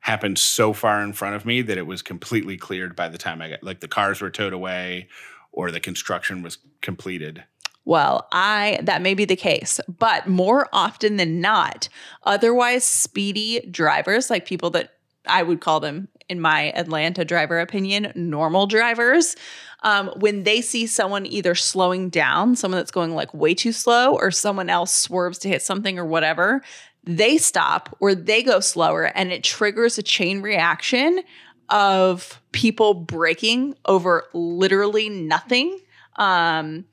happened 0.00 0.38
so 0.38 0.72
far 0.72 1.02
in 1.02 1.12
front 1.12 1.34
of 1.34 1.44
me 1.44 1.62
that 1.62 1.76
it 1.76 1.86
was 1.86 2.00
completely 2.00 2.56
cleared 2.56 2.94
by 2.94 3.08
the 3.08 3.18
time 3.18 3.42
I 3.42 3.50
got 3.50 3.62
like 3.62 3.80
the 3.80 3.88
cars 3.88 4.20
were 4.20 4.30
towed 4.30 4.52
away 4.52 5.08
or 5.52 5.70
the 5.70 5.80
construction 5.80 6.42
was 6.42 6.58
completed. 6.80 7.44
Well, 7.84 8.26
I 8.32 8.78
that 8.82 9.02
may 9.02 9.14
be 9.14 9.24
the 9.24 9.36
case, 9.36 9.80
but 9.88 10.26
more 10.26 10.68
often 10.72 11.16
than 11.16 11.40
not, 11.40 11.88
otherwise 12.24 12.84
speedy 12.84 13.60
drivers, 13.70 14.30
like 14.30 14.46
people 14.46 14.70
that 14.70 14.94
I 15.26 15.42
would 15.42 15.60
call 15.60 15.80
them 15.80 16.08
in 16.28 16.40
my 16.40 16.72
Atlanta 16.72 17.24
driver 17.24 17.60
opinion, 17.60 18.12
normal 18.14 18.66
drivers, 18.66 19.36
um, 19.82 20.08
when 20.16 20.42
they 20.42 20.60
see 20.60 20.86
someone 20.86 21.26
either 21.26 21.54
slowing 21.54 22.08
down, 22.08 22.56
someone 22.56 22.80
that's 22.80 22.90
going 22.90 23.14
like 23.14 23.32
way 23.32 23.54
too 23.54 23.72
slow, 23.72 24.14
or 24.14 24.30
someone 24.30 24.68
else 24.68 24.92
swerves 24.92 25.38
to 25.38 25.48
hit 25.48 25.62
something 25.62 25.98
or 25.98 26.04
whatever, 26.04 26.62
they 27.04 27.38
stop 27.38 27.96
or 28.00 28.14
they 28.14 28.42
go 28.42 28.58
slower, 28.58 29.04
and 29.04 29.30
it 29.30 29.44
triggers 29.44 29.98
a 29.98 30.02
chain 30.02 30.42
reaction 30.42 31.20
of 31.68 32.40
people 32.52 32.94
braking 32.94 33.76
over 33.84 34.24
literally 34.32 35.08
nothing. 35.08 35.78
Um, 36.16 36.84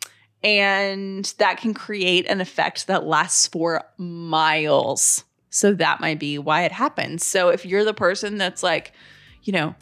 and 0.43 1.33
that 1.37 1.57
can 1.57 1.73
create 1.73 2.27
an 2.27 2.41
effect 2.41 2.87
that 2.87 3.05
lasts 3.05 3.47
for 3.47 3.83
miles. 3.97 5.23
So 5.49 5.73
that 5.73 6.01
might 6.01 6.19
be 6.19 6.37
why 6.37 6.63
it 6.63 6.71
happens. 6.71 7.25
So 7.25 7.49
if 7.49 7.65
you're 7.65 7.85
the 7.85 7.93
person 7.93 8.37
that's 8.37 8.61
like, 8.61 8.91
you 9.43 9.53
know, 9.53 9.75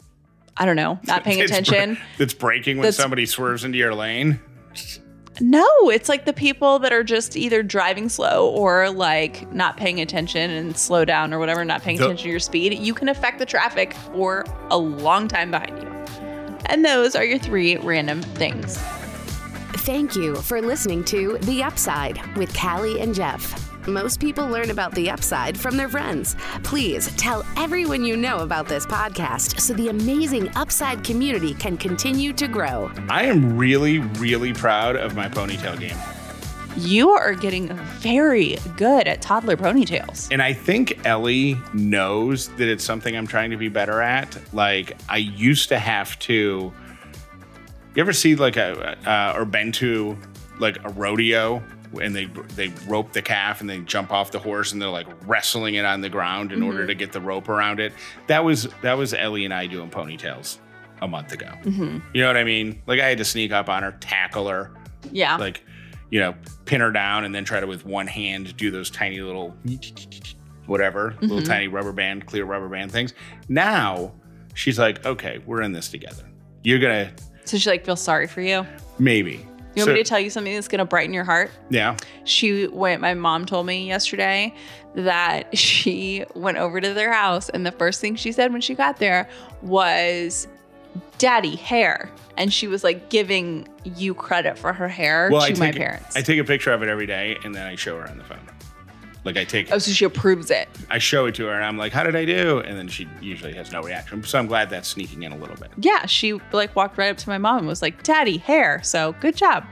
I 0.56 0.66
don't 0.66 0.76
know, 0.76 0.98
not 1.04 1.24
paying 1.24 1.38
That's 1.38 1.50
br- 1.52 1.58
attention. 1.58 1.98
That's 2.18 2.34
breaking 2.34 2.76
when 2.76 2.82
That's- 2.82 2.96
somebody 2.96 3.26
swerves 3.26 3.64
into 3.64 3.78
your 3.78 3.94
lane. 3.94 4.40
No, 5.40 5.66
it's 5.84 6.10
like 6.10 6.26
the 6.26 6.32
people 6.34 6.78
that 6.80 6.92
are 6.92 7.02
just 7.02 7.36
either 7.38 7.62
driving 7.62 8.10
slow 8.10 8.50
or 8.50 8.90
like 8.90 9.50
not 9.52 9.78
paying 9.78 9.98
attention 10.00 10.50
and 10.50 10.76
slow 10.76 11.06
down 11.06 11.32
or 11.32 11.38
whatever, 11.38 11.64
not 11.64 11.82
paying 11.82 11.96
The- 11.96 12.04
attention 12.04 12.24
to 12.24 12.30
your 12.30 12.38
speed. 12.40 12.74
You 12.78 12.92
can 12.92 13.08
affect 13.08 13.38
the 13.38 13.46
traffic 13.46 13.94
for 13.94 14.44
a 14.70 14.76
long 14.76 15.28
time 15.28 15.50
behind 15.50 15.82
you. 15.82 15.88
And 16.66 16.84
those 16.84 17.16
are 17.16 17.24
your 17.24 17.38
three 17.38 17.76
random 17.78 18.20
things. 18.22 18.76
Thank 19.86 20.14
you 20.14 20.36
for 20.36 20.60
listening 20.60 21.02
to 21.06 21.38
The 21.38 21.62
Upside 21.62 22.20
with 22.36 22.54
Callie 22.56 23.00
and 23.00 23.14
Jeff. 23.14 23.71
Most 23.88 24.20
people 24.20 24.46
learn 24.46 24.70
about 24.70 24.94
the 24.94 25.10
upside 25.10 25.58
from 25.58 25.76
their 25.76 25.88
friends. 25.88 26.36
Please 26.62 27.12
tell 27.16 27.44
everyone 27.56 28.04
you 28.04 28.16
know 28.16 28.38
about 28.38 28.68
this 28.68 28.86
podcast 28.86 29.58
so 29.58 29.74
the 29.74 29.88
amazing 29.88 30.48
Upside 30.54 31.02
community 31.02 31.54
can 31.54 31.76
continue 31.76 32.32
to 32.32 32.46
grow. 32.46 32.92
I 33.08 33.24
am 33.24 33.56
really, 33.56 33.98
really 33.98 34.52
proud 34.52 34.94
of 34.94 35.16
my 35.16 35.28
ponytail 35.28 35.80
game. 35.80 35.96
You 36.76 37.10
are 37.10 37.34
getting 37.34 37.74
very 37.98 38.56
good 38.76 39.08
at 39.08 39.20
toddler 39.20 39.56
ponytails. 39.56 40.28
And 40.30 40.40
I 40.40 40.52
think 40.52 41.04
Ellie 41.04 41.58
knows 41.74 42.48
that 42.50 42.68
it's 42.68 42.84
something 42.84 43.16
I'm 43.16 43.26
trying 43.26 43.50
to 43.50 43.56
be 43.56 43.68
better 43.68 44.00
at. 44.00 44.38
Like 44.54 44.96
I 45.08 45.16
used 45.16 45.68
to 45.70 45.78
have 45.78 46.16
to. 46.20 46.72
You 47.94 48.00
ever 48.00 48.12
see 48.12 48.36
like 48.36 48.56
a 48.56 48.96
uh, 49.10 49.34
or 49.36 49.44
been 49.44 49.72
to 49.72 50.16
like 50.60 50.78
a 50.84 50.90
rodeo 50.90 51.62
and 52.00 52.14
they 52.14 52.26
they 52.54 52.68
rope 52.86 53.12
the 53.12 53.22
calf 53.22 53.60
and 53.60 53.68
they 53.68 53.80
jump 53.80 54.12
off 54.12 54.30
the 54.30 54.38
horse 54.38 54.72
and 54.72 54.80
they're 54.80 54.88
like 54.88 55.06
wrestling 55.26 55.74
it 55.74 55.84
on 55.84 56.00
the 56.00 56.08
ground 56.08 56.52
in 56.52 56.62
order 56.62 56.86
to 56.86 56.94
get 56.94 57.12
the 57.12 57.20
rope 57.20 57.48
around 57.48 57.80
it. 57.80 57.92
That 58.28 58.44
was 58.44 58.68
that 58.82 58.94
was 58.96 59.12
Ellie 59.14 59.44
and 59.44 59.52
I 59.54 59.66
doing 59.66 59.90
ponytails 59.90 60.58
a 61.00 61.08
month 61.08 61.32
ago. 61.32 61.50
You 61.64 62.00
know 62.14 62.26
what 62.28 62.36
I 62.36 62.44
mean? 62.44 62.80
Like 62.86 63.00
I 63.00 63.08
had 63.08 63.18
to 63.18 63.24
sneak 63.24 63.50
up 63.52 63.68
on 63.68 63.82
her, 63.82 63.92
tackle 64.00 64.48
her, 64.48 64.70
Yeah. 65.10 65.36
like 65.36 65.62
you 66.10 66.20
know 66.20 66.34
pin 66.66 66.80
her 66.80 66.92
down 66.92 67.24
and 67.24 67.34
then 67.34 67.44
try 67.44 67.58
to 67.60 67.66
with 67.66 67.84
one 67.86 68.06
hand 68.06 68.56
do 68.56 68.70
those 68.70 68.90
tiny 68.90 69.20
little 69.20 69.56
whatever 70.66 71.16
little 71.20 71.38
Mm-hmm. 71.38 71.46
tiny 71.46 71.68
rubber 71.68 71.92
band 71.92 72.26
clear 72.26 72.44
rubber 72.44 72.68
band 72.68 72.92
things 72.92 73.14
now 73.48 74.12
she's 74.54 74.78
like 74.78 75.04
okay 75.04 75.40
we're 75.46 75.62
in 75.62 75.72
this 75.72 75.88
together 75.88 76.24
you're 76.62 76.78
gonna 76.78 77.10
so 77.44 77.56
she 77.58 77.68
like 77.70 77.84
feels 77.84 78.00
sorry 78.00 78.26
for 78.26 78.40
you. 78.42 78.64
maybe 78.98 79.44
You 79.74 79.80
want 79.82 79.88
So- 79.90 79.94
me 79.94 80.02
to 80.02 80.08
tell 80.08 80.20
you 80.20 80.30
something 80.30 80.54
that's 80.54 80.68
gonna 80.68 80.84
brighten 80.84 81.14
your 81.14 81.24
heart? 81.24 81.50
yeah 81.70 81.96
She 82.24 82.66
went, 82.66 83.00
my 83.00 83.14
mom 83.14 83.46
told 83.46 83.66
me 83.66 83.86
yesterday 83.86 84.54
that 84.94 85.56
she 85.56 86.24
went 86.34 86.58
over 86.58 86.80
to 86.80 86.92
their 86.92 87.12
house 87.12 87.48
and 87.48 87.64
the 87.64 87.72
first 87.72 88.00
thing 88.00 88.14
she 88.16 88.32
said 88.32 88.52
when 88.52 88.60
she 88.60 88.74
got 88.74 88.98
there 88.98 89.28
was, 89.62 90.46
Daddy, 91.18 91.56
hair. 91.56 92.10
And 92.36 92.52
she 92.52 92.66
was 92.66 92.82
like 92.84 93.08
giving 93.08 93.66
you 93.84 94.12
credit 94.14 94.58
for 94.58 94.72
her 94.72 94.88
hair 94.88 95.28
well 95.32 95.46
to 95.46 95.58
my 95.58 95.70
parents. 95.72 96.16
I 96.16 96.22
take 96.22 96.38
a 96.38 96.44
picture 96.44 96.72
of 96.72 96.82
it 96.82 96.88
every 96.88 97.06
day 97.06 97.38
and 97.44 97.54
then 97.54 97.66
I 97.66 97.76
show 97.76 97.98
her 97.98 98.08
on 98.08 98.18
the 98.18 98.24
phone 98.24 98.40
like 99.24 99.36
I 99.36 99.44
take 99.44 99.72
oh, 99.72 99.78
so 99.78 99.92
she 99.92 100.04
approves 100.04 100.50
it. 100.50 100.68
I 100.90 100.98
show 100.98 101.26
it 101.26 101.34
to 101.36 101.46
her 101.46 101.52
and 101.52 101.64
I'm 101.64 101.78
like 101.78 101.92
how 101.92 102.02
did 102.02 102.16
I 102.16 102.24
do 102.24 102.60
and 102.60 102.76
then 102.76 102.88
she 102.88 103.08
usually 103.20 103.52
has 103.54 103.72
no 103.72 103.82
reaction 103.82 104.22
so 104.24 104.38
I'm 104.38 104.46
glad 104.46 104.70
that's 104.70 104.88
sneaking 104.88 105.22
in 105.22 105.32
a 105.32 105.36
little 105.36 105.56
bit 105.56 105.70
Yeah, 105.78 106.06
she 106.06 106.40
like 106.52 106.74
walked 106.74 106.98
right 106.98 107.10
up 107.10 107.16
to 107.18 107.28
my 107.28 107.38
mom 107.38 107.58
and 107.58 107.66
was 107.66 107.82
like, 107.82 108.02
Daddy, 108.02 108.38
hair. 108.38 108.82
So 108.82 109.14
good 109.20 109.36
job. 109.36 109.64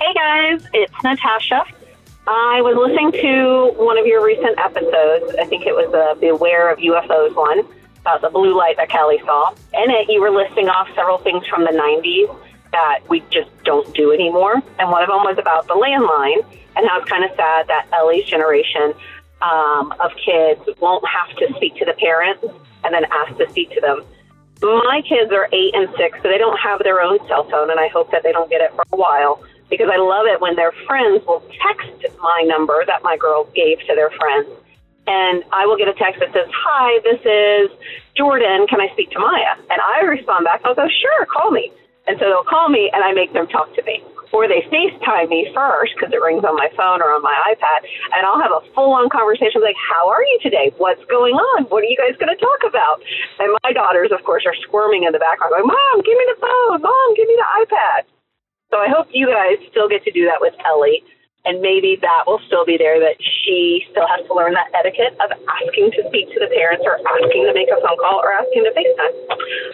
Hey 0.00 0.14
guys, 0.14 0.66
it's 0.72 0.94
Natasha. 1.02 1.64
I 2.26 2.60
was 2.60 2.76
listening 2.76 3.12
to 3.22 3.72
one 3.82 3.96
of 3.98 4.06
your 4.06 4.22
recent 4.24 4.58
episodes. 4.58 5.34
I 5.40 5.46
think 5.46 5.66
it 5.66 5.74
was 5.74 5.92
uh, 5.94 6.14
the 6.14 6.20
Beware 6.20 6.70
of 6.70 6.78
UFOs 6.78 7.34
one 7.34 7.66
about 8.00 8.20
the 8.20 8.30
blue 8.30 8.56
light 8.56 8.76
that 8.76 8.90
Kelly 8.90 9.18
saw. 9.24 9.50
In 9.72 9.90
it, 9.90 10.08
you 10.08 10.20
were 10.20 10.30
listing 10.30 10.68
off 10.68 10.88
several 10.94 11.18
things 11.18 11.46
from 11.46 11.64
the 11.64 11.70
90s 11.70 12.47
that 12.72 13.00
we 13.08 13.20
just 13.30 13.50
don't 13.64 13.92
do 13.94 14.12
anymore. 14.12 14.54
And 14.78 14.90
one 14.90 15.02
of 15.02 15.08
them 15.08 15.24
was 15.24 15.36
about 15.38 15.66
the 15.66 15.74
landline 15.74 16.44
and 16.76 16.88
how 16.88 17.00
it's 17.00 17.08
kind 17.08 17.24
of 17.24 17.30
sad 17.36 17.66
that 17.68 17.86
Ellie's 17.92 18.24
generation 18.26 18.94
um, 19.42 19.92
of 20.00 20.10
kids 20.24 20.60
won't 20.80 21.04
have 21.06 21.36
to 21.38 21.54
speak 21.56 21.76
to 21.76 21.84
the 21.84 21.94
parents 21.94 22.44
and 22.84 22.94
then 22.94 23.04
ask 23.10 23.36
to 23.38 23.48
speak 23.50 23.70
to 23.70 23.80
them. 23.80 24.04
My 24.60 25.02
kids 25.08 25.30
are 25.32 25.48
eight 25.52 25.74
and 25.74 25.88
six, 25.96 26.18
so 26.22 26.28
they 26.28 26.38
don't 26.38 26.58
have 26.58 26.82
their 26.82 27.00
own 27.00 27.18
cell 27.28 27.48
phone, 27.48 27.70
and 27.70 27.78
I 27.78 27.88
hope 27.88 28.10
that 28.10 28.24
they 28.24 28.32
don't 28.32 28.50
get 28.50 28.60
it 28.60 28.74
for 28.74 28.84
a 28.92 28.96
while. 28.96 29.42
because 29.70 29.88
I 29.92 29.98
love 29.98 30.26
it 30.26 30.40
when 30.40 30.56
their 30.56 30.72
friends 30.86 31.24
will 31.26 31.44
text 31.60 32.18
my 32.20 32.42
number 32.46 32.84
that 32.86 33.02
my 33.02 33.16
girl 33.16 33.44
gave 33.54 33.78
to 33.80 33.94
their 33.94 34.10
friends. 34.10 34.48
And 35.06 35.44
I 35.52 35.66
will 35.66 35.76
get 35.76 35.88
a 35.88 35.94
text 35.94 36.20
that 36.20 36.32
says, 36.32 36.48
Hi, 36.52 37.00
this 37.04 37.20
is 37.24 37.70
Jordan. 38.16 38.66
Can 38.66 38.80
I 38.80 38.88
speak 38.92 39.10
to 39.12 39.18
Maya? 39.18 39.56
And 39.70 39.80
I 39.80 40.00
respond 40.04 40.44
back, 40.44 40.60
I'll 40.64 40.74
go, 40.74 40.88
Sure, 40.88 41.26
call 41.26 41.50
me. 41.50 41.72
And 42.08 42.16
so 42.16 42.24
they'll 42.32 42.48
call 42.48 42.72
me 42.72 42.88
and 42.92 43.04
I 43.04 43.12
make 43.12 43.36
them 43.36 43.46
talk 43.46 43.68
to 43.76 43.82
me. 43.84 44.00
Or 44.32 44.44
they 44.44 44.60
FaceTime 44.68 45.32
me 45.32 45.48
first 45.56 45.96
because 45.96 46.12
it 46.12 46.20
rings 46.20 46.44
on 46.44 46.52
my 46.52 46.68
phone 46.76 47.00
or 47.00 47.12
on 47.16 47.24
my 47.24 47.32
iPad. 47.48 47.80
And 48.12 48.28
I'll 48.28 48.40
have 48.40 48.52
a 48.52 48.60
full 48.76 48.92
on 48.92 49.08
conversation 49.08 49.64
like, 49.64 49.76
How 49.80 50.08
are 50.08 50.20
you 50.20 50.36
today? 50.44 50.68
What's 50.76 51.00
going 51.08 51.32
on? 51.32 51.64
What 51.72 51.80
are 51.80 51.88
you 51.88 51.96
guys 51.96 52.12
going 52.20 52.32
to 52.32 52.36
talk 52.36 52.60
about? 52.68 53.00
And 53.40 53.56
my 53.64 53.72
daughters, 53.72 54.12
of 54.12 54.20
course, 54.28 54.44
are 54.44 54.56
squirming 54.68 55.08
in 55.08 55.16
the 55.16 55.20
background 55.20 55.56
going, 55.56 55.64
Mom, 55.64 55.96
give 56.04 56.16
me 56.16 56.26
the 56.28 56.40
phone. 56.44 56.84
Mom, 56.84 57.08
give 57.16 57.24
me 57.24 57.36
the 57.40 57.48
iPad. 57.64 58.00
So 58.68 58.76
I 58.76 58.92
hope 58.92 59.08
you 59.16 59.32
guys 59.32 59.56
still 59.72 59.88
get 59.88 60.04
to 60.04 60.12
do 60.12 60.28
that 60.28 60.44
with 60.44 60.52
Ellie. 60.60 61.00
And 61.48 61.64
maybe 61.64 61.96
that 62.04 62.28
will 62.28 62.44
still 62.44 62.68
be 62.68 62.76
there, 62.76 63.00
that 63.00 63.16
she 63.16 63.80
still 63.88 64.04
has 64.04 64.20
to 64.28 64.36
learn 64.36 64.52
that 64.52 64.68
etiquette 64.76 65.16
of 65.24 65.32
asking 65.32 65.96
to 65.96 66.04
speak 66.12 66.28
to 66.36 66.38
the 66.44 66.52
parents 66.52 66.84
or 66.84 67.00
asking 67.00 67.48
to 67.48 67.56
make 67.56 67.72
a 67.72 67.80
phone 67.80 67.96
call 67.96 68.20
or 68.20 68.36
asking 68.36 68.68
to 68.68 68.72
FaceTime. 68.76 69.14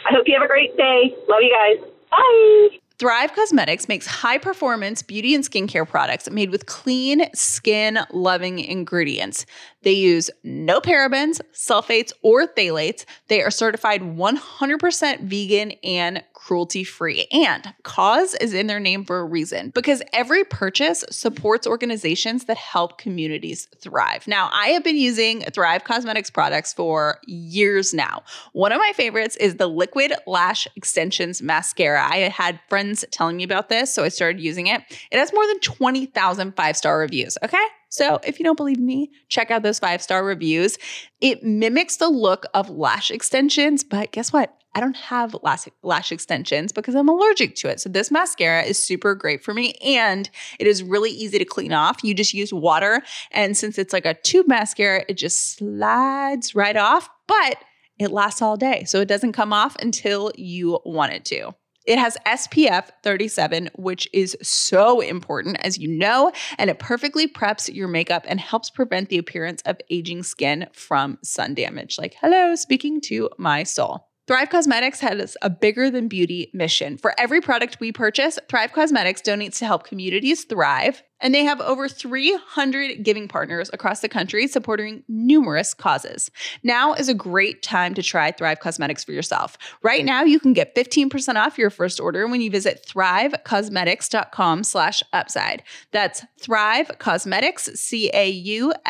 I 0.06 0.14
hope 0.14 0.30
you 0.30 0.38
have 0.38 0.46
a 0.46 0.50
great 0.50 0.76
day. 0.78 1.10
Love 1.26 1.42
you 1.42 1.50
guys. 1.50 1.93
Bye. 2.16 2.78
Thrive 2.96 3.32
Causemetics 3.34 3.88
makes 3.88 4.06
high 4.06 4.38
performance 4.38 5.02
beauty 5.02 5.34
and 5.34 5.42
skincare 5.42 5.88
products 5.88 6.30
made 6.30 6.50
with 6.50 6.66
clean, 6.66 7.26
skin 7.34 7.98
loving 8.12 8.60
ingredients. 8.60 9.46
They 9.84 9.92
use 9.92 10.30
no 10.42 10.80
parabens, 10.80 11.40
sulfates, 11.52 12.12
or 12.22 12.46
phthalates. 12.48 13.04
They 13.28 13.42
are 13.42 13.50
certified 13.50 14.02
100% 14.02 15.20
vegan 15.20 15.72
and 15.84 16.24
cruelty 16.44 16.84
free. 16.84 17.26
And 17.32 17.74
cause 17.84 18.34
is 18.34 18.52
in 18.52 18.66
their 18.66 18.80
name 18.80 19.04
for 19.06 19.18
a 19.18 19.24
reason 19.24 19.70
because 19.70 20.02
every 20.12 20.44
purchase 20.44 21.02
supports 21.10 21.66
organizations 21.66 22.44
that 22.44 22.58
help 22.58 22.98
communities 22.98 23.66
thrive. 23.78 24.28
Now, 24.28 24.50
I 24.52 24.68
have 24.68 24.84
been 24.84 24.98
using 24.98 25.40
Thrive 25.40 25.84
Causemetics 25.84 26.32
products 26.32 26.74
for 26.74 27.18
years 27.26 27.94
now. 27.94 28.22
One 28.52 28.72
of 28.72 28.78
my 28.78 28.92
favorites 28.94 29.36
is 29.36 29.56
the 29.56 29.68
Liquid 29.68 30.12
Lash 30.26 30.68
Extensions 30.76 31.40
Mascara. 31.40 32.06
I 32.06 32.28
had 32.28 32.60
friends 32.68 33.06
telling 33.10 33.38
me 33.38 33.44
about 33.44 33.70
this, 33.70 33.92
so 33.94 34.04
I 34.04 34.08
started 34.08 34.40
using 34.40 34.66
it. 34.66 34.82
It 35.10 35.18
has 35.18 35.32
more 35.32 35.46
than 35.46 35.60
20,000 35.60 36.56
five 36.56 36.76
star 36.76 36.98
reviews, 36.98 37.38
okay? 37.42 37.64
So 37.94 38.18
if 38.24 38.40
you 38.40 38.44
don't 38.44 38.56
believe 38.56 38.80
me, 38.80 39.12
check 39.28 39.52
out 39.52 39.62
those 39.62 39.78
five 39.78 40.02
star 40.02 40.24
reviews. 40.24 40.78
It 41.20 41.44
mimics 41.44 41.98
the 41.98 42.08
look 42.08 42.44
of 42.52 42.68
lash 42.68 43.12
extensions, 43.12 43.84
but 43.84 44.10
guess 44.10 44.32
what? 44.32 44.52
I 44.74 44.80
don't 44.80 44.96
have 44.96 45.36
lash, 45.44 45.68
lash 45.84 46.10
extensions 46.10 46.72
because 46.72 46.96
I'm 46.96 47.08
allergic 47.08 47.54
to 47.56 47.68
it. 47.68 47.78
So 47.78 47.88
this 47.88 48.10
mascara 48.10 48.64
is 48.64 48.82
super 48.82 49.14
great 49.14 49.44
for 49.44 49.54
me 49.54 49.74
and 49.74 50.28
it 50.58 50.66
is 50.66 50.82
really 50.82 51.10
easy 51.10 51.38
to 51.38 51.44
clean 51.44 51.72
off. 51.72 52.02
You 52.02 52.14
just 52.14 52.34
use 52.34 52.52
water 52.52 53.00
and 53.30 53.56
since 53.56 53.78
it's 53.78 53.92
like 53.92 54.06
a 54.06 54.14
tube 54.14 54.48
mascara, 54.48 55.04
it 55.08 55.14
just 55.14 55.56
slides 55.56 56.56
right 56.56 56.76
off, 56.76 57.08
but 57.28 57.58
it 58.00 58.10
lasts 58.10 58.42
all 58.42 58.56
day. 58.56 58.82
So 58.82 59.02
it 59.02 59.06
doesn't 59.06 59.34
come 59.34 59.52
off 59.52 59.76
until 59.76 60.32
you 60.34 60.80
want 60.84 61.12
it 61.12 61.24
to. 61.26 61.54
It 61.84 61.98
has 61.98 62.16
SPF 62.26 62.88
37, 63.02 63.70
which 63.74 64.08
is 64.12 64.36
so 64.40 65.00
important, 65.00 65.58
as 65.60 65.76
you 65.76 65.88
know, 65.88 66.32
and 66.56 66.70
it 66.70 66.78
perfectly 66.78 67.28
preps 67.28 67.72
your 67.72 67.88
makeup 67.88 68.24
and 68.26 68.40
helps 68.40 68.70
prevent 68.70 69.10
the 69.10 69.18
appearance 69.18 69.60
of 69.66 69.76
aging 69.90 70.22
skin 70.22 70.66
from 70.72 71.18
sun 71.22 71.54
damage. 71.54 71.98
Like, 71.98 72.16
hello, 72.20 72.54
speaking 72.54 73.02
to 73.02 73.28
my 73.36 73.64
soul. 73.64 74.08
Thrive 74.26 74.48
Causemetics 74.48 75.00
has 75.00 75.36
a 75.42 75.50
bigger 75.50 75.90
than 75.90 76.08
beauty 76.08 76.50
mission. 76.54 76.96
For 76.96 77.12
every 77.18 77.42
product 77.42 77.78
we 77.78 77.92
purchase, 77.92 78.38
Thrive 78.48 78.72
Causemetics 78.72 79.20
donates 79.20 79.58
to 79.58 79.66
help 79.66 79.84
communities 79.84 80.44
thrive, 80.44 81.02
and 81.24 81.34
they 81.34 81.42
have 81.42 81.60
over 81.62 81.88
300 81.88 83.02
giving 83.02 83.26
partners 83.26 83.70
across 83.72 84.00
the 84.00 84.08
country 84.10 84.46
supporting 84.46 85.02
numerous 85.08 85.72
causes. 85.72 86.30
Now 86.62 86.92
is 86.92 87.08
a 87.08 87.14
great 87.14 87.62
time 87.62 87.94
to 87.94 88.02
try 88.02 88.30
Thrive 88.30 88.60
Causemetics 88.60 89.04
for 89.04 89.12
yourself. 89.12 89.56
Right 89.82 90.04
now, 90.04 90.22
you 90.22 90.38
can 90.38 90.52
get 90.52 90.76
15% 90.76 91.36
off 91.36 91.56
your 91.56 91.70
first 91.70 91.98
order 91.98 92.28
when 92.28 92.42
you 92.42 92.50
visit 92.50 92.86
thrivecausemetics.com 92.86 94.64
slash 94.64 95.02
upside. 95.14 95.62
That's 95.92 96.26
Thrive 96.38 96.88
Causemetics, 96.98 97.74
C-A-U-S-E-M-E-T-I-C-S 97.74 98.80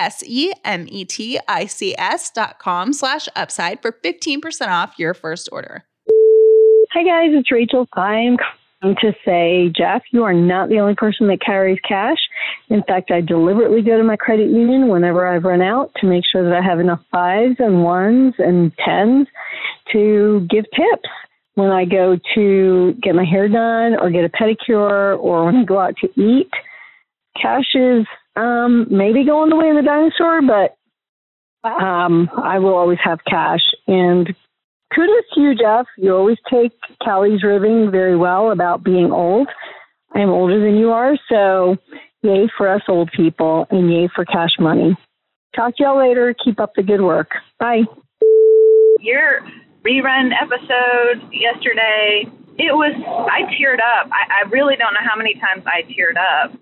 dot 2.33 2.59
com 2.59 2.93
slash 2.93 3.29
upside 3.37 3.81
for 3.81 3.93
15% 3.93 4.69
off 4.69 4.99
your 4.99 5.15
first 5.15 5.49
order. 5.53 5.85
Hi 6.93 7.05
guys, 7.05 7.31
it's 7.33 7.53
Rachel. 7.53 7.87
I'm 7.93 8.39
to 9.01 9.13
say, 9.25 9.73
Jeff, 9.77 10.03
you 10.13 10.25
are 10.25 10.35
not 10.35 10.69
the 10.69 10.79
only 10.79 10.95
person 10.95 11.27
that 11.29 11.41
carries 11.41 11.79
cash. 11.87 12.19
In 12.69 12.83
fact, 12.83 13.11
I 13.11 13.21
deliberately 13.21 13.83
go 13.83 13.97
to 13.97 14.05
my 14.05 14.17
credit 14.17 14.51
union 14.51 14.89
whenever 14.89 15.27
I've 15.27 15.45
run 15.45 15.63
out 15.63 15.93
to 16.01 16.07
make 16.07 16.25
sure 16.31 16.45
that 16.45 16.53
I 16.53 16.63
have 16.63 16.81
enough 16.81 17.01
fives 17.11 17.57
and 17.59 17.83
ones 17.83 18.35
and 18.39 18.73
tens 18.85 19.27
to 19.93 20.47
give 20.51 20.65
tips 20.71 21.09
when 21.55 21.71
I 21.71 21.85
go 21.85 22.19
to 22.35 22.95
get 23.03 23.15
my 23.15 23.25
hair 23.25 23.49
done 23.49 23.97
or 23.99 24.11
get 24.11 24.25
a 24.25 24.29
pedicure 24.29 25.19
or 25.19 25.47
when 25.47 25.57
I 25.57 25.65
go 25.65 25.79
out 25.79 25.97
to 25.99 26.21
eat. 26.21 26.51
Cash 27.41 27.75
is 27.75 28.07
um, 28.37 28.87
maybe 28.91 29.25
going 29.25 29.51
the 29.51 29.57
way 29.57 29.71
of 29.71 29.77
the 29.77 29.83
dinosaur, 29.83 30.43
but 30.43 30.77
um, 31.69 32.29
I 32.37 32.59
will 32.59 32.75
always 32.75 32.99
have 33.03 33.21
cash. 33.25 33.63
And 33.87 34.35
kudos 34.95 35.25
to 35.35 35.41
you, 35.41 35.55
Jeff. 35.55 35.87
You 35.99 36.15
always 36.15 36.39
take 36.51 36.73
Callie's 37.03 37.43
ribbing 37.43 37.91
very 37.91 38.17
well 38.17 38.51
about 38.51 38.85
being 38.85 39.11
old. 39.13 39.49
I'm 40.15 40.31
older 40.31 40.61
than 40.61 40.77
you 40.77 40.91
are, 40.91 41.17
so 41.29 41.77
yay 42.23 42.49
for 42.57 42.69
us 42.69 42.83
old 42.89 43.11
people 43.15 43.67
and 43.71 43.93
yay 43.93 44.09
for 44.15 44.25
cash 44.25 44.57
money. 44.59 44.97
Talk 45.55 45.77
to 45.77 45.83
y'all 45.85 45.99
later. 45.99 46.35
Keep 46.45 46.61
up 46.61 46.73
the 46.77 46.83
good 46.83 47.01
work. 47.01 47.31
Bye. 47.59 47.83
Your 49.01 49.41
rerun 49.85 50.31
episode 50.33 51.31
yesterday, 51.33 52.25
it 52.59 52.75
was, 52.75 52.95
I 53.31 53.43
teared 53.55 53.81
up. 53.81 54.11
I, 54.11 54.45
I 54.45 54.49
really 54.51 54.77
don't 54.77 54.95
know 54.95 55.05
how 55.05 55.17
many 55.17 55.35
times 55.35 55.65
I 55.67 55.83
teared 55.83 56.17
up 56.17 56.59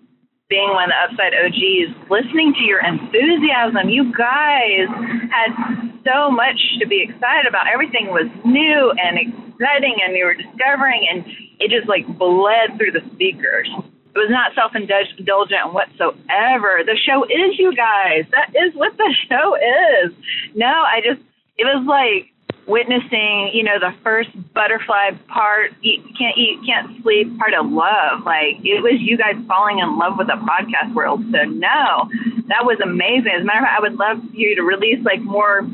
being 0.52 0.68
one 0.76 0.84
of 0.84 0.92
the 0.92 1.00
Upside 1.08 1.32
OGs, 1.32 2.12
listening 2.12 2.52
to 2.52 2.64
your 2.68 2.84
enthusiasm. 2.84 3.88
You 3.88 4.12
guys 4.12 4.84
had 5.32 5.56
so 6.04 6.30
much 6.30 6.60
to 6.78 6.86
be 6.86 7.00
excited 7.00 7.48
about. 7.48 7.72
Everything 7.72 8.12
was 8.12 8.28
new 8.44 8.92
and 9.00 9.16
exciting, 9.16 9.96
and 10.04 10.12
you 10.12 10.28
were 10.28 10.36
discovering, 10.36 11.08
and 11.08 11.24
it 11.56 11.72
just 11.72 11.88
like 11.88 12.04
bled 12.18 12.76
through 12.76 12.92
the 12.92 13.00
speakers. 13.16 13.64
It 14.12 14.18
was 14.20 14.28
not 14.28 14.52
self 14.52 14.76
indulgent 14.76 15.72
whatsoever. 15.72 16.84
The 16.84 17.00
show 17.00 17.24
is 17.24 17.56
you 17.56 17.72
guys. 17.72 18.28
That 18.36 18.52
is 18.52 18.76
what 18.76 18.92
the 19.00 19.08
show 19.32 19.56
is. 19.56 20.12
No, 20.54 20.68
I 20.68 21.00
just, 21.00 21.24
it 21.56 21.64
was 21.64 21.80
like 21.88 22.31
witnessing, 22.66 23.50
you 23.52 23.62
know, 23.62 23.78
the 23.78 23.94
first 24.02 24.30
butterfly 24.54 25.10
part, 25.28 25.72
eat, 25.82 26.02
can't 26.18 26.36
eat, 26.38 26.60
can't 26.66 27.02
sleep 27.02 27.36
part 27.38 27.54
of 27.54 27.66
love. 27.66 28.22
Like 28.24 28.62
it 28.62 28.82
was 28.82 29.00
you 29.00 29.18
guys 29.18 29.34
falling 29.48 29.78
in 29.78 29.98
love 29.98 30.14
with 30.18 30.28
the 30.28 30.38
podcast 30.38 30.94
world. 30.94 31.22
So 31.32 31.42
no, 31.44 32.06
that 32.48 32.62
was 32.62 32.78
amazing. 32.82 33.32
As 33.34 33.42
a 33.42 33.46
matter 33.46 33.62
of 33.62 33.70
fact, 33.70 33.78
I 33.78 33.82
would 33.82 33.98
love 33.98 34.18
you 34.32 34.54
to 34.56 34.62
release 34.62 35.02
like 35.04 35.20
more 35.20 35.66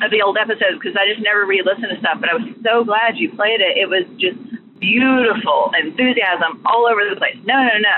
of 0.00 0.08
the 0.10 0.22
old 0.22 0.36
episodes 0.36 0.80
because 0.80 0.96
I 0.96 1.08
just 1.08 1.24
never 1.24 1.44
re-listened 1.44 1.92
to 1.92 1.98
stuff. 2.00 2.20
But 2.20 2.32
I 2.32 2.34
was 2.36 2.48
so 2.64 2.84
glad 2.84 3.16
you 3.16 3.32
played 3.32 3.60
it. 3.60 3.76
It 3.76 3.88
was 3.88 4.04
just 4.20 4.38
beautiful 4.80 5.72
enthusiasm 5.76 6.64
all 6.64 6.88
over 6.88 7.04
the 7.08 7.16
place. 7.16 7.36
No, 7.44 7.56
no, 7.56 7.76
no. 7.80 7.96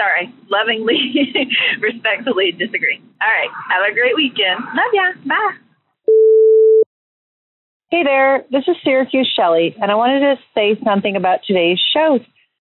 Sorry, 0.00 0.32
lovingly, 0.48 0.96
respectfully 1.80 2.52
disagree. 2.52 3.00
All 3.20 3.28
right, 3.28 3.52
have 3.68 3.84
a 3.84 3.92
great 3.92 4.16
weekend. 4.16 4.64
Love 4.72 4.92
ya. 4.92 5.12
Bye. 5.28 5.71
Hey 7.92 8.04
there, 8.04 8.42
this 8.50 8.64
is 8.68 8.76
Syracuse 8.82 9.30
Shelley, 9.36 9.76
and 9.78 9.90
I 9.90 9.94
wanted 9.96 10.20
to 10.20 10.36
say 10.54 10.80
something 10.82 11.14
about 11.14 11.40
today's 11.46 11.78
show. 11.92 12.20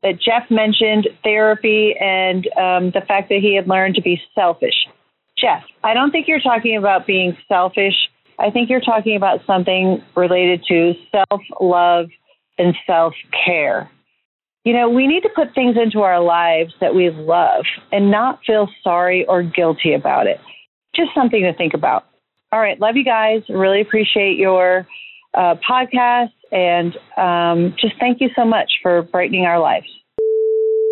That 0.01 0.13
Jeff 0.13 0.49
mentioned 0.49 1.09
therapy 1.25 1.93
and 1.99 2.47
um, 2.55 2.91
the 2.91 3.01
fact 3.05 3.27
that 3.27 3.39
he 3.41 3.53
had 3.53 3.67
learned 3.67 3.95
to 3.95 4.01
be 4.01 4.21
selfish. 4.33 4.87
Jeff, 5.37 5.61
I 5.83 5.93
don't 5.93 6.11
think 6.11 6.29
you're 6.29 6.39
talking 6.39 6.77
about 6.77 7.05
being 7.05 7.35
selfish. 7.49 7.95
I 8.39 8.49
think 8.49 8.69
you're 8.69 8.79
talking 8.79 9.17
about 9.17 9.41
something 9.45 10.01
related 10.15 10.63
to 10.69 10.93
self 11.11 11.41
love 11.59 12.07
and 12.57 12.73
self 12.87 13.13
care. 13.45 13.91
You 14.63 14.71
know, 14.71 14.87
we 14.87 15.05
need 15.05 15.23
to 15.23 15.29
put 15.35 15.53
things 15.53 15.75
into 15.75 15.99
our 15.99 16.21
lives 16.21 16.73
that 16.79 16.95
we 16.95 17.09
love 17.09 17.65
and 17.91 18.09
not 18.09 18.39
feel 18.47 18.69
sorry 18.81 19.25
or 19.25 19.43
guilty 19.43 19.93
about 19.93 20.27
it. 20.27 20.39
Just 20.95 21.09
something 21.13 21.41
to 21.41 21.53
think 21.53 21.73
about. 21.73 22.05
All 22.53 22.61
right, 22.61 22.79
love 22.79 22.95
you 22.95 23.03
guys. 23.03 23.41
Really 23.49 23.81
appreciate 23.81 24.37
your 24.37 24.87
uh, 25.33 25.55
podcast. 25.67 26.31
And 26.51 26.95
um, 27.17 27.75
just 27.79 27.95
thank 27.99 28.21
you 28.21 28.29
so 28.35 28.45
much 28.45 28.71
for 28.81 29.03
brightening 29.03 29.45
our 29.45 29.59
lives. 29.59 29.87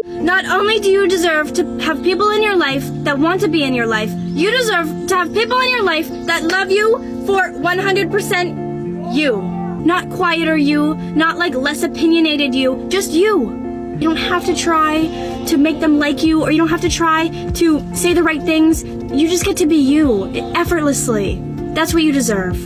Not 0.06 0.46
only 0.46 0.80
do 0.80 0.90
you 0.90 1.08
deserve 1.08 1.54
to 1.54 1.80
have 1.80 2.02
people 2.02 2.30
in 2.30 2.42
your 2.42 2.56
life 2.56 2.86
that 3.04 3.20
want 3.20 3.42
to 3.42 3.48
be 3.48 3.64
in 3.64 3.74
your 3.74 3.88
life, 3.88 4.10
you 4.28 4.52
deserve 4.52 5.08
to 5.08 5.16
have 5.16 5.34
people 5.34 5.60
in 5.60 5.70
your 5.70 5.84
life 5.84 6.08
that 6.26 6.44
love 6.44 6.72
you 6.72 6.98
for 7.26 7.52
100% 7.52 9.14
you. 9.14 9.42
Not 9.84 10.10
quieter 10.10 10.58
you, 10.58 10.96
not 10.96 11.38
like 11.38 11.54
less 11.54 11.84
opinionated 11.84 12.56
you, 12.56 12.86
just 12.90 13.12
you. 13.12 13.52
You 14.00 14.04
don't 14.04 14.18
have 14.18 14.46
to 14.46 14.56
try 14.56 15.08
to 15.48 15.58
make 15.58 15.80
them 15.80 16.00
like 16.00 16.24
you, 16.24 16.42
or 16.42 16.52
you 16.52 16.58
don't 16.58 16.70
have 16.70 16.82
to 16.82 16.90
try 16.90 17.30
to 17.54 17.96
say 17.96 18.14
the 18.14 18.24
right 18.24 18.42
things. 18.42 18.84
You 18.84 19.28
just 19.28 19.44
get 19.44 19.58
to 19.58 19.66
be 19.66 19.78
you 19.78 20.32
effortlessly. 20.56 21.42
That's 21.74 21.94
what 21.94 22.04
you 22.04 22.12
deserve. 22.12 22.58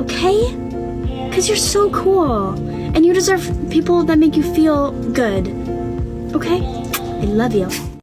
Okay? 0.00 0.63
Because 1.34 1.48
you're 1.48 1.56
so 1.56 1.90
cool. 1.90 2.54
And 2.94 3.04
you 3.04 3.12
deserve 3.12 3.42
people 3.68 4.04
that 4.04 4.20
make 4.20 4.36
you 4.36 4.44
feel 4.54 4.92
good. 5.10 5.48
Okay? 6.32 6.62
I 6.62 7.24
love 7.26 7.54
you. 7.56 7.93